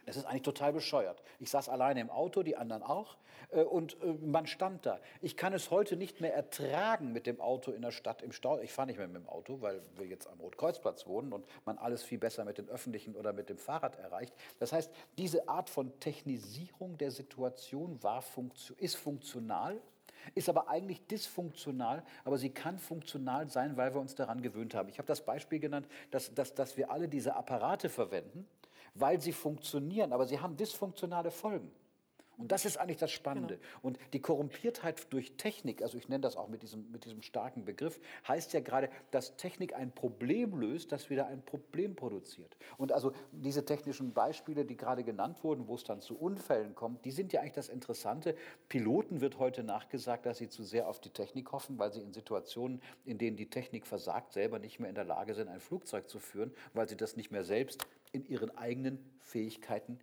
[0.10, 1.22] Es ist eigentlich total bescheuert.
[1.40, 3.18] Ich saß alleine im Auto, die anderen auch,
[3.52, 5.00] äh, und äh, man stand da.
[5.22, 8.60] Ich kann es heute nicht mehr ertragen mit dem Auto in der Stadt im Stau.
[8.60, 11.78] Ich fahre nicht mehr mit dem Auto, weil wir jetzt am Rotkreuzplatz wohnen und man
[11.78, 14.34] alles viel besser mit den Öffentlichen oder mit dem Fahrrad erreicht.
[14.60, 18.24] Das heißt, diese Art von Technisierung der Situation war,
[18.78, 19.80] ist funktional,
[20.36, 24.90] ist aber eigentlich dysfunktional, aber sie kann funktional sein, weil wir uns daran gewöhnt haben.
[24.90, 28.48] Ich habe das Beispiel genannt, dass, dass, dass wir alle diese Apparate verwenden,
[29.00, 31.72] weil sie funktionieren, aber sie haben dysfunktionale Folgen.
[32.40, 33.58] Und das ist eigentlich das Spannende.
[33.58, 33.80] Genau.
[33.82, 37.66] Und die Korrumpiertheit durch Technik, also ich nenne das auch mit diesem, mit diesem starken
[37.66, 42.56] Begriff, heißt ja gerade, dass Technik ein Problem löst, das wieder ein Problem produziert.
[42.78, 47.04] Und also diese technischen Beispiele, die gerade genannt wurden, wo es dann zu Unfällen kommt,
[47.04, 48.36] die sind ja eigentlich das Interessante.
[48.70, 52.14] Piloten wird heute nachgesagt, dass sie zu sehr auf die Technik hoffen, weil sie in
[52.14, 56.10] Situationen, in denen die Technik versagt, selber nicht mehr in der Lage sind, ein Flugzeug
[56.10, 60.00] zu führen, weil sie das nicht mehr selbst in ihren eigenen Fähigkeiten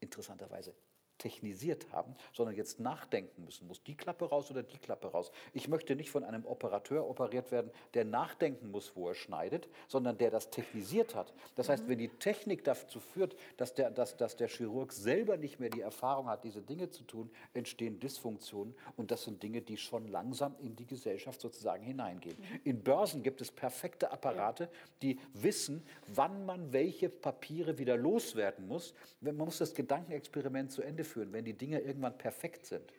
[0.00, 0.74] interessanterweise
[1.20, 3.68] technisiert haben, sondern jetzt nachdenken müssen.
[3.68, 5.30] Muss die Klappe raus oder die Klappe raus?
[5.52, 10.18] Ich möchte nicht von einem Operateur operiert werden, der nachdenken muss, wo er schneidet, sondern
[10.18, 11.32] der das technisiert hat.
[11.54, 15.60] Das heißt, wenn die Technik dazu führt, dass der, dass, dass der Chirurg selber nicht
[15.60, 18.74] mehr die Erfahrung hat, diese Dinge zu tun, entstehen Dysfunktionen.
[18.96, 22.36] Und das sind Dinge, die schon langsam in die Gesellschaft sozusagen hineingehen.
[22.64, 24.68] In Börsen gibt es perfekte Apparate,
[25.02, 28.94] die wissen, wann man welche Papiere wieder loswerden muss.
[29.20, 32.92] Man muss das Gedankenexperiment zu Ende führen, wenn die Dinge irgendwann perfekt sind,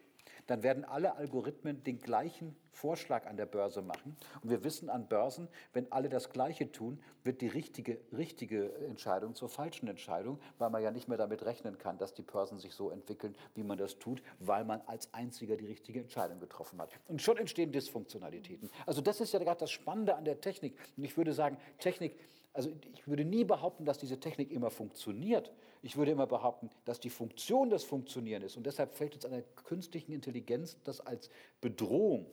[0.47, 4.17] dann werden alle Algorithmen den gleichen Vorschlag an der Börse machen.
[4.41, 9.35] Und wir wissen an Börsen, wenn alle das Gleiche tun, wird die richtige, richtige Entscheidung
[9.35, 12.73] zur falschen Entscheidung, weil man ja nicht mehr damit rechnen kann, dass die Börsen sich
[12.73, 16.91] so entwickeln, wie man das tut, weil man als einziger die richtige Entscheidung getroffen hat.
[17.07, 18.69] Und schon entstehen Dysfunktionalitäten.
[18.85, 20.75] Also das ist ja gerade das Spannende an der Technik.
[20.97, 22.17] Und ich würde sagen, Technik
[22.53, 25.51] also ich würde nie behaupten, dass diese Technik immer funktioniert.
[25.81, 28.55] Ich würde immer behaupten, dass die Funktion das Funktionieren ist.
[28.55, 31.29] Und deshalb fällt uns an der künstlichen Intelligenz das als
[31.59, 32.27] Bedrohung,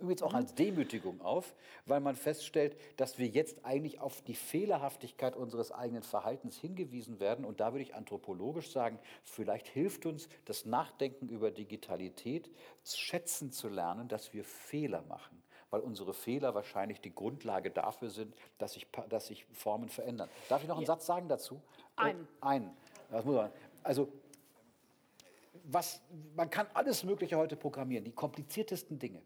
[0.00, 1.54] übrigens auch als Demütigung auf,
[1.84, 7.44] weil man feststellt, dass wir jetzt eigentlich auf die Fehlerhaftigkeit unseres eigenen Verhaltens hingewiesen werden.
[7.44, 12.50] Und da würde ich anthropologisch sagen, vielleicht hilft uns das Nachdenken über Digitalität,
[12.82, 15.43] schätzen zu lernen, dass wir Fehler machen
[15.74, 20.28] weil unsere Fehler wahrscheinlich die Grundlage dafür sind, dass sich, dass sich Formen verändern.
[20.48, 20.94] Darf ich noch einen ja.
[20.94, 21.60] Satz sagen dazu?
[21.96, 22.28] Einen.
[22.40, 22.70] Äh, einen.
[23.10, 23.50] Das muss man.
[23.82, 24.08] Also,
[25.64, 26.00] was,
[26.36, 29.20] man kann alles Mögliche heute programmieren, die kompliziertesten Dinge.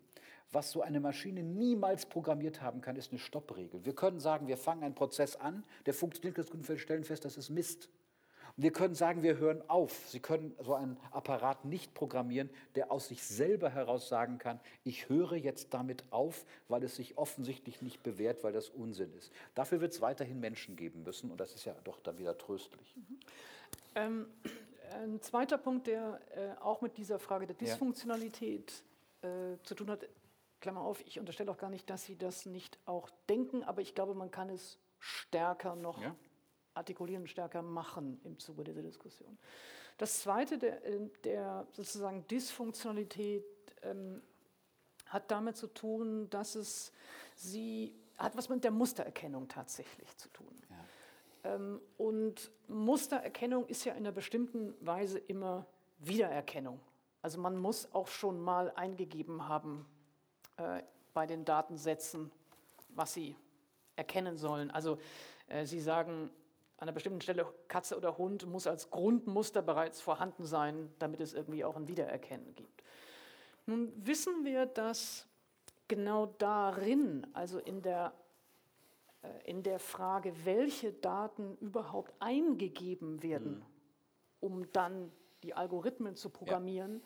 [0.50, 3.84] Was so eine Maschine niemals programmiert haben kann, ist eine Stoppregel.
[3.84, 7.50] Wir können sagen, wir fangen einen Prozess an, der funktioniert, wir stellen fest, das ist
[7.50, 7.90] Mist.
[8.58, 10.08] Wir können sagen, wir hören auf.
[10.08, 15.08] Sie können so einen Apparat nicht programmieren, der aus sich selber heraus sagen kann, ich
[15.08, 19.32] höre jetzt damit auf, weil es sich offensichtlich nicht bewährt, weil das Unsinn ist.
[19.54, 22.96] Dafür wird es weiterhin Menschen geben müssen und das ist ja doch dann wieder tröstlich.
[22.96, 23.20] Mhm.
[23.94, 24.26] Ähm,
[24.90, 28.72] ein zweiter Punkt, der äh, auch mit dieser Frage der Dysfunktionalität
[29.22, 29.52] ja.
[29.52, 30.08] äh, zu tun hat,
[30.60, 33.94] Klammer auf, ich unterstelle auch gar nicht, dass Sie das nicht auch denken, aber ich
[33.94, 36.16] glaube, man kann es stärker noch ja
[36.78, 39.38] artikulieren, stärker machen im Zuge dieser Diskussion.
[39.98, 43.44] Das Zweite der, äh, der sozusagen Dysfunktionalität
[43.82, 44.22] ähm,
[45.06, 46.92] hat damit zu tun, dass es
[47.34, 50.54] sie hat was mit der Mustererkennung tatsächlich zu tun.
[50.70, 51.54] Ja.
[51.54, 55.66] Ähm, und Mustererkennung ist ja in einer bestimmten Weise immer
[56.00, 56.80] Wiedererkennung.
[57.22, 59.86] Also man muss auch schon mal eingegeben haben
[60.56, 60.82] äh,
[61.14, 62.30] bei den Datensätzen,
[62.90, 63.36] was sie
[63.96, 64.70] erkennen sollen.
[64.70, 64.98] Also
[65.48, 66.30] äh, Sie sagen,
[66.78, 71.34] an einer bestimmten Stelle Katze oder Hund muss als Grundmuster bereits vorhanden sein, damit es
[71.34, 72.84] irgendwie auch ein Wiedererkennen gibt.
[73.66, 75.26] Nun wissen wir, dass
[75.88, 78.12] genau darin, also in der,
[79.22, 83.64] äh, in der Frage, welche Daten überhaupt eingegeben werden, mhm.
[84.40, 85.10] um dann
[85.42, 87.02] die Algorithmen zu programmieren,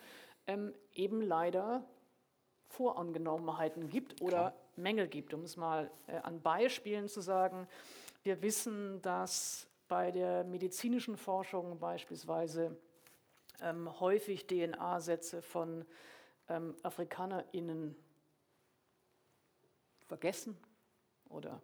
[0.46, 0.54] ja.
[0.54, 1.82] ähm, eben leider
[2.68, 4.54] Vorangenommenheiten gibt oder Klar.
[4.76, 5.32] Mängel gibt.
[5.32, 7.68] Um es mal äh, an Beispielen zu sagen,
[8.24, 12.76] wir wissen, dass bei der medizinischen Forschung beispielsweise
[13.60, 15.84] ähm, häufig DNA-Sätze von
[16.48, 17.96] ähm, AfrikanerInnen
[20.06, 20.56] vergessen
[21.28, 21.60] oder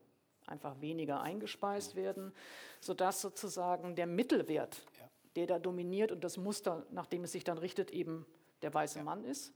[0.46, 2.32] einfach weniger eingespeist werden,
[2.80, 5.08] sodass sozusagen der Mittelwert, ja.
[5.36, 8.26] der da dominiert und das Muster, nach dem es sich dann richtet, eben
[8.62, 9.04] der weiße ja.
[9.04, 9.52] Mann ist.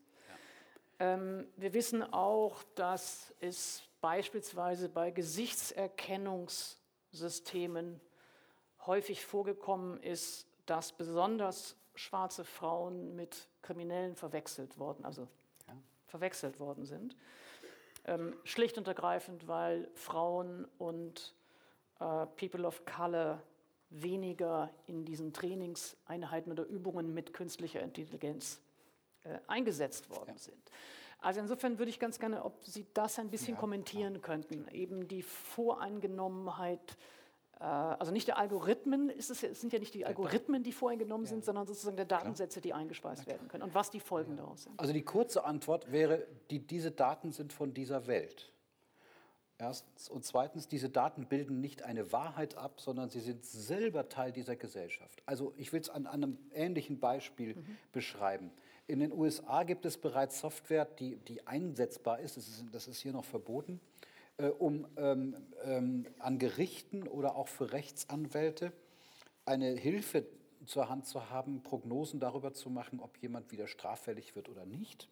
[0.98, 1.14] Ja.
[1.14, 6.81] Ähm, wir wissen auch, dass es beispielsweise bei Gesichtserkennungs-
[7.12, 8.00] Systemen
[8.86, 15.28] häufig vorgekommen ist, dass besonders schwarze Frauen mit Kriminellen verwechselt worden, also
[15.68, 15.76] ja.
[16.06, 17.16] verwechselt worden sind.
[18.04, 21.34] Ähm, schlicht und ergreifend, weil Frauen und
[22.00, 23.42] äh, People of Color
[23.90, 28.60] weniger in diesen Trainingseinheiten oder Übungen mit künstlicher Intelligenz
[29.24, 30.38] äh, eingesetzt worden ja.
[30.38, 30.70] sind.
[31.22, 34.36] Also insofern würde ich ganz gerne, ob Sie das ein bisschen ja, kommentieren klar.
[34.36, 34.68] könnten.
[34.74, 36.96] Eben die Voreingenommenheit,
[37.60, 41.26] äh, also nicht der Algorithmen, ist es, es sind ja nicht die Algorithmen, die voreingenommen
[41.26, 41.30] ja.
[41.30, 44.42] sind, sondern sozusagen der Datensätze, die eingespeist werden können und was die Folgen ja.
[44.42, 44.78] daraus sind.
[44.78, 48.52] Also die kurze Antwort wäre, die, diese Daten sind von dieser Welt.
[49.58, 50.08] Erstens.
[50.08, 54.56] Und zweitens, diese Daten bilden nicht eine Wahrheit ab, sondern sie sind selber Teil dieser
[54.56, 55.22] Gesellschaft.
[55.24, 57.78] Also ich will es an, an, einem ähnlichen Beispiel mhm.
[57.92, 58.50] beschreiben.
[58.92, 63.00] In den USA gibt es bereits Software, die, die einsetzbar ist, das ist, das ist
[63.00, 63.80] hier noch verboten,
[64.36, 68.70] äh, um ähm, ähm, an Gerichten oder auch für Rechtsanwälte
[69.46, 70.26] eine Hilfe
[70.66, 75.08] zur Hand zu haben, Prognosen darüber zu machen, ob jemand wieder straffällig wird oder nicht.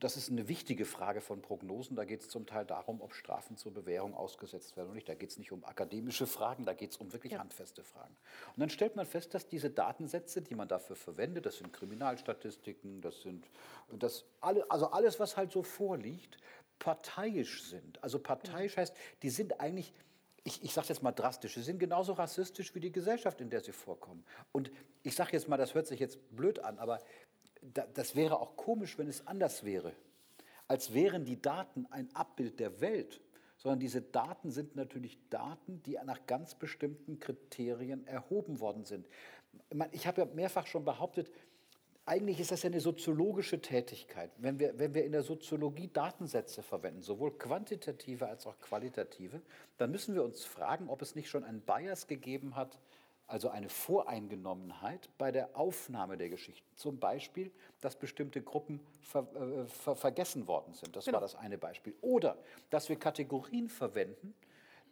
[0.00, 1.96] Das ist eine wichtige Frage von Prognosen.
[1.96, 5.08] Da geht es zum Teil darum, ob Strafen zur Bewährung ausgesetzt werden oder nicht.
[5.08, 7.40] Da geht es nicht um akademische Fragen, da geht es um wirklich ja.
[7.40, 8.16] handfeste Fragen.
[8.54, 13.00] Und dann stellt man fest, dass diese Datensätze, die man dafür verwendet, das sind Kriminalstatistiken,
[13.00, 13.48] das sind
[13.90, 16.38] das alle, also alles, was halt so vorliegt,
[16.78, 18.02] parteiisch sind.
[18.02, 19.92] Also parteiisch heißt, die sind eigentlich
[20.48, 23.60] ich, ich sage jetzt mal drastisch, sie sind genauso rassistisch wie die Gesellschaft, in der
[23.60, 24.24] sie vorkommen.
[24.50, 24.70] Und
[25.02, 27.00] ich sage jetzt mal, das hört sich jetzt blöd an, aber
[27.94, 29.92] das wäre auch komisch, wenn es anders wäre.
[30.66, 33.20] Als wären die Daten ein Abbild der Welt,
[33.56, 39.06] sondern diese Daten sind natürlich Daten, die nach ganz bestimmten Kriterien erhoben worden sind.
[39.92, 41.30] Ich habe ja mehrfach schon behauptet,
[42.08, 44.30] eigentlich ist das ja eine soziologische Tätigkeit.
[44.38, 49.42] Wenn wir, wenn wir in der Soziologie Datensätze verwenden, sowohl quantitative als auch qualitative,
[49.76, 52.78] dann müssen wir uns fragen, ob es nicht schon einen Bias gegeben hat,
[53.28, 56.66] also eine Voreingenommenheit bei der Aufnahme der Geschichten.
[56.74, 60.96] Zum Beispiel, dass bestimmte Gruppen ver, äh, ver, vergessen worden sind.
[60.96, 61.16] Das genau.
[61.16, 61.94] war das eine Beispiel.
[62.00, 62.38] Oder
[62.70, 64.34] dass wir Kategorien verwenden,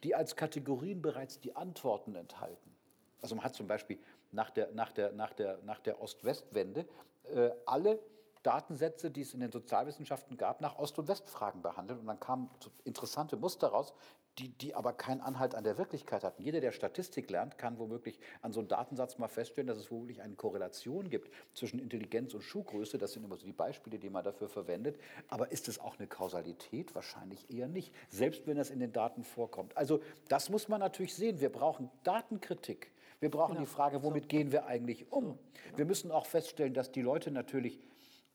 [0.03, 2.75] die als Kategorien bereits die Antworten enthalten.
[3.21, 3.97] Also man hat zum Beispiel
[4.31, 6.87] nach der, nach der, nach der, nach der Ost-West-Wende
[7.33, 7.99] äh, alle
[8.43, 11.99] Datensätze, die es in den Sozialwissenschaften gab, nach Ost- und Westfragen behandelt.
[11.99, 12.51] Und dann kamen
[12.83, 13.93] interessante Muster raus,
[14.39, 16.43] die, die aber keinen Anhalt an der Wirklichkeit hatten.
[16.43, 20.21] Jeder, der Statistik lernt, kann womöglich an so einem Datensatz mal feststellen, dass es womöglich
[20.21, 22.97] eine Korrelation gibt zwischen Intelligenz und Schuhgröße.
[22.97, 24.99] Das sind immer so die Beispiele, die man dafür verwendet.
[25.27, 26.93] Aber ist es auch eine Kausalität?
[26.93, 29.75] Wahrscheinlich eher nicht, selbst wenn das in den Daten vorkommt.
[29.75, 31.39] Also das muss man natürlich sehen.
[31.39, 32.91] Wir brauchen Datenkritik.
[33.19, 33.65] Wir brauchen genau.
[33.65, 35.39] die Frage, womit gehen wir eigentlich um?
[35.63, 35.77] Genau.
[35.77, 37.79] Wir müssen auch feststellen, dass die Leute natürlich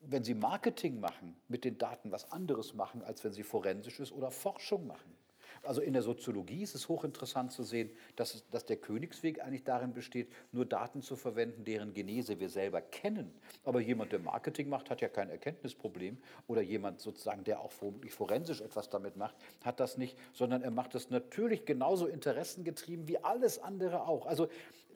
[0.04, 4.32] wenn sie Marketing machen, mit den Daten was anderes machen, als wenn sie forensisches oder
[4.32, 5.16] Forschung machen.
[5.62, 9.92] Also in der Soziologie ist es hochinteressant zu sehen, dass, dass der Königsweg eigentlich darin
[9.92, 13.32] besteht, nur Daten zu verwenden, deren Genese wir selber kennen.
[13.64, 16.18] Aber jemand, der Marketing macht, hat ja kein Erkenntnisproblem.
[16.48, 20.94] Oder jemand sozusagen, der auch forensisch etwas damit macht, hat das nicht, sondern er macht
[20.94, 24.26] das natürlich genauso interessengetrieben wie alles andere auch.
[24.26, 24.48] Also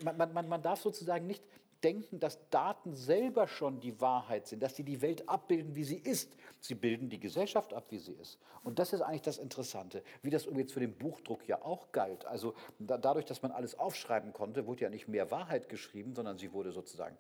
[0.05, 1.45] man, man, man darf sozusagen nicht
[1.83, 5.99] denken, dass Daten selber schon die Wahrheit sind, dass sie die Welt abbilden, wie sie
[5.99, 6.37] ist.
[6.61, 8.39] Sie bilden die Gesellschaft ab, wie sie ist.
[8.63, 12.25] Und das ist eigentlich das Interessante, wie das übrigens für den Buchdruck ja auch galt.
[12.27, 16.39] Also da, dadurch, dass man alles aufschreiben konnte, wurde ja nicht mehr Wahrheit geschrieben, sondern
[16.39, 17.17] sie wurde sozusagen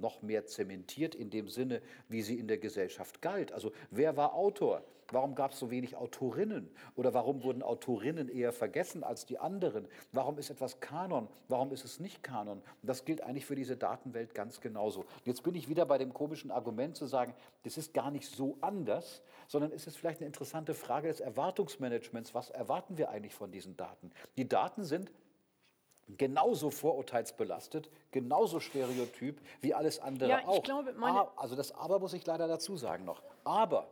[0.00, 3.52] noch mehr zementiert in dem Sinne, wie sie in der Gesellschaft galt.
[3.52, 4.82] Also wer war Autor?
[5.10, 6.68] Warum gab es so wenig Autorinnen?
[6.96, 9.86] Oder warum wurden Autorinnen eher vergessen als die anderen?
[10.12, 11.28] Warum ist etwas Kanon?
[11.48, 12.62] Warum ist es nicht Kanon?
[12.82, 15.04] Das gilt eigentlich für diese Datenwelt ganz genauso.
[15.24, 17.34] Jetzt bin ich wieder bei dem komischen Argument zu sagen,
[17.64, 22.34] das ist gar nicht so anders, sondern es ist vielleicht eine interessante Frage des Erwartungsmanagements.
[22.34, 24.10] Was erwarten wir eigentlich von diesen Daten?
[24.36, 25.12] Die Daten sind
[26.08, 30.62] genauso vorurteilsbelastet, genauso stereotyp wie alles andere ja, auch.
[30.62, 30.94] Glaube,
[31.36, 33.22] also das Aber muss ich leider dazu sagen noch.
[33.44, 33.88] Aber,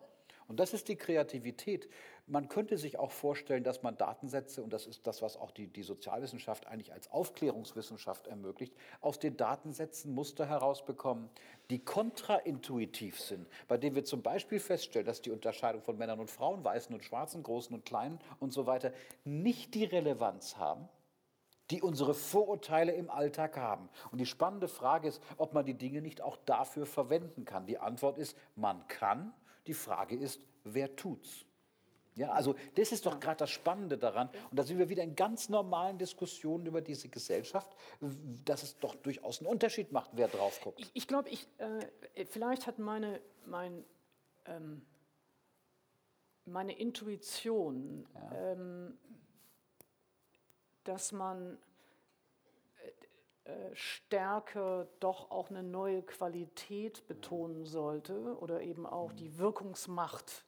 [0.49, 1.89] und das ist die Kreativität,
[2.27, 5.67] man könnte sich auch vorstellen, dass man Datensätze, und das ist das, was auch die,
[5.67, 11.29] die Sozialwissenschaft eigentlich als Aufklärungswissenschaft ermöglicht, aus den Datensätzen Muster herausbekommen,
[11.71, 16.31] die kontraintuitiv sind, bei denen wir zum Beispiel feststellen, dass die Unterscheidung von Männern und
[16.31, 18.93] Frauen, Weißen und Schwarzen, Großen und Kleinen und so weiter
[19.25, 20.89] nicht die Relevanz haben,
[21.73, 23.89] die unsere Vorurteile im Alltag haben.
[24.11, 27.67] Und die spannende Frage ist, ob man die Dinge nicht auch dafür verwenden kann.
[27.67, 29.33] Die Antwort ist, man kann.
[29.67, 31.47] Die Frage ist, wer tut's?
[32.15, 34.29] Ja, also das ist doch gerade das Spannende daran.
[34.51, 37.75] Und da sind wir wieder in ganz normalen Diskussionen über diese Gesellschaft,
[38.45, 40.79] dass es doch durchaus einen Unterschied macht, wer drauf guckt.
[40.79, 43.83] Ich, ich glaube, ich, äh, vielleicht hat meine, mein,
[44.45, 44.85] ähm,
[46.45, 48.53] meine Intuition ja.
[48.53, 48.99] ähm,
[50.85, 51.59] dass man
[53.45, 60.45] äh, äh, stärker doch auch eine neue Qualität betonen sollte oder eben auch die Wirkungsmacht,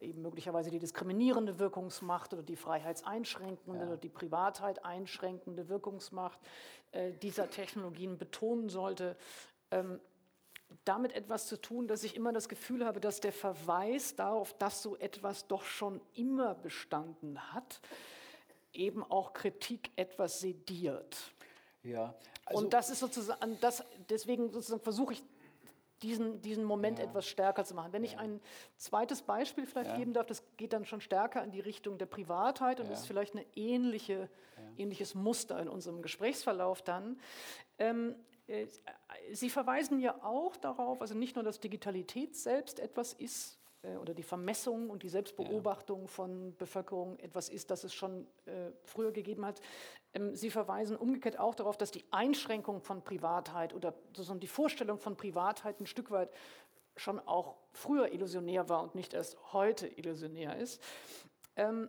[0.00, 3.86] eben möglicherweise die diskriminierende Wirkungsmacht oder die freiheitseinschränkende ja.
[3.86, 6.40] oder die Privatheit einschränkende Wirkungsmacht
[6.92, 9.16] äh, dieser Technologien betonen sollte.
[9.70, 10.00] Ähm,
[10.84, 14.82] damit etwas zu tun, dass ich immer das Gefühl habe, dass der Verweis darauf, dass
[14.82, 17.80] so etwas doch schon immer bestanden hat,
[18.72, 21.16] eben auch Kritik etwas sediert.
[21.82, 22.14] Ja,
[22.44, 25.22] also und das ist sozusagen, das, deswegen sozusagen versuche ich
[26.02, 27.04] diesen, diesen Moment ja.
[27.04, 27.92] etwas stärker zu machen.
[27.92, 28.10] Wenn ja.
[28.10, 28.40] ich ein
[28.76, 29.96] zweites Beispiel vielleicht ja.
[29.96, 33.34] geben darf, das geht dann schon stärker in die Richtung der Privatheit und ist vielleicht
[33.34, 34.28] ein ähnliche,
[34.76, 37.18] ähnliches Muster in unserem Gesprächsverlauf dann.
[37.78, 38.16] Ähm,
[38.46, 38.66] äh,
[39.32, 44.22] Sie verweisen ja auch darauf, also nicht nur, dass Digitalität selbst etwas ist, oder die
[44.22, 46.06] Vermessung und die Selbstbeobachtung ja.
[46.06, 49.60] von Bevölkerung etwas ist, das es schon äh, früher gegeben hat.
[50.12, 54.98] Ähm, Sie verweisen umgekehrt auch darauf, dass die Einschränkung von Privatheit oder sozusagen die Vorstellung
[54.98, 56.30] von Privatheit ein Stück weit
[56.96, 60.82] schon auch früher illusionär war und nicht erst heute illusionär ist.
[61.56, 61.88] Ähm,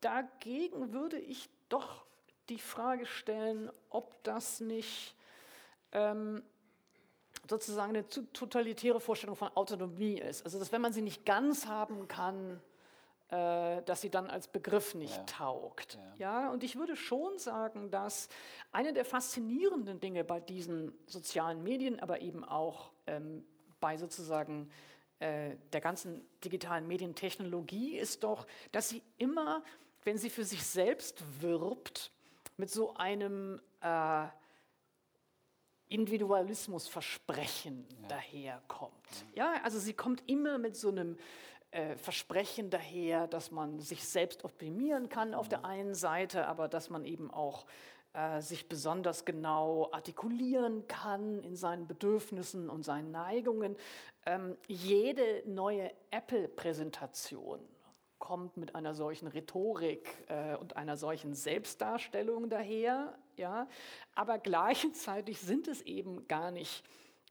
[0.00, 2.04] dagegen würde ich doch
[2.48, 5.16] die Frage stellen, ob das nicht
[5.92, 6.42] ähm,
[7.52, 10.44] sozusagen eine totalitäre Vorstellung von Autonomie ist.
[10.44, 12.60] Also dass wenn man sie nicht ganz haben kann,
[13.28, 15.24] äh, dass sie dann als Begriff nicht ja.
[15.24, 15.98] taugt.
[16.16, 16.44] Ja.
[16.44, 16.50] ja.
[16.50, 18.30] und ich würde schon sagen, dass
[18.72, 23.44] eine der faszinierenden Dinge bei diesen sozialen Medien, aber eben auch ähm,
[23.80, 24.70] bei sozusagen
[25.18, 29.62] äh, der ganzen digitalen Medientechnologie ist doch, dass sie immer,
[30.04, 32.12] wenn sie für sich selbst wirbt,
[32.56, 34.26] mit so einem äh,
[35.92, 38.08] Individualismusversprechen ja.
[38.08, 38.92] daherkommt.
[39.34, 39.54] Ja.
[39.54, 41.16] ja, also sie kommt immer mit so einem
[41.70, 45.64] äh, Versprechen daher, dass man sich selbst optimieren kann auf der mhm.
[45.64, 47.66] einen Seite, aber dass man eben auch
[48.14, 53.74] äh, sich besonders genau artikulieren kann in seinen Bedürfnissen und seinen Neigungen.
[54.26, 57.60] Ähm, jede neue Apple-Präsentation
[58.18, 63.18] kommt mit einer solchen Rhetorik äh, und einer solchen Selbstdarstellung daher.
[63.36, 63.68] Ja?
[64.14, 66.84] Aber gleichzeitig sind es eben gar nicht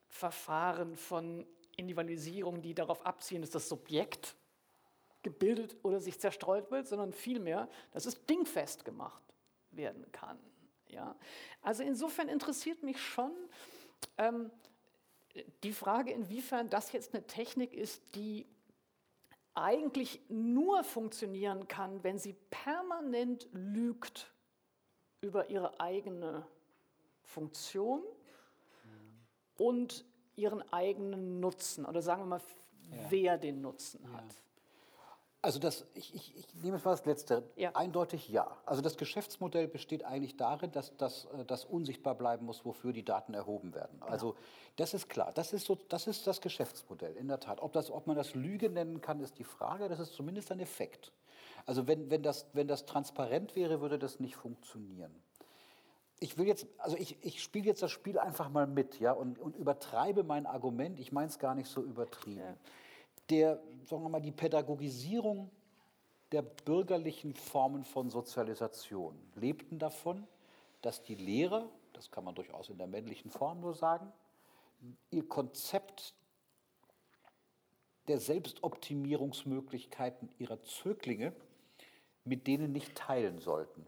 [0.08, 1.46] Verfahren von
[1.78, 4.36] Individualisierung, die darauf abzielen, dass das Subjekt
[5.24, 9.22] gebildet oder sich zerstreut wird, sondern vielmehr, dass es dingfest gemacht
[9.72, 10.38] werden kann.
[10.90, 11.16] Ja?
[11.62, 13.32] Also insofern interessiert mich schon
[14.18, 14.52] ähm,
[15.64, 18.46] die Frage, inwiefern das jetzt eine Technik ist, die
[19.54, 24.31] eigentlich nur funktionieren kann, wenn sie permanent lügt
[25.22, 26.46] über ihre eigene
[27.24, 28.02] Funktion
[29.58, 32.42] und ihren eigenen Nutzen oder sagen wir mal,
[32.90, 32.98] ja.
[33.10, 34.26] wer den Nutzen hat.
[34.26, 34.42] Ja.
[35.44, 37.44] Also das, ich, ich, ich nehme jetzt mal das Letzte.
[37.56, 37.72] Ja.
[37.76, 38.58] Eindeutig ja.
[38.66, 43.34] Also das Geschäftsmodell besteht eigentlich darin, dass das dass unsichtbar bleiben muss, wofür die Daten
[43.34, 44.00] erhoben werden.
[44.00, 44.12] Genau.
[44.12, 44.36] Also
[44.76, 45.32] das ist klar.
[45.34, 47.60] Das ist, so, das ist das Geschäftsmodell, in der Tat.
[47.60, 49.90] Ob, das, ob man das Lüge nennen kann, ist die Frage.
[49.90, 51.12] Das ist zumindest ein Effekt.
[51.66, 55.14] Also wenn, wenn, das, wenn das transparent wäre, würde das nicht funktionieren.
[56.20, 59.40] Ich will jetzt, also ich, ich spiele jetzt das Spiel einfach mal mit, ja, und,
[59.40, 61.00] und übertreibe mein Argument.
[61.00, 62.40] Ich meine es gar nicht so übertrieben.
[62.40, 62.56] Ja
[63.32, 65.50] der, sagen wir mal, die Pädagogisierung
[66.32, 70.26] der bürgerlichen Formen von Sozialisation lebten davon,
[70.82, 74.14] dass die Lehrer, das kann man durchaus in der männlichen Form nur sagen,
[75.12, 76.14] ihr Konzept
[78.08, 81.34] der Selbstoptimierungsmöglichkeiten ihrer Zöglinge
[82.24, 83.86] mit denen nicht teilen sollten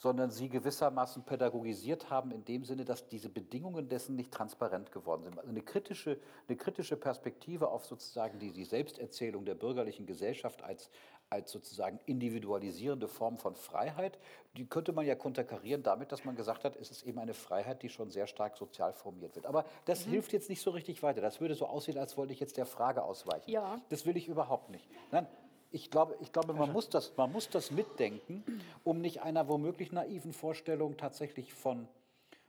[0.00, 5.24] sondern sie gewissermaßen pädagogisiert haben in dem Sinne, dass diese Bedingungen dessen nicht transparent geworden
[5.24, 5.38] sind.
[5.38, 6.18] Also eine kritische,
[6.48, 10.88] eine kritische Perspektive auf sozusagen die, die Selbsterzählung der bürgerlichen Gesellschaft als,
[11.28, 14.18] als sozusagen individualisierende Form von Freiheit,
[14.56, 17.82] die könnte man ja konterkarieren damit, dass man gesagt hat, es ist eben eine Freiheit,
[17.82, 19.44] die schon sehr stark sozial formiert wird.
[19.44, 20.12] Aber das mhm.
[20.12, 21.20] hilft jetzt nicht so richtig weiter.
[21.20, 23.50] Das würde so aussehen, als wollte ich jetzt der Frage ausweichen.
[23.50, 23.78] Ja.
[23.90, 24.88] Das will ich überhaupt nicht.
[25.12, 25.26] Nein,
[25.70, 28.44] ich glaube, ich glaube man, muss das, man muss das mitdenken,
[28.84, 31.86] um nicht einer womöglich naiven Vorstellung tatsächlich von,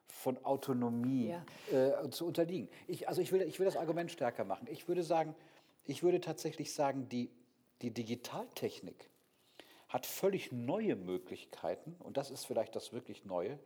[0.08, 1.36] von Autonomie
[1.72, 2.04] ja.
[2.04, 2.68] äh, zu unterliegen.
[2.88, 4.68] Ich, also ich will, ich will das Argument stärker machen.
[4.72, 5.36] Ich würde sagen,
[5.86, 7.30] ich würde tatsächlich sagen, die,
[7.82, 9.10] die Digitaltechnik
[9.88, 13.60] hat völlig neue Möglichkeiten, und das ist vielleicht das wirklich Neue,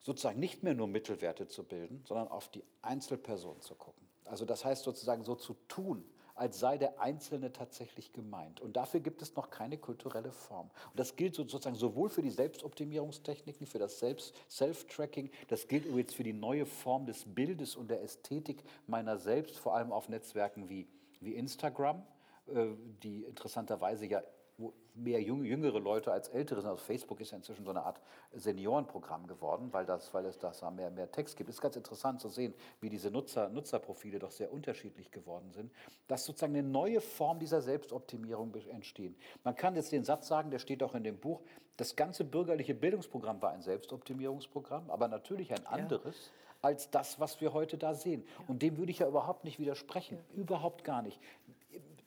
[0.00, 4.08] sozusagen nicht mehr nur Mittelwerte zu bilden, sondern auf die Einzelperson zu gucken.
[4.24, 6.04] Also das heißt sozusagen so zu tun,
[6.40, 8.62] als sei der Einzelne tatsächlich gemeint.
[8.62, 10.70] Und dafür gibt es noch keine kulturelle Form.
[10.90, 13.98] Und das gilt sozusagen sowohl für die Selbstoptimierungstechniken, für das
[14.48, 19.58] Self-Tracking, das gilt übrigens für die neue Form des Bildes und der Ästhetik meiner selbst,
[19.58, 20.88] vor allem auf Netzwerken wie,
[21.20, 22.02] wie Instagram,
[22.46, 22.68] äh,
[23.02, 24.22] die interessanterweise ja
[24.94, 26.70] mehr jüngere Leute als ältere sind.
[26.70, 28.00] Also Facebook ist ja inzwischen so eine Art
[28.32, 31.48] Seniorenprogramm geworden, weil, das, weil es da mehr, mehr Text gibt.
[31.48, 35.72] Es ist ganz interessant zu sehen, wie diese Nutzer, Nutzerprofile doch sehr unterschiedlich geworden sind,
[36.08, 39.16] dass sozusagen eine neue Form dieser Selbstoptimierung entstehen.
[39.44, 41.40] Man kann jetzt den Satz sagen, der steht auch in dem Buch,
[41.76, 46.14] das ganze bürgerliche Bildungsprogramm war ein Selbstoptimierungsprogramm, aber natürlich ein anderes.
[46.26, 48.24] Ja als das, was wir heute da sehen.
[48.46, 50.18] Und dem würde ich ja überhaupt nicht widersprechen.
[50.34, 51.18] Überhaupt gar nicht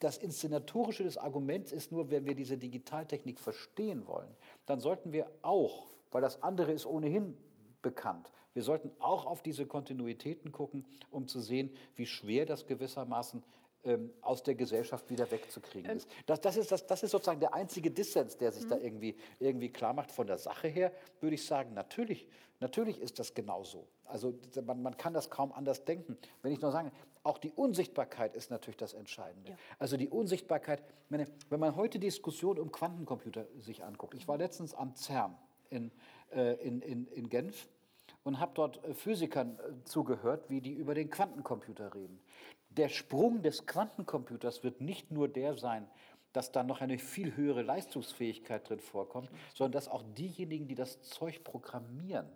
[0.00, 4.30] das Inszenatorische des Arguments ist nur, wenn wir diese Digitaltechnik verstehen wollen,
[4.66, 7.36] dann sollten wir auch, weil das andere ist ohnehin
[7.82, 13.42] bekannt, wir sollten auch auf diese Kontinuitäten gucken, um zu sehen, wie schwer das gewissermaßen
[13.84, 15.96] ähm, aus der Gesellschaft wieder wegzukriegen ähm.
[15.96, 16.08] ist.
[16.26, 18.68] Das, das, ist das, das ist sozusagen der einzige Dissens, der sich mhm.
[18.70, 20.12] da irgendwie, irgendwie klar macht.
[20.12, 22.26] Von der Sache her würde ich sagen, natürlich,
[22.60, 23.86] natürlich ist das genauso.
[24.06, 24.34] Also
[24.64, 26.16] man, man kann das kaum anders denken.
[26.42, 26.92] Wenn ich nur sage,
[27.22, 29.52] auch die Unsichtbarkeit ist natürlich das Entscheidende.
[29.52, 29.56] Ja.
[29.78, 34.14] Also die Unsichtbarkeit, meine, wenn man heute Diskussion um Quantencomputer sich anguckt.
[34.14, 35.34] Ich war letztens am CERN
[35.70, 35.90] in,
[36.32, 37.68] äh, in, in, in Genf
[38.24, 42.20] und habe dort äh, Physikern äh, zugehört, wie die über den Quantencomputer reden.
[42.76, 45.86] Der Sprung des Quantencomputers wird nicht nur der sein,
[46.32, 51.00] dass da noch eine viel höhere Leistungsfähigkeit drin vorkommt, sondern dass auch diejenigen, die das
[51.02, 52.26] Zeug programmieren,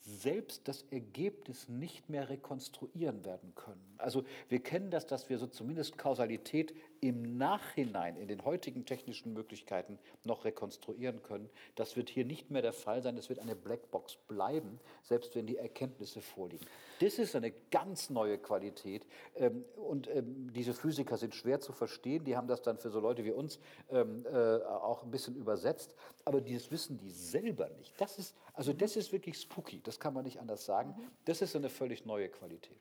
[0.00, 3.94] selbst das Ergebnis nicht mehr rekonstruieren werden können.
[3.98, 9.32] Also wir kennen das, dass wir so zumindest Kausalität im Nachhinein in den heutigen technischen
[9.32, 11.50] Möglichkeiten noch rekonstruieren können.
[11.74, 13.18] Das wird hier nicht mehr der Fall sein.
[13.18, 16.64] Es wird eine Blackbox bleiben, selbst wenn die Erkenntnisse vorliegen.
[17.00, 19.04] Das ist eine ganz neue Qualität.
[19.34, 22.22] Ähm, und ähm, diese Physiker sind schwer zu verstehen.
[22.22, 23.58] Die haben das dann für so Leute wie uns
[23.90, 25.96] ähm, äh, auch ein bisschen übersetzt.
[26.24, 28.00] Aber dieses wissen die selber nicht.
[28.00, 29.80] Das ist, also das ist wirklich spooky.
[29.82, 30.94] Das kann man nicht anders sagen.
[31.24, 32.78] Das ist eine völlig neue Qualität.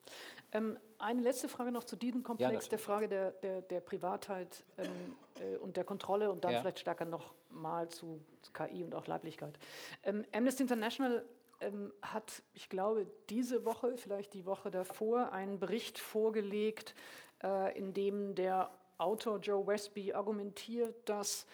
[0.51, 4.63] Ähm, eine letzte Frage noch zu diesem Komplex, ja, der Frage der, der, der Privatheit
[4.77, 6.61] ähm, äh, und der Kontrolle und dann ja.
[6.61, 9.57] vielleicht stärker noch mal zu, zu, KI und auch Leiblichkeit.
[10.03, 11.25] Ähm, Amnesty International
[11.59, 16.95] ähm, hat, ich glaube, diese Woche, vielleicht die Woche davor, einen Bericht vorgelegt,
[17.43, 21.47] äh, in dem der Autor Joe Westby argumentiert, dass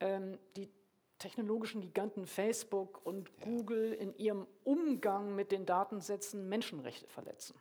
[0.00, 0.68] ähm, die
[1.18, 3.30] technologischen Giganten Facebook und.
[3.40, 7.54] Google in ihrem Umgang mit den Datensätzen Menschenrechte verletzen.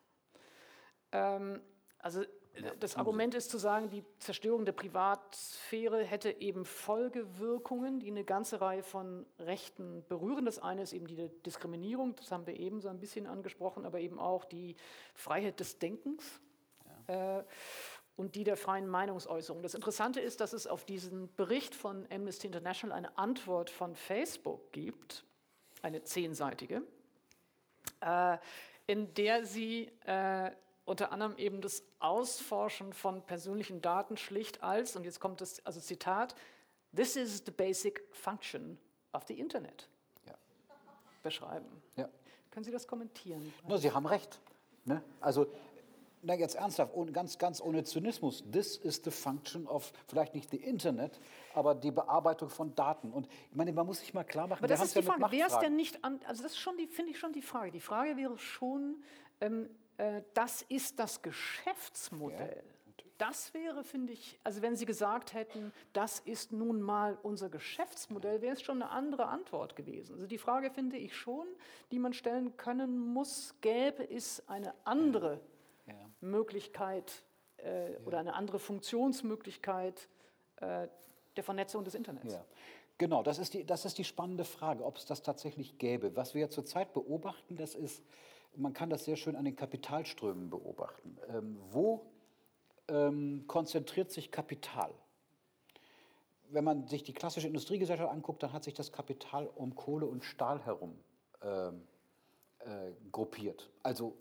[1.16, 1.62] Ähm,
[2.00, 8.08] also ja, das Argument ist zu sagen, die Zerstörung der Privatsphäre hätte eben Folgewirkungen, die
[8.08, 10.46] eine ganze Reihe von Rechten berühren.
[10.46, 14.00] Das eine ist eben die Diskriminierung, das haben wir eben so ein bisschen angesprochen, aber
[14.00, 14.76] eben auch die
[15.14, 16.42] Freiheit des Denkens.
[17.08, 17.40] Ja.
[17.40, 17.44] Äh,
[18.18, 19.62] und die der freien Meinungsäußerung.
[19.62, 24.72] Das Interessante ist, dass es auf diesen Bericht von Amnesty International eine Antwort von Facebook
[24.72, 25.26] gibt,
[25.82, 26.84] eine zehnseitige,
[28.00, 28.38] äh,
[28.88, 30.52] in der sie äh,
[30.86, 35.80] unter anderem eben das Ausforschen von persönlichen Daten schlicht als, und jetzt kommt das, also
[35.80, 36.36] Zitat,
[36.96, 38.78] This is the basic function
[39.12, 39.90] of the Internet
[40.26, 40.34] ja.
[41.24, 41.66] beschreiben.
[41.98, 42.08] Ja.
[42.52, 43.54] Können Sie das kommentieren?
[43.68, 44.40] No, Sie haben recht.
[44.86, 45.04] Ne?
[45.20, 45.48] Also
[46.26, 50.58] na jetzt ernsthaft, ganz, ganz ohne Zynismus, this is the function of, vielleicht nicht the
[50.58, 51.20] Internet,
[51.54, 53.12] aber die Bearbeitung von Daten.
[53.12, 55.48] Und ich meine, man muss sich mal klar machen, aber das ist die Frage, wer
[55.48, 57.72] ist denn nicht, an, also das ist schon die, finde ich schon die Frage.
[57.72, 59.04] Die Frage wäre schon,
[59.40, 59.85] ähm, äh,
[60.34, 62.64] das ist das Geschäftsmodell.
[62.66, 62.76] Ja.
[63.18, 68.42] Das wäre, finde ich, also wenn Sie gesagt hätten, das ist nun mal unser Geschäftsmodell,
[68.42, 70.16] wäre es schon eine andere Antwort gewesen.
[70.16, 71.48] Also die Frage finde ich schon,
[71.92, 75.40] die man stellen können muss, gäbe es eine andere
[75.88, 75.94] ja.
[75.94, 76.10] Ja.
[76.20, 77.24] Möglichkeit
[77.58, 80.10] äh, oder eine andere Funktionsmöglichkeit
[80.58, 80.90] äh,
[81.38, 82.38] der Vernetzung des Internets?
[82.98, 86.16] Genau, das ist, die, das ist die spannende Frage, ob es das tatsächlich gäbe.
[86.16, 88.04] Was wir ja zurzeit beobachten, das ist,
[88.58, 91.18] man kann das sehr schön an den Kapitalströmen beobachten.
[91.30, 92.06] Ähm, wo
[92.88, 94.94] ähm, konzentriert sich Kapital?
[96.50, 100.24] Wenn man sich die klassische Industriegesellschaft anguckt, dann hat sich das Kapital um Kohle und
[100.24, 100.96] Stahl herum
[101.42, 101.82] ähm,
[102.60, 103.70] äh, gruppiert.
[103.84, 104.16] Also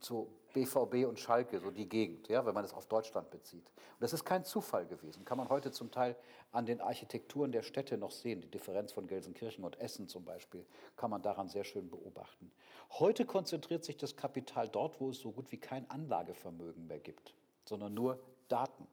[0.00, 3.66] so BVB und Schalke, so die Gegend, ja, wenn man es auf Deutschland bezieht.
[3.66, 5.24] Und das ist kein Zufall gewesen.
[5.24, 6.16] Kann man heute zum Teil
[6.50, 8.40] an den Architekturen der Städte noch sehen.
[8.40, 10.64] Die Differenz von Gelsenkirchen und Essen zum Beispiel
[10.96, 12.50] kann man daran sehr schön beobachten.
[12.98, 17.34] Heute konzentriert sich das Kapital dort, wo es so gut wie kein Anlagevermögen mehr gibt,
[17.64, 18.18] sondern nur
[18.48, 18.86] Daten.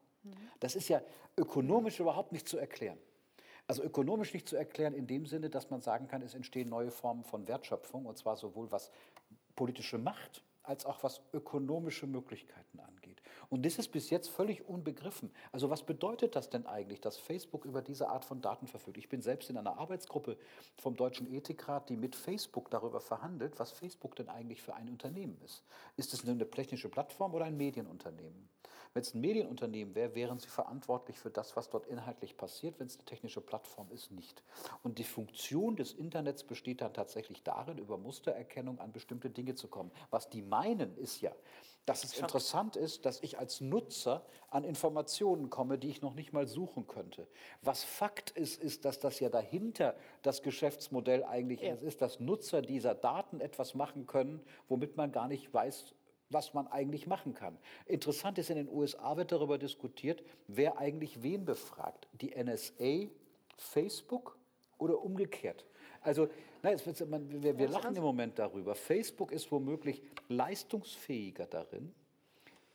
[0.59, 1.01] Das ist ja
[1.37, 2.97] ökonomisch überhaupt nicht zu erklären.
[3.67, 6.91] Also ökonomisch nicht zu erklären in dem Sinne, dass man sagen kann, es entstehen neue
[6.91, 8.89] Formen von Wertschöpfung, und zwar sowohl was
[9.55, 13.21] politische Macht als auch was ökonomische Möglichkeiten angeht.
[13.49, 15.31] Und das ist bis jetzt völlig unbegriffen.
[15.51, 18.97] Also was bedeutet das denn eigentlich, dass Facebook über diese Art von Daten verfügt?
[18.99, 20.37] Ich bin selbst in einer Arbeitsgruppe
[20.77, 25.41] vom Deutschen Ethikrat, die mit Facebook darüber verhandelt, was Facebook denn eigentlich für ein Unternehmen
[25.43, 25.63] ist.
[25.97, 28.47] Ist es eine technische Plattform oder ein Medienunternehmen?
[28.93, 32.79] Wenn es ein Medienunternehmen wäre, wären sie verantwortlich für das, was dort inhaltlich passiert.
[32.79, 34.43] Wenn es eine technische Plattform ist, nicht.
[34.83, 39.67] Und die Funktion des Internets besteht dann tatsächlich darin, über Mustererkennung an bestimmte Dinge zu
[39.67, 39.91] kommen.
[40.09, 41.31] Was die meinen, ist ja,
[41.85, 46.33] dass es interessant ist, dass ich als Nutzer an Informationen komme, die ich noch nicht
[46.33, 47.27] mal suchen könnte.
[47.61, 51.73] Was Fakt ist, ist, dass das ja dahinter das Geschäftsmodell eigentlich ja.
[51.75, 55.95] ist, dass Nutzer dieser Daten etwas machen können, womit man gar nicht weiß,
[56.29, 57.57] was man eigentlich machen kann.
[57.85, 62.07] Interessant ist, in den USA wird darüber diskutiert, wer eigentlich wen befragt.
[62.13, 63.09] Die NSA,
[63.57, 64.37] Facebook
[64.77, 65.65] oder umgekehrt.
[66.01, 66.29] Also
[66.61, 66.71] na,
[67.07, 68.75] man, wir, wir lachen im Moment darüber.
[68.75, 71.93] Facebook ist womöglich leistungsfähiger darin,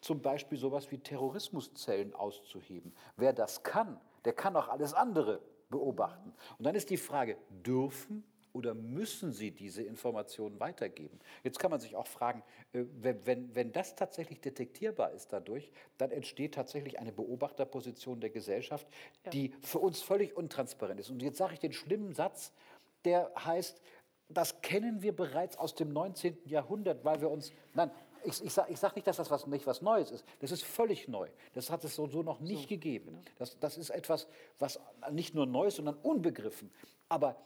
[0.00, 2.92] zum Beispiel sowas wie Terrorismuszellen auszuheben.
[3.16, 5.40] Wer das kann, der kann auch alles andere
[5.70, 6.32] beobachten.
[6.58, 8.24] Und dann ist die Frage, dürfen
[8.54, 11.18] oder müssen Sie diese Informationen weitergeben?
[11.42, 16.10] Jetzt kann man sich auch fragen, äh, wenn, wenn das tatsächlich detektierbar ist dadurch, dann
[16.10, 18.86] entsteht tatsächlich eine Beobachterposition der Gesellschaft,
[19.32, 21.10] die für uns völlig untransparent ist.
[21.10, 22.52] Und jetzt sage ich den schlimmen Satz,
[23.04, 23.82] der heißt,
[24.28, 26.38] das kennen wir bereits aus dem 19.
[26.46, 27.90] Jahrhundert, weil wir uns, nein,
[28.24, 30.24] ich, ich sage sag nicht, dass das was, nicht was Neues ist.
[30.40, 31.28] Das ist völlig neu.
[31.52, 33.06] Das hat es so, so noch nicht so, gegeben.
[33.10, 33.34] Genau.
[33.36, 34.26] Das, das ist etwas,
[34.58, 36.72] was nicht nur neu ist, sondern unbegriffen.
[37.08, 37.36] Aber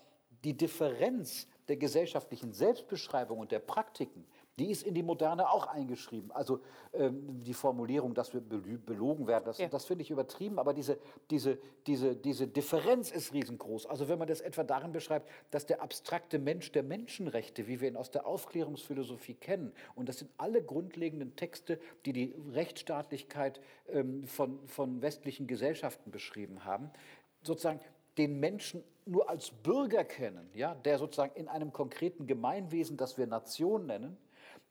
[0.44, 4.24] die Differenz der gesellschaftlichen Selbstbeschreibung und der Praktiken,
[4.58, 6.32] die ist in die Moderne auch eingeschrieben.
[6.32, 6.60] Also
[6.92, 9.68] ähm, die Formulierung, dass wir belogen werden, das, ja.
[9.68, 10.98] das finde ich übertrieben, aber diese,
[11.30, 13.86] diese, diese, diese Differenz ist riesengroß.
[13.86, 17.88] Also wenn man das etwa darin beschreibt, dass der abstrakte Mensch der Menschenrechte, wie wir
[17.88, 23.60] ihn aus der Aufklärungsphilosophie kennen, und das sind alle grundlegenden Texte, die die Rechtsstaatlichkeit
[23.90, 26.90] ähm, von, von westlichen Gesellschaften beschrieben haben,
[27.42, 27.80] sozusagen
[28.18, 33.26] den Menschen nur als Bürger kennen, ja, der sozusagen in einem konkreten Gemeinwesen, das wir
[33.26, 34.18] Nation nennen,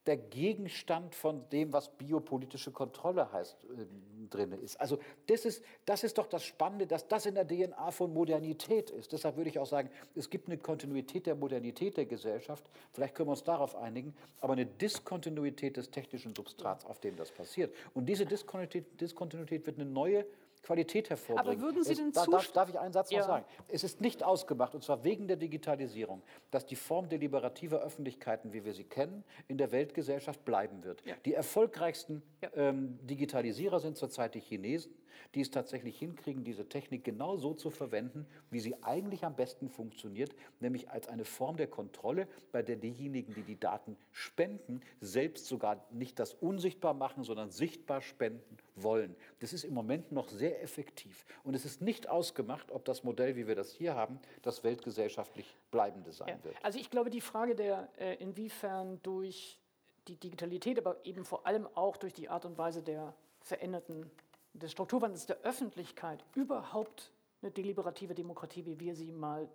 [0.07, 4.79] der Gegenstand von dem, was biopolitische Kontrolle heißt, äh, drin ist.
[4.79, 8.89] Also das ist, das ist doch das Spannende, dass das in der DNA von Modernität
[8.89, 9.11] ist.
[9.11, 12.69] Deshalb würde ich auch sagen, es gibt eine Kontinuität der Modernität der Gesellschaft.
[12.93, 17.31] Vielleicht können wir uns darauf einigen, aber eine Diskontinuität des technischen Substrats, auf dem das
[17.31, 17.73] passiert.
[17.93, 20.25] Und diese Diskontinuität, Diskontinuität wird eine neue
[20.67, 21.59] Qualität hervorbringen.
[21.59, 23.19] Aber würden Sie denn es, darf, darf ich einen Satz ja.
[23.19, 23.45] noch sagen?
[23.69, 26.21] Es ist nicht ausgemacht, und zwar wegen der Digitalisierung,
[26.51, 31.05] dass die Form deliberativer Öffentlichkeiten, wie wir sie kennen, in der Weltgesellschaft bleiben wird.
[31.05, 31.15] Ja.
[31.23, 32.21] Die erfolgreichsten
[32.53, 34.93] ähm, Digitalisierer sind zurzeit die Chinesen
[35.35, 39.69] die es tatsächlich hinkriegen, diese Technik genau so zu verwenden, wie sie eigentlich am besten
[39.69, 45.45] funktioniert, nämlich als eine Form der Kontrolle, bei der diejenigen, die die Daten spenden, selbst
[45.47, 49.15] sogar nicht das unsichtbar machen, sondern sichtbar spenden wollen.
[49.39, 51.25] Das ist im Moment noch sehr effektiv.
[51.43, 55.57] Und es ist nicht ausgemacht, ob das Modell, wie wir das hier haben, das weltgesellschaftlich
[55.71, 56.43] bleibende sein ja.
[56.43, 56.55] wird.
[56.63, 59.59] Also ich glaube, die Frage der, äh, inwiefern durch
[60.07, 64.09] die Digitalität, aber eben vor allem auch durch die Art und Weise der veränderten
[64.57, 67.11] des Strukturwandels der Öffentlichkeit überhaupt
[67.41, 69.47] eine deliberative Demokratie, wie wir sie mal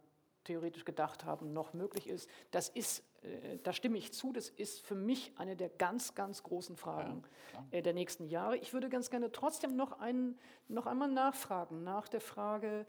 [0.44, 4.80] theoretisch gedacht haben, noch möglich ist, das ist, äh, da stimme ich zu, das ist
[4.80, 7.22] für mich eine der ganz, ganz großen Fragen
[7.52, 8.56] ja, äh, der nächsten Jahre.
[8.56, 10.36] Ich würde ganz gerne trotzdem noch, ein,
[10.68, 12.86] noch einmal nachfragen, nach der Frage,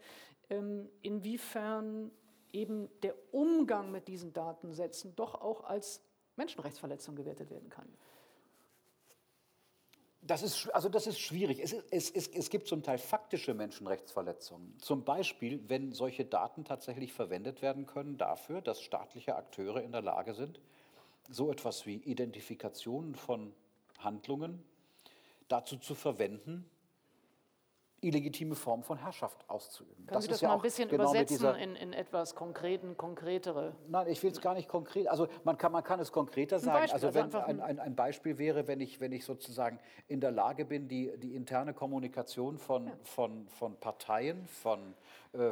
[0.50, 2.10] ähm, inwiefern
[2.52, 6.02] eben der Umgang mit diesen Datensätzen doch auch als
[6.36, 7.88] Menschenrechtsverletzung gewertet werden kann.
[10.26, 11.60] Das ist, also das ist schwierig.
[11.60, 14.74] Es, es, es, es, gibt zum Teil faktische Menschenrechtsverletzungen.
[14.78, 20.00] Zum Beispiel, wenn solche Daten tatsächlich verwendet werden können dafür, dass staatliche Akteure in der
[20.00, 20.60] Lage sind,
[21.30, 23.52] so etwas wie Identifikation von
[23.98, 24.62] Handlungen
[25.48, 26.70] dazu zu verwenden,
[28.06, 30.06] illegitime Form von Herrschaft auszuüben.
[30.06, 33.74] Können das Sie das ja mal ein bisschen genau übersetzen in, in, etwas konkreten, konkretere?
[33.88, 35.08] Nein, ich will es gar nicht konkret.
[35.08, 36.80] Also man kann, man kann es konkreter sagen.
[36.80, 39.78] Beispiel, also, wenn, also ein, ein, ein, Beispiel wäre, wenn ich, wenn ich sozusagen
[40.08, 42.92] in der Lage bin, die, die interne Kommunikation von, ja.
[43.02, 44.94] von, von Parteien, von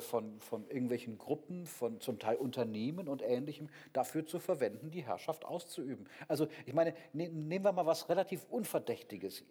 [0.00, 5.44] von, von irgendwelchen Gruppen, von zum Teil Unternehmen und Ähnlichem dafür zu verwenden, die Herrschaft
[5.44, 6.08] auszuüben.
[6.28, 9.44] Also ich meine, ne, nehmen wir mal was relativ Unverdächtiges.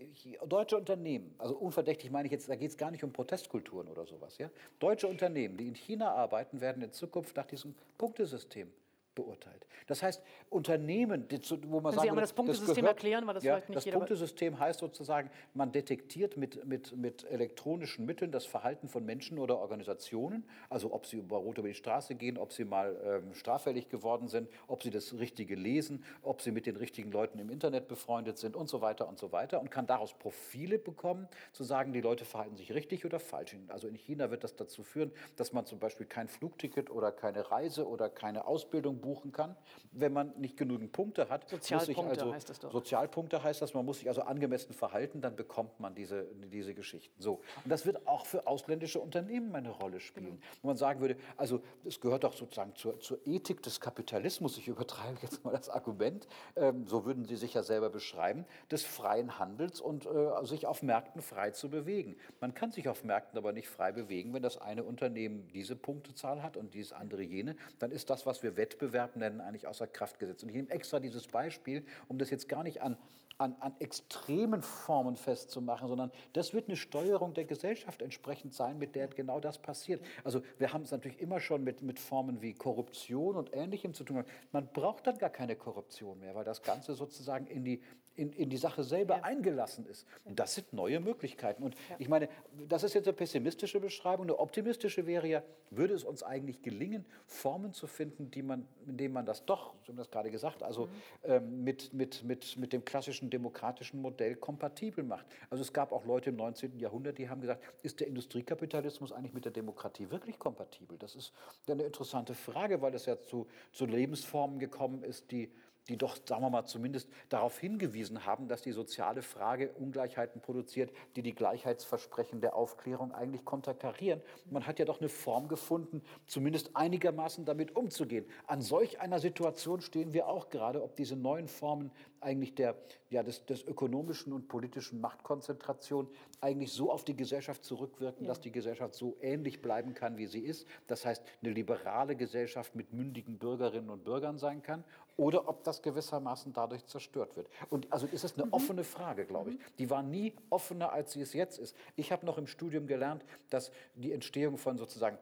[0.48, 4.06] Deutsche Unternehmen, also unverdächtig meine ich jetzt, da geht es gar nicht um Protestkulturen oder
[4.06, 4.38] sowas.
[4.38, 4.50] Ja?
[4.80, 8.72] Deutsche Unternehmen, die in China arbeiten, werden in Zukunft nach diesem Punktesystem
[9.16, 9.66] beurteilt.
[9.88, 11.28] Das heißt, Unternehmen,
[11.68, 13.86] wo man sagen Sie würde, das Punktesystem das gehört, erklären, weil das ja, vielleicht nicht
[13.88, 19.38] Das Punktesystem heißt sozusagen, man detektiert mit, mit, mit elektronischen Mitteln das Verhalten von Menschen
[19.38, 23.34] oder Organisationen, also ob sie über Rot über die Straße gehen, ob sie mal ähm,
[23.34, 27.50] straffällig geworden sind, ob sie das Richtige lesen, ob sie mit den richtigen Leuten im
[27.50, 31.64] Internet befreundet sind und so weiter und so weiter und kann daraus Profile bekommen, zu
[31.64, 33.52] sagen, die Leute verhalten sich richtig oder falsch.
[33.68, 37.52] Also in China wird das dazu führen, dass man zum Beispiel kein Flugticket oder keine
[37.52, 39.56] Reise oder keine Ausbildung buchen kann,
[39.92, 41.50] wenn man nicht genügend Punkte hat.
[41.50, 42.72] Sozialpunkte also, heißt das doch.
[42.72, 47.22] Sozialpunkte heißt das, man muss sich also angemessen verhalten, dann bekommt man diese, diese Geschichten.
[47.22, 47.42] So.
[47.64, 50.26] Und das wird auch für ausländische Unternehmen eine Rolle spielen.
[50.26, 50.38] Genau.
[50.62, 54.68] Wo man sagen würde, also es gehört doch sozusagen zur, zur Ethik des Kapitalismus, ich
[54.68, 59.40] übertreibe jetzt mal das Argument, ähm, so würden Sie sich ja selber beschreiben, des freien
[59.40, 62.16] Handels und äh, sich auf Märkten frei zu bewegen.
[62.40, 66.44] Man kann sich auf Märkten aber nicht frei bewegen, wenn das eine Unternehmen diese Punktezahl
[66.44, 69.88] hat und dieses andere jene, dann ist das, was wir Wettbewerb Wettbewerb nennen, eigentlich außer
[69.88, 70.44] Kraft gesetzt.
[70.44, 72.98] Und ich nehme extra dieses Beispiel, um das jetzt gar nicht an,
[73.38, 78.96] an, an extremen Formen festzumachen, sondern das wird eine Steuerung der Gesellschaft entsprechend sein, mit
[78.96, 80.04] der genau das passiert.
[80.24, 84.04] Also wir haben es natürlich immer schon mit, mit Formen wie Korruption und Ähnlichem zu
[84.04, 84.24] tun.
[84.52, 87.82] Man braucht dann gar keine Korruption mehr, weil das Ganze sozusagen in die
[88.22, 89.24] in, in die Sache selber ja.
[89.24, 90.06] eingelassen ist.
[90.26, 91.64] Das sind neue Möglichkeiten.
[91.64, 91.96] Und ja.
[91.98, 92.30] ich meine,
[92.68, 94.26] das ist jetzt eine pessimistische Beschreibung.
[94.26, 98.98] Eine optimistische wäre ja, würde es uns eigentlich gelingen, Formen zu finden, die man, in
[98.98, 100.90] denen man das doch, Sie haben das gerade gesagt, also mhm.
[101.24, 105.26] ähm, mit, mit, mit, mit dem klassischen demokratischen Modell kompatibel macht.
[105.50, 106.78] Also es gab auch Leute im 19.
[106.78, 110.98] Jahrhundert, die haben gesagt, ist der Industriekapitalismus eigentlich mit der Demokratie wirklich kompatibel?
[111.00, 111.34] Das ist
[111.68, 115.52] eine interessante Frage, weil das ja zu, zu Lebensformen gekommen ist, die
[115.90, 120.92] die doch, sagen wir mal, zumindest darauf hingewiesen haben, dass die soziale Frage Ungleichheiten produziert,
[121.16, 124.22] die die Gleichheitsversprechen der Aufklärung eigentlich konterkarieren.
[124.50, 128.26] Man hat ja doch eine Form gefunden, zumindest einigermaßen damit umzugehen.
[128.48, 131.92] An solch einer Situation stehen wir auch gerade, ob diese neuen Formen
[132.22, 132.76] eigentlich der,
[133.10, 136.08] ja, des, des ökonomischen und politischen Machtkonzentration
[136.40, 138.30] eigentlich so auf die Gesellschaft zurückwirken, ja.
[138.30, 140.68] dass die Gesellschaft so ähnlich bleiben kann, wie sie ist.
[140.86, 144.84] Das heißt, eine liberale Gesellschaft mit mündigen Bürgerinnen und Bürgern sein kann
[145.18, 147.48] oder ob das gewissermaßen dadurch zerstört wird.
[147.70, 148.54] Und also ist es eine mhm.
[148.54, 149.58] offene Frage, glaube ich.
[149.58, 149.64] Mhm.
[149.80, 151.76] Die war nie offener, als sie es jetzt ist.
[151.96, 155.18] Ich habe noch im Studium gelernt, dass die Entstehung von sozusagen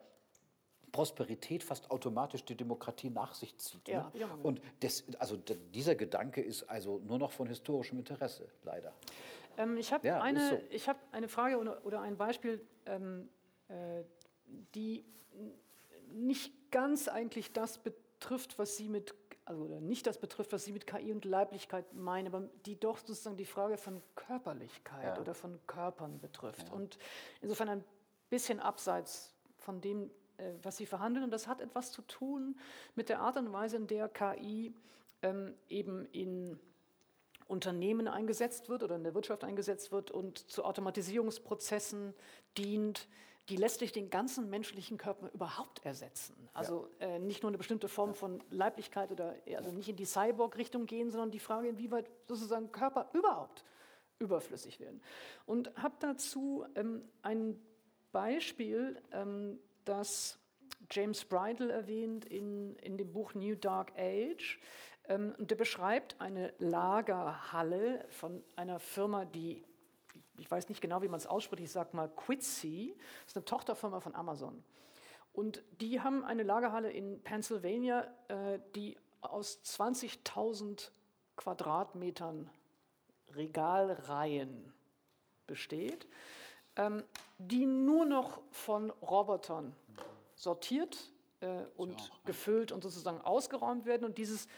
[0.92, 3.88] Prosperität fast automatisch die Demokratie nach sich zieht.
[3.88, 4.20] Ja, ne?
[4.20, 4.38] ja.
[4.42, 8.92] Und das, also dieser Gedanke ist also nur noch von historischem Interesse, leider.
[9.56, 10.86] Ähm, ich habe ja, eine, so.
[10.88, 13.28] hab eine Frage oder, oder ein Beispiel, ähm,
[13.68, 14.02] äh,
[14.74, 15.04] die
[16.12, 19.14] nicht ganz eigentlich das betrifft, was Sie mit
[19.44, 23.36] also nicht das betrifft, was Sie mit KI und Leiblichkeit meinen, aber die doch sozusagen
[23.36, 25.20] die Frage von Körperlichkeit ja.
[25.20, 26.68] oder von Körpern betrifft.
[26.68, 26.74] Ja.
[26.74, 26.98] Und
[27.40, 27.84] insofern ein
[28.28, 31.24] bisschen abseits von dem, äh, was Sie verhandeln.
[31.24, 32.56] Und das hat etwas zu tun
[32.94, 34.74] mit der Art und Weise, in der KI
[35.22, 36.58] ähm, eben in
[37.48, 42.14] Unternehmen eingesetzt wird oder in der Wirtschaft eingesetzt wird und zu Automatisierungsprozessen
[42.56, 43.08] dient,
[43.48, 46.48] die letztlich den ganzen menschlichen Körper überhaupt ersetzen.
[46.52, 47.06] Also ja.
[47.06, 51.10] äh, nicht nur eine bestimmte Form von Leiblichkeit oder also nicht in die Cyborg-Richtung gehen,
[51.10, 53.64] sondern die Frage, inwieweit sozusagen Körper überhaupt
[54.20, 55.00] überflüssig werden.
[55.46, 57.60] Und habe dazu ähm, ein
[58.12, 60.38] Beispiel, ähm, das
[60.90, 64.60] James Bridle erwähnt in, in dem Buch New Dark Age.
[65.08, 69.64] Ähm, und der beschreibt eine Lagerhalle von einer Firma, die
[70.40, 73.44] ich weiß nicht genau, wie man es ausspricht, ich sage mal Quitzy, das ist eine
[73.44, 74.64] Tochterfirma von Amazon.
[75.32, 80.90] Und die haben eine Lagerhalle in Pennsylvania, äh, die aus 20.000
[81.36, 82.50] Quadratmetern
[83.34, 84.72] Regalreihen
[85.46, 86.08] besteht,
[86.76, 87.04] ähm,
[87.38, 89.76] die nur noch von Robotern
[90.34, 91.10] sortiert
[91.40, 94.04] äh, und gefüllt und sozusagen ausgeräumt werden.
[94.04, 94.48] Und dieses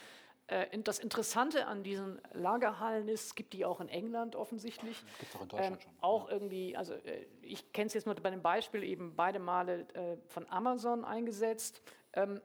[0.83, 5.03] das Interessante an diesen Lagerhallen ist, es gibt die auch in England offensichtlich.
[5.19, 5.91] Gibt es auch in Deutschland ähm, schon.
[6.01, 9.87] Auch irgendwie, also äh, ich kenne es jetzt nur bei dem Beispiel eben beide Male
[9.93, 11.81] äh, von Amazon eingesetzt.
[12.13, 12.41] Ähm,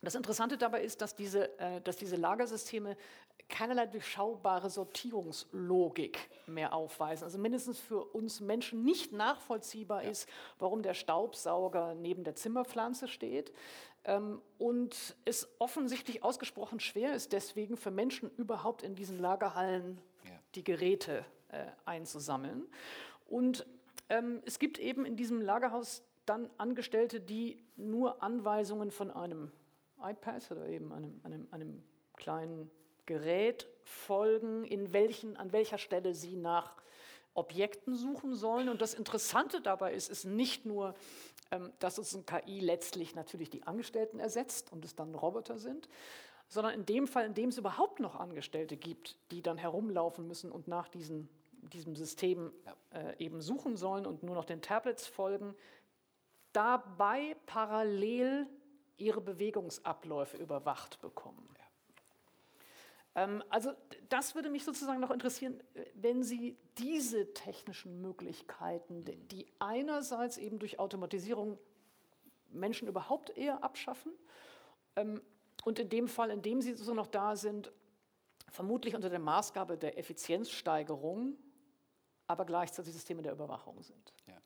[0.00, 2.96] das Interessante dabei ist, dass diese, äh, dass diese Lagersysteme
[3.48, 7.24] keinerlei durchschaubare Sortierungslogik mehr aufweisen.
[7.24, 10.10] Also mindestens für uns Menschen nicht nachvollziehbar ja.
[10.10, 10.28] ist,
[10.58, 13.52] warum der Staubsauger neben der Zimmerpflanze steht.
[14.04, 20.30] Ähm, und es offensichtlich ausgesprochen schwer ist, deswegen für Menschen überhaupt in diesen Lagerhallen ja.
[20.54, 22.66] die Geräte äh, einzusammeln.
[23.26, 23.66] Und
[24.08, 29.50] ähm, es gibt eben in diesem Lagerhaus dann Angestellte, die nur Anweisungen von einem
[30.02, 31.82] iPad oder eben einem, einem, einem
[32.16, 32.70] kleinen
[33.06, 36.76] Gerät folgen, in welchen, an welcher Stelle sie nach
[37.34, 38.68] Objekten suchen sollen.
[38.68, 40.94] Und das Interessante dabei ist, ist nicht nur,
[41.50, 45.88] ähm, dass uns ein KI letztlich natürlich die Angestellten ersetzt und es dann Roboter sind,
[46.48, 50.52] sondern in dem Fall, in dem es überhaupt noch Angestellte gibt, die dann herumlaufen müssen
[50.52, 51.28] und nach diesen,
[51.72, 52.52] diesem System
[52.90, 55.54] äh, eben suchen sollen und nur noch den Tablets folgen,
[56.52, 58.46] dabei parallel
[58.96, 61.53] ihre Bewegungsabläufe überwacht bekommen.
[63.14, 63.72] Ähm, also
[64.08, 65.62] das würde mich sozusagen noch interessieren,
[65.94, 71.58] wenn Sie diese technischen Möglichkeiten, die einerseits eben durch Automatisierung
[72.50, 74.12] Menschen überhaupt eher abschaffen
[74.96, 75.20] ähm,
[75.64, 77.72] und in dem Fall, in dem sie so noch da sind,
[78.50, 81.36] vermutlich unter der Maßgabe der Effizienzsteigerung,
[82.26, 84.12] aber gleichzeitig Systeme der Überwachung sind.
[84.26, 84.40] Ja.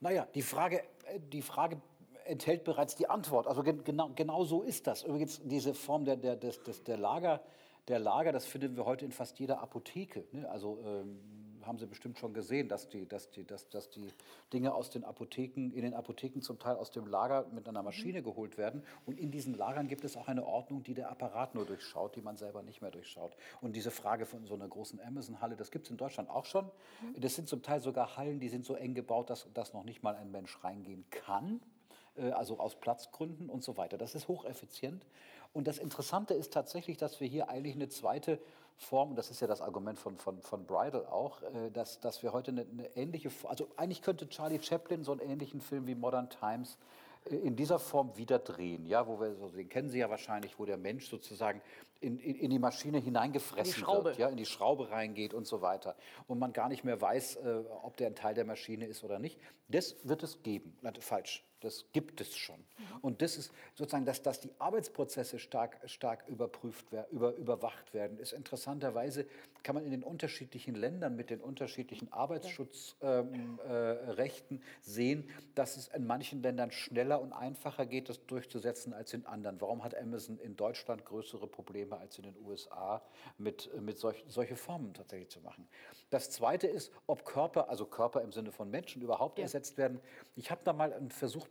[0.00, 1.80] Naja, die Frage, äh, die Frage
[2.32, 3.46] enthält bereits die Antwort.
[3.46, 5.04] Also genau, genau so ist das.
[5.04, 7.40] Übrigens, diese Form der, der, des, des, der, Lager,
[7.88, 10.24] der Lager, das finden wir heute in fast jeder Apotheke.
[10.32, 10.48] Ne?
[10.48, 11.20] Also ähm,
[11.66, 14.08] haben Sie bestimmt schon gesehen, dass die, dass, die, dass, dass die
[14.52, 18.20] Dinge aus den Apotheken, in den Apotheken zum Teil aus dem Lager mit einer Maschine
[18.20, 18.24] mhm.
[18.24, 18.82] geholt werden.
[19.06, 22.22] Und in diesen Lagern gibt es auch eine Ordnung, die der Apparat nur durchschaut, die
[22.22, 23.36] man selber nicht mehr durchschaut.
[23.60, 26.64] Und diese Frage von so einer großen Amazon-Halle, das gibt es in Deutschland auch schon.
[26.64, 27.20] Mhm.
[27.20, 30.02] Das sind zum Teil sogar Hallen, die sind so eng gebaut, dass, dass noch nicht
[30.02, 31.60] mal ein Mensch reingehen kann
[32.16, 33.98] also aus Platzgründen und so weiter.
[33.98, 35.04] Das ist hocheffizient.
[35.52, 38.38] Und das Interessante ist tatsächlich, dass wir hier eigentlich eine zweite
[38.76, 42.22] Form, und das ist ja das Argument von, von, von Bridal auch, äh, dass, dass
[42.22, 45.94] wir heute eine, eine ähnliche, also eigentlich könnte Charlie Chaplin so einen ähnlichen Film wie
[45.94, 46.78] Modern Times
[47.26, 50.58] äh, in dieser Form wieder drehen, ja, wo wir, also den kennen Sie ja wahrscheinlich,
[50.58, 51.60] wo der Mensch sozusagen
[52.00, 54.04] in, in, in die Maschine hineingefressen Schraube.
[54.04, 55.94] wird, ja, in die Schraube reingeht und so weiter
[56.26, 59.18] und man gar nicht mehr weiß, äh, ob der ein Teil der Maschine ist oder
[59.18, 59.38] nicht.
[59.68, 60.76] Das wird es geben.
[61.00, 61.44] Falsch.
[61.62, 62.58] Das gibt es schon.
[63.00, 68.18] Und das ist sozusagen, dass, dass die Arbeitsprozesse stark, stark überprüft werden, über, überwacht werden,
[68.18, 69.26] ist interessanterweise,
[69.62, 75.86] kann man in den unterschiedlichen Ländern mit den unterschiedlichen Arbeitsschutzrechten ähm, äh, sehen, dass es
[75.88, 79.60] in manchen Ländern schneller und einfacher geht, das durchzusetzen als in anderen.
[79.60, 83.02] Warum hat Amazon in Deutschland größere Probleme als in den USA
[83.38, 85.68] mit, mit solch, solche Formen tatsächlich zu machen?
[86.10, 89.44] Das Zweite ist, ob Körper, also Körper im Sinne von Menschen überhaupt ja.
[89.44, 90.00] ersetzt werden.
[90.36, 90.92] Ich habe da mal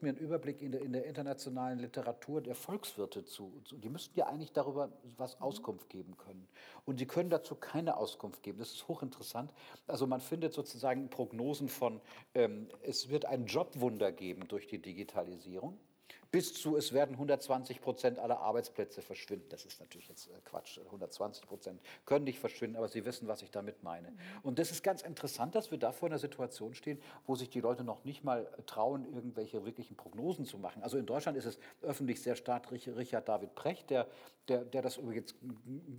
[0.01, 3.89] versucht, mir einen Überblick in der, in der internationalen Literatur der Volkswirte zu, zu, Die
[3.89, 5.45] müssten ja eigentlich darüber was mhm.
[5.45, 6.47] Auskunft geben können.
[6.85, 8.59] Und sie können dazu keine Auskunft geben.
[8.59, 9.53] Das ist hochinteressant.
[9.87, 12.01] Also man findet sozusagen Prognosen von,
[12.33, 15.77] ähm, es wird ein Jobwunder geben durch die Digitalisierung
[16.31, 19.47] bis zu, es werden 120 Prozent aller Arbeitsplätze verschwinden.
[19.49, 20.79] Das ist natürlich jetzt äh, Quatsch.
[20.79, 24.11] 120 Prozent können nicht verschwinden, aber Sie wissen, was ich damit meine.
[24.11, 24.17] Mhm.
[24.43, 27.59] Und das ist ganz interessant, dass wir da vor einer Situation stehen, wo sich die
[27.59, 30.81] Leute noch nicht mal trauen, irgendwelche wirklichen Prognosen zu machen.
[30.83, 34.07] Also in Deutschland ist es öffentlich sehr stark Richard David Precht, der,
[34.47, 35.35] der, der das übrigens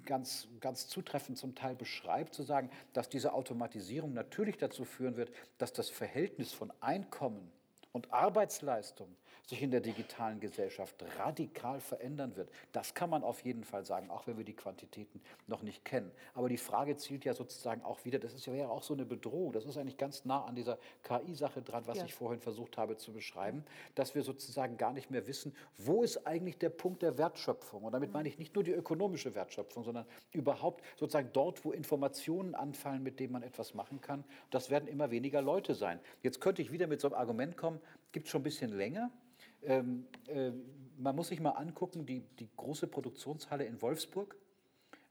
[0.06, 5.30] ganz, ganz zutreffend zum Teil beschreibt, zu sagen, dass diese Automatisierung natürlich dazu führen wird,
[5.59, 7.52] dass das Verhältnis von Einkommen
[7.93, 9.14] und Arbeitsleistung
[9.47, 12.51] sich in der digitalen Gesellschaft radikal verändern wird.
[12.73, 16.10] Das kann man auf jeden Fall sagen, auch wenn wir die Quantitäten noch nicht kennen.
[16.35, 19.52] Aber die Frage zielt ja sozusagen auch wieder, das ist ja auch so eine Bedrohung,
[19.52, 22.05] das ist eigentlich ganz nah an dieser KI-Sache dran, was ja.
[22.05, 23.64] ich vorhin versucht habe zu beschreiben,
[23.94, 27.82] dass wir sozusagen gar nicht mehr wissen, wo ist eigentlich der Punkt der Wertschöpfung.
[27.82, 32.55] Und damit meine ich nicht nur die ökonomische Wertschöpfung, sondern überhaupt sozusagen dort, wo Informationen
[32.55, 34.24] anfallen, mit denen man etwas machen kann.
[34.51, 36.01] Das werden immer weniger Leute sein.
[36.23, 37.81] Jetzt könnte ich wieder mit so einem Argument kommen,
[38.12, 39.10] gibt es schon ein bisschen länger.
[39.64, 40.52] Ähm, äh,
[40.98, 44.36] man muss sich mal angucken, die, die große Produktionshalle in Wolfsburg,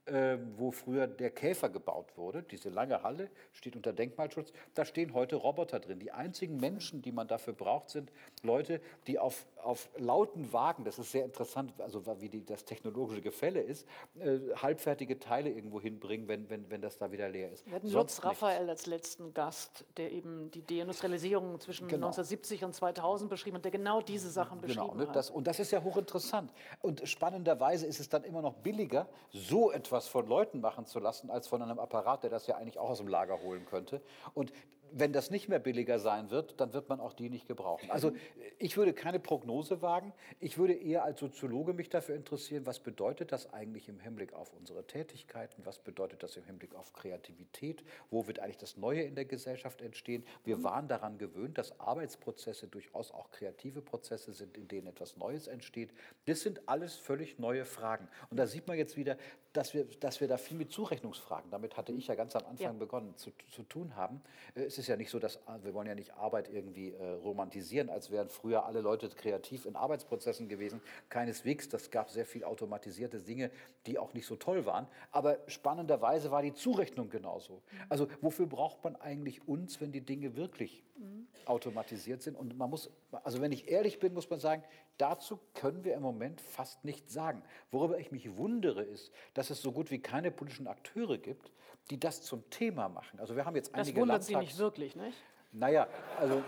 [0.06, 5.14] äh, wo früher der Käfer gebaut wurde, diese lange Halle, steht unter Denkmalschutz, da stehen
[5.14, 6.00] heute Roboter drin.
[6.00, 8.10] Die einzigen Menschen, die man dafür braucht, sind
[8.42, 13.22] Leute, die auf, auf lauten Wagen, das ist sehr interessant, also wie die, das technologische
[13.22, 13.86] Gefälle ist,
[14.18, 17.66] äh, halbfertige Teile irgendwo hinbringen, wenn, wenn, wenn das da wieder leer ist.
[17.66, 22.08] Wir hatten Sonst Lutz Raphael als letzten Gast, der eben die Deindustrialisierung zwischen genau.
[22.08, 25.60] 1970 und 2000 beschrieben hat, der genau diese Sachen genau, beschrieben ne, das, und das
[25.60, 26.52] ist ja hochinteressant.
[26.80, 31.30] Und spannenderweise ist es dann immer noch billiger, so etwas von Leuten machen zu lassen,
[31.30, 34.00] als von einem Apparat, der das ja eigentlich auch aus dem Lager holen könnte.
[34.34, 34.52] Und
[34.92, 37.90] wenn das nicht mehr billiger sein wird, dann wird man auch die nicht gebrauchen.
[37.90, 38.12] Also
[38.58, 40.12] ich würde keine Prognose wagen.
[40.38, 44.52] Ich würde eher als Soziologe mich dafür interessieren, was bedeutet das eigentlich im Hinblick auf
[44.52, 45.64] unsere Tätigkeiten?
[45.64, 47.82] Was bedeutet das im Hinblick auf Kreativität?
[48.10, 50.24] Wo wird eigentlich das Neue in der Gesellschaft entstehen?
[50.44, 55.46] Wir waren daran gewöhnt, dass Arbeitsprozesse durchaus auch kreative Prozesse sind, in denen etwas Neues
[55.46, 55.90] entsteht.
[56.26, 58.08] Das sind alles völlig neue Fragen.
[58.30, 59.16] Und da sieht man jetzt wieder,
[59.52, 62.66] dass wir, dass wir da viel mit Zurechnungsfragen, damit hatte ich ja ganz am Anfang
[62.66, 62.72] ja.
[62.72, 64.22] begonnen, zu, zu tun haben.
[64.54, 67.90] Äh, es ist ja nicht so, dass wir wollen ja nicht Arbeit irgendwie äh, romantisieren,
[67.90, 70.80] als wären früher alle Leute kreativ in Arbeitsprozessen gewesen.
[71.08, 73.50] Keineswegs, das gab sehr viel automatisierte Dinge,
[73.86, 74.86] die auch nicht so toll waren.
[75.10, 77.62] Aber spannenderweise war die Zurechnung genauso.
[77.88, 81.26] Also wofür braucht man eigentlich uns, wenn die Dinge wirklich mhm.
[81.44, 82.36] automatisiert sind?
[82.36, 82.90] Und man muss,
[83.24, 84.62] also wenn ich ehrlich bin, muss man sagen,
[84.98, 87.42] dazu können wir im Moment fast nichts sagen.
[87.70, 91.52] Worüber ich mich wundere, ist, dass es so gut wie keine politischen Akteure gibt,
[91.90, 93.18] die das zum Thema machen.
[93.20, 95.18] Also wir haben jetzt einige Das wundert Landtags Sie nicht wirklich, nicht?
[95.52, 95.86] Naja,
[96.18, 96.42] also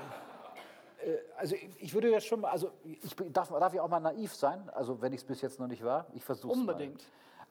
[1.05, 4.35] äh, also ich würde ja schon mal, also ich darf, darf ich auch mal naiv
[4.35, 6.99] sein, also wenn ich es bis jetzt noch nicht war, ich versuche es Unbedingt.
[6.99, 7.05] Mal.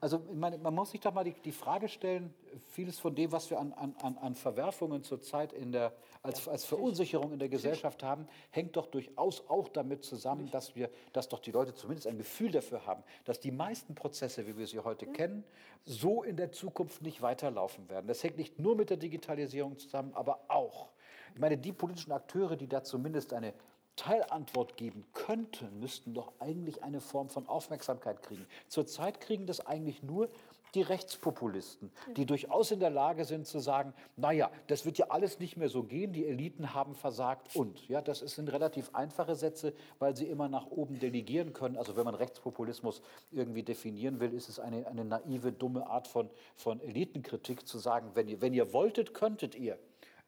[0.03, 2.33] Also meine, man muss sich doch mal die, die, Frage stellen,
[2.67, 7.31] vieles von dem, was wir an, an, an Verwerfungen zurzeit in der, als, als Verunsicherung
[7.31, 11.51] in der Gesellschaft haben, hängt doch durchaus auch damit zusammen, dass, wir, dass doch die
[11.51, 15.45] Leute zumindest ein Gefühl dafür haben, dass die meisten Prozesse, wie wir sie heute kennen,
[15.85, 18.07] so in der Zukunft nicht weiterlaufen werden.
[18.07, 20.89] Das hängt nicht nur mit der Digitalisierung zusammen, aber auch.
[21.33, 23.53] Ich meine, die politischen Akteure, die da zumindest eine
[23.95, 28.45] Teilantwort geben könnten, müssten doch eigentlich eine Form von Aufmerksamkeit kriegen.
[28.67, 30.29] Zurzeit kriegen das eigentlich nur
[30.73, 35.39] die Rechtspopulisten, die durchaus in der Lage sind zu sagen, naja, das wird ja alles
[35.39, 37.87] nicht mehr so gehen, die Eliten haben versagt und.
[37.87, 41.77] Ja, das sind relativ einfache Sätze, weil sie immer nach oben delegieren können.
[41.77, 46.29] Also wenn man Rechtspopulismus irgendwie definieren will, ist es eine, eine naive, dumme Art von,
[46.55, 49.77] von Elitenkritik zu sagen, wenn ihr, wenn ihr wolltet, könntet ihr.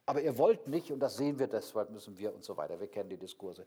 [0.05, 2.79] Aber ihr wollt nicht und das sehen wir, deshalb müssen wir und so weiter.
[2.79, 3.65] Wir kennen die Diskurse.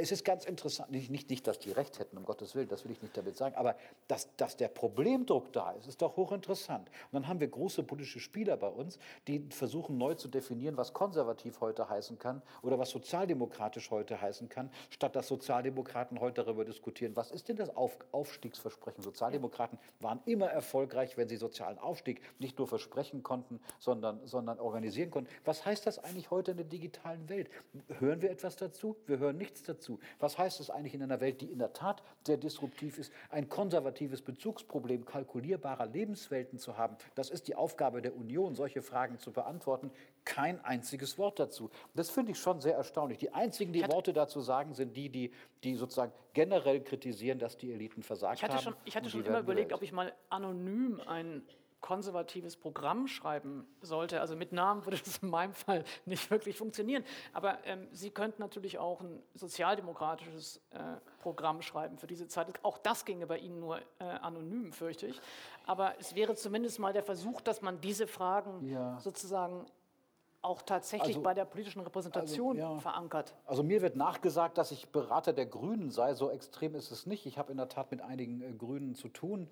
[0.00, 2.84] Es ist ganz interessant, nicht, nicht, nicht, dass die recht hätten, um Gottes Willen, das
[2.84, 3.74] will ich nicht damit sagen, aber
[4.06, 6.88] dass, dass der Problemdruck da ist, ist doch hochinteressant.
[6.88, 10.92] Und dann haben wir große politische Spieler bei uns, die versuchen neu zu definieren, was
[10.92, 16.64] konservativ heute heißen kann oder was sozialdemokratisch heute heißen kann, statt dass Sozialdemokraten heute darüber
[16.64, 19.02] diskutieren, was ist denn das Auf, Aufstiegsversprechen.
[19.02, 25.10] Sozialdemokraten waren immer erfolgreich, wenn sie sozialen Aufstieg nicht nur versprechen konnten, sondern, sondern organisieren
[25.10, 25.28] konnten.
[25.44, 27.50] Was heißt das eigentlich heute in der digitalen Welt?
[27.98, 28.94] Hören wir etwas dazu?
[29.06, 29.98] Wir hören nichts dazu dazu.
[30.18, 33.48] Was heißt es eigentlich in einer Welt, die in der Tat sehr disruptiv ist, ein
[33.48, 36.96] konservatives Bezugsproblem kalkulierbarer Lebenswelten zu haben?
[37.14, 39.90] Das ist die Aufgabe der Union, solche Fragen zu beantworten.
[40.24, 41.70] Kein einziges Wort dazu.
[41.94, 43.18] Das finde ich schon sehr erstaunlich.
[43.18, 45.32] Die einzigen, die Worte dazu sagen, sind die, die,
[45.64, 48.62] die sozusagen generell kritisieren, dass die Eliten versagt ich hatte haben.
[48.62, 51.42] Schon, ich hatte schon immer überlegt, ob ich mal anonym ein
[51.80, 54.20] konservatives Programm schreiben sollte.
[54.20, 57.04] Also mit Namen würde das in meinem Fall nicht wirklich funktionieren.
[57.32, 60.78] Aber ähm, Sie könnten natürlich auch ein sozialdemokratisches äh,
[61.20, 62.48] Programm schreiben für diese Zeit.
[62.64, 65.20] Auch das ginge bei Ihnen nur äh, anonym, fürchte ich.
[65.66, 68.98] Aber es wäre zumindest mal der Versuch, dass man diese Fragen ja.
[69.00, 69.66] sozusagen
[70.42, 72.80] auch tatsächlich also, bei der politischen Repräsentation also, ja.
[72.80, 73.34] verankert.
[73.44, 76.14] Also mir wird nachgesagt, dass ich Berater der Grünen sei.
[76.14, 77.26] So extrem ist es nicht.
[77.26, 79.48] Ich habe in der Tat mit einigen äh, Grünen zu tun.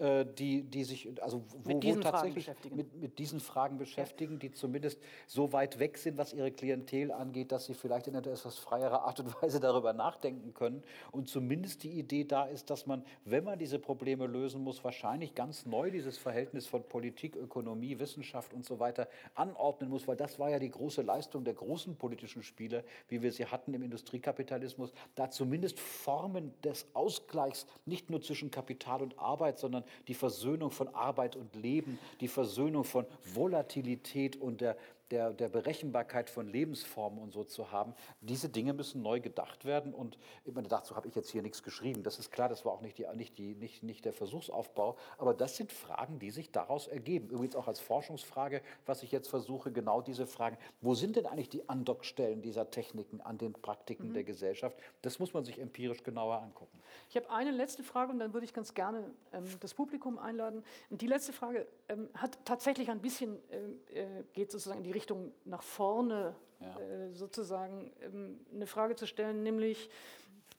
[0.00, 3.76] Äh, die, die sich also wo, mit diesen wo tatsächlich Fragen mit, mit, diesen Fragen
[3.76, 8.16] beschäftigen, die zumindest so weit weg sind, was ihre Klientel angeht, dass sie vielleicht in
[8.16, 10.82] einer etwas freierer Art und Weise darüber nachdenken können.
[11.12, 15.34] Und zumindest die Idee da ist, dass man, wenn man diese Probleme lösen muss, wahrscheinlich
[15.34, 20.29] ganz neu dieses Verhältnis von Politik, Ökonomie, Wissenschaft und so weiter anordnen muss, weil das
[20.38, 24.92] war ja die große Leistung der großen politischen Spiele, wie wir sie hatten im Industriekapitalismus,
[25.14, 30.88] da zumindest Formen des Ausgleichs nicht nur zwischen Kapital und Arbeit, sondern die Versöhnung von
[30.94, 34.76] Arbeit und Leben, die Versöhnung von Volatilität und der
[35.10, 37.94] der, der Berechenbarkeit von Lebensformen und so zu haben.
[38.20, 39.92] Diese Dinge müssen neu gedacht werden.
[39.92, 42.02] Und ich meine, dazu habe ich jetzt hier nichts geschrieben.
[42.02, 44.96] Das ist klar, das war auch nicht, die, nicht, die, nicht, nicht der Versuchsaufbau.
[45.18, 47.30] Aber das sind Fragen, die sich daraus ergeben.
[47.30, 50.56] Übrigens auch als Forschungsfrage, was ich jetzt versuche, genau diese Fragen.
[50.80, 54.14] Wo sind denn eigentlich die Andockstellen dieser Techniken an den Praktiken mhm.
[54.14, 54.76] der Gesellschaft?
[55.02, 56.79] Das muss man sich empirisch genauer angucken.
[57.08, 60.64] Ich habe eine letzte Frage und dann würde ich ganz gerne ähm, das Publikum einladen.
[60.90, 64.92] Und die letzte Frage ähm, hat tatsächlich ein bisschen, äh, äh geht sozusagen in die
[64.92, 66.78] Richtung, nach vorne ja.
[66.80, 69.90] äh, sozusagen ähm, eine Frage zu stellen, nämlich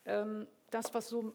[0.05, 1.33] ähm, das, was so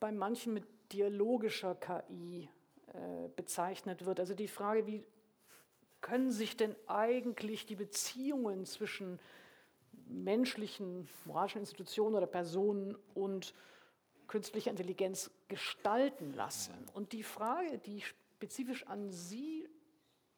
[0.00, 2.48] bei manchen mit dialogischer KI
[2.88, 4.20] äh, bezeichnet wird.
[4.20, 5.04] Also die Frage, wie
[6.00, 9.18] können sich denn eigentlich die Beziehungen zwischen
[10.08, 13.54] menschlichen, moralischen Institutionen oder Personen und
[14.28, 16.74] künstlicher Intelligenz gestalten lassen?
[16.94, 19.68] Und die Frage, die spezifisch an Sie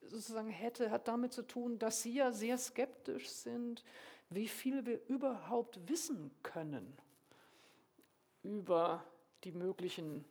[0.02, 3.84] sozusagen hätte, hat damit zu tun, dass Sie ja sehr skeptisch sind,
[4.30, 6.96] wie viel wir überhaupt wissen können
[8.42, 9.04] über
[9.44, 10.24] die möglichen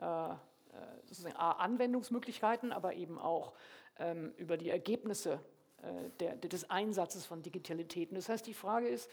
[0.00, 3.52] äh, äh Anwendungsmöglichkeiten, aber eben auch
[3.98, 5.40] ähm, über die Ergebnisse
[5.82, 8.14] äh, der, des Einsatzes von Digitalitäten.
[8.14, 9.10] Das heißt, die Frage ist,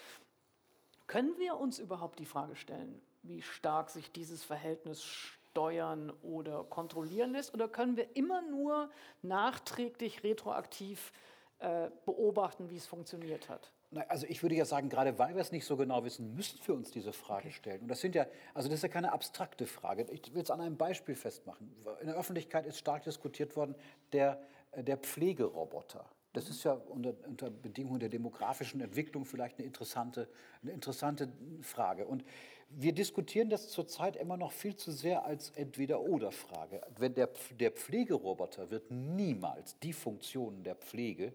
[1.08, 7.32] können wir uns überhaupt die Frage stellen, wie stark sich dieses Verhältnis steuern oder kontrollieren
[7.32, 7.54] lässt?
[7.54, 8.90] Oder können wir immer nur
[9.22, 11.14] nachträglich, retroaktiv
[11.60, 13.72] äh, beobachten, wie es funktioniert hat?
[14.08, 16.76] Also ich würde ja sagen, gerade weil wir es nicht so genau wissen, müssen wir
[16.76, 17.56] uns diese Frage okay.
[17.56, 17.82] stellen.
[17.82, 20.06] Und das sind ja, also das ist ja keine abstrakte Frage.
[20.12, 21.76] Ich will es an einem Beispiel festmachen.
[22.02, 23.76] In der Öffentlichkeit ist stark diskutiert worden
[24.12, 24.42] der,
[24.72, 26.06] äh, der Pflegeroboter.
[26.34, 30.30] Das ist ja unter, unter, Bedingungen der demografischen Entwicklung vielleicht eine interessante,
[30.62, 31.32] eine interessante
[31.62, 32.06] Frage.
[32.06, 32.24] Und
[32.70, 36.82] wir diskutieren das zurzeit immer noch viel zu sehr als Entweder-Oder-Frage.
[36.98, 37.30] Wenn der,
[37.60, 41.34] der Pflegeroboter wird niemals die Funktionen der Pflege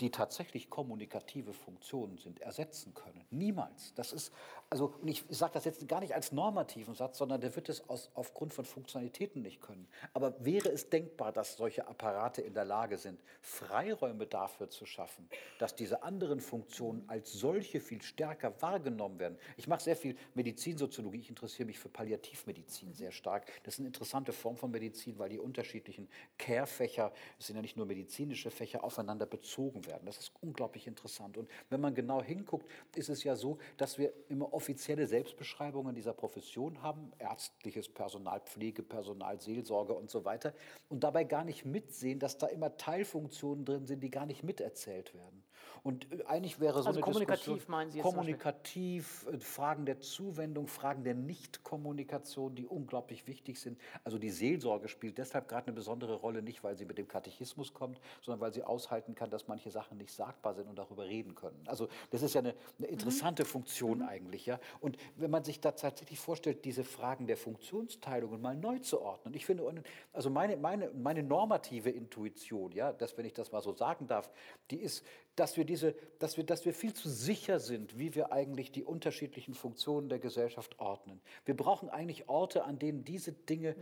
[0.00, 3.24] die tatsächlich kommunikative Funktionen sind, ersetzen können.
[3.30, 3.94] Niemals.
[3.94, 4.32] Das ist,
[4.68, 8.10] also ich sage das jetzt gar nicht als normativen Satz, sondern der wird es aus,
[8.14, 9.86] aufgrund von Funktionalitäten nicht können.
[10.12, 15.28] Aber wäre es denkbar, dass solche Apparate in der Lage sind, Freiräume dafür zu schaffen,
[15.58, 19.38] dass diese anderen Funktionen als solche viel stärker wahrgenommen werden?
[19.56, 23.46] Ich mache sehr viel Medizinsoziologie, ich interessiere mich für Palliativmedizin sehr stark.
[23.62, 27.76] Das ist eine interessante Form von Medizin, weil die unterschiedlichen Care-Fächer, es sind ja nicht
[27.76, 30.06] nur medizinische Fächer, aufeinander bezogen werden.
[30.06, 31.36] Das ist unglaublich interessant.
[31.36, 36.14] Und wenn man genau hinguckt, ist es ja so, dass wir immer offizielle Selbstbeschreibungen dieser
[36.14, 40.54] Profession haben, ärztliches Personal, Pflegepersonal, Seelsorge und so weiter,
[40.88, 45.14] und dabei gar nicht mitsehen, dass da immer Teilfunktionen drin sind, die gar nicht miterzählt
[45.14, 45.45] werden.
[45.86, 49.86] Und äh, eigentlich wäre so Also eine kommunikativ Diskussion, meinen Sie jetzt kommunikativ, äh, Fragen
[49.86, 53.78] der Zuwendung, Fragen der Nichtkommunikation, die unglaublich wichtig sind.
[54.02, 57.72] Also die Seelsorge spielt deshalb gerade eine besondere Rolle, nicht weil sie mit dem Katechismus
[57.72, 61.36] kommt, sondern weil sie aushalten kann, dass manche Sachen nicht sagbar sind und darüber reden
[61.36, 61.62] können.
[61.66, 64.58] Also das ist ja eine, eine interessante Funktion eigentlich, ja.
[64.80, 69.34] Und wenn man sich da tatsächlich vorstellt, diese Fragen der Funktionsteilungen mal neu zu ordnen,
[69.34, 73.72] ich finde, also meine, meine, meine normative Intuition, ja, dass wenn ich das mal so
[73.72, 74.32] sagen darf,
[74.72, 75.04] die ist,
[75.36, 78.82] dass wir diese, dass wir, dass wir viel zu sicher sind, wie wir eigentlich die
[78.82, 81.20] unterschiedlichen Funktionen der Gesellschaft ordnen.
[81.44, 83.76] Wir brauchen eigentlich Orte, an denen diese Dinge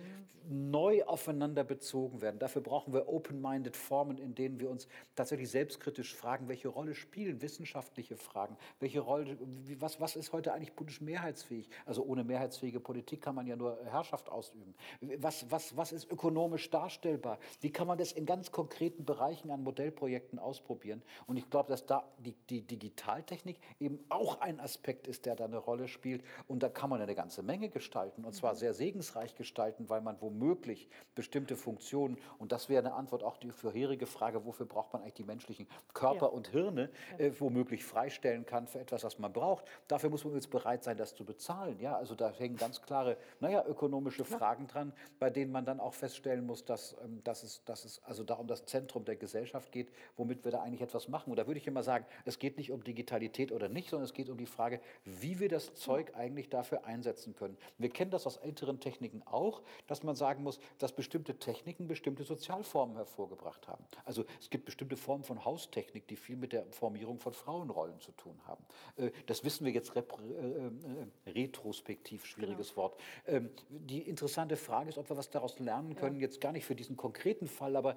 [0.50, 2.38] neu aufeinander bezogen werden.
[2.38, 7.40] Dafür brauchen wir open-minded Formen, in denen wir uns tatsächlich selbstkritisch fragen, welche Rolle spielen
[7.40, 9.38] wissenschaftliche Fragen, welche Rolle,
[9.78, 11.68] was, was ist heute eigentlich politisch mehrheitsfähig?
[11.86, 14.74] Also ohne mehrheitsfähige Politik kann man ja nur Herrschaft ausüben.
[15.18, 17.38] Was, was, was ist ökonomisch darstellbar?
[17.60, 21.02] Wie kann man das in ganz konkreten Bereichen an Modellprojekten ausprobieren?
[21.26, 25.44] Und ich glaube, dass da die, die Digitaltechnik eben auch ein Aspekt ist, der da
[25.44, 26.22] eine Rolle spielt.
[26.48, 30.20] Und da kann man eine ganze Menge gestalten und zwar sehr segensreich gestalten, weil man
[30.20, 35.02] womöglich bestimmte Funktionen, und das wäre eine Antwort auch die vorherige Frage, wofür braucht man
[35.02, 36.32] eigentlich die menschlichen Körper Ja.
[36.32, 39.64] und Hirne, äh, womöglich freistellen kann für etwas, was man braucht.
[39.88, 41.78] Dafür muss man jetzt bereit sein, das zu bezahlen.
[41.80, 45.94] Ja, also da hängen ganz klare, naja, ökonomische Fragen dran, bei denen man dann auch
[45.94, 49.72] feststellen muss, dass, ähm, dass, es, dass es also da um das Zentrum der Gesellschaft
[49.72, 51.32] geht, womit wir da eigentlich etwas machen.
[51.34, 54.14] Und da würde ich immer sagen, es geht nicht um Digitalität oder nicht, sondern es
[54.14, 57.58] geht um die Frage, wie wir das Zeug eigentlich dafür einsetzen können.
[57.76, 62.22] Wir kennen das aus älteren Techniken auch, dass man sagen muss, dass bestimmte Techniken bestimmte
[62.22, 63.84] Sozialformen hervorgebracht haben.
[64.04, 68.12] Also es gibt bestimmte Formen von Haustechnik, die viel mit der Formierung von Frauenrollen zu
[68.12, 68.64] tun haben.
[68.96, 72.96] Äh, Das wissen wir jetzt äh, äh, retrospektiv, schwieriges Wort.
[73.26, 76.76] Ähm, Die interessante Frage ist, ob wir was daraus lernen können, jetzt gar nicht für
[76.76, 77.96] diesen konkreten Fall, aber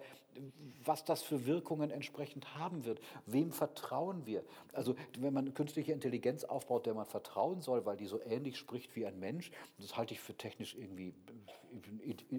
[0.83, 2.99] was das für Wirkungen entsprechend haben wird.
[3.27, 4.43] Wem vertrauen wir?
[4.73, 8.95] Also wenn man künstliche Intelligenz aufbaut, der man vertrauen soll, weil die so ähnlich spricht
[8.95, 11.13] wie ein Mensch, das halte ich für technisch irgendwie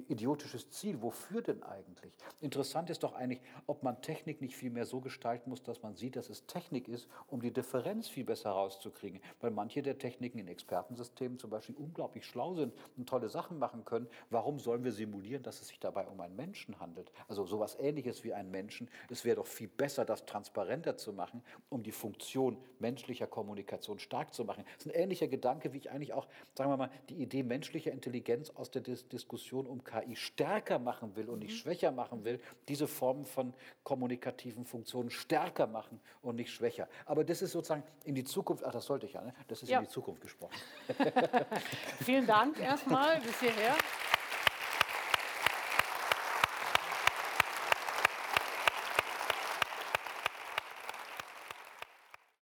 [0.08, 1.02] idiotisches Ziel.
[1.02, 2.12] Wofür denn eigentlich?
[2.40, 5.94] Interessant ist doch eigentlich, ob man Technik nicht viel mehr so gestalten muss, dass man
[5.94, 9.20] sieht, dass es Technik ist, um die Differenz viel besser rauszukriegen.
[9.40, 13.84] Weil manche der Techniken in Expertensystemen zum Beispiel unglaublich schlau sind und tolle Sachen machen
[13.84, 14.08] können.
[14.30, 17.12] Warum sollen wir simulieren, dass es sich dabei um einen Menschen handelt?
[17.28, 18.88] Also sowas ähnliches wie einen Menschen.
[19.10, 24.34] Es wäre doch viel besser, das transparenter zu machen, um die Funktion menschlicher Kommunikation stark
[24.34, 24.64] zu machen.
[24.76, 27.92] Das ist ein ähnlicher Gedanke, wie ich eigentlich auch, sagen wir mal, die Idee menschlicher
[27.92, 32.40] Intelligenz aus der Dis Diskussion um KI stärker machen will und nicht schwächer machen will,
[32.68, 36.88] diese Formen von kommunikativen Funktionen stärker machen und nicht schwächer.
[37.04, 39.34] Aber das ist sozusagen in die Zukunft, ach, das sollte ich ja, ne?
[39.48, 39.78] das ist Ja.
[39.80, 40.54] in die Zukunft gesprochen.
[42.00, 43.74] Vielen Dank erstmal bis hierher.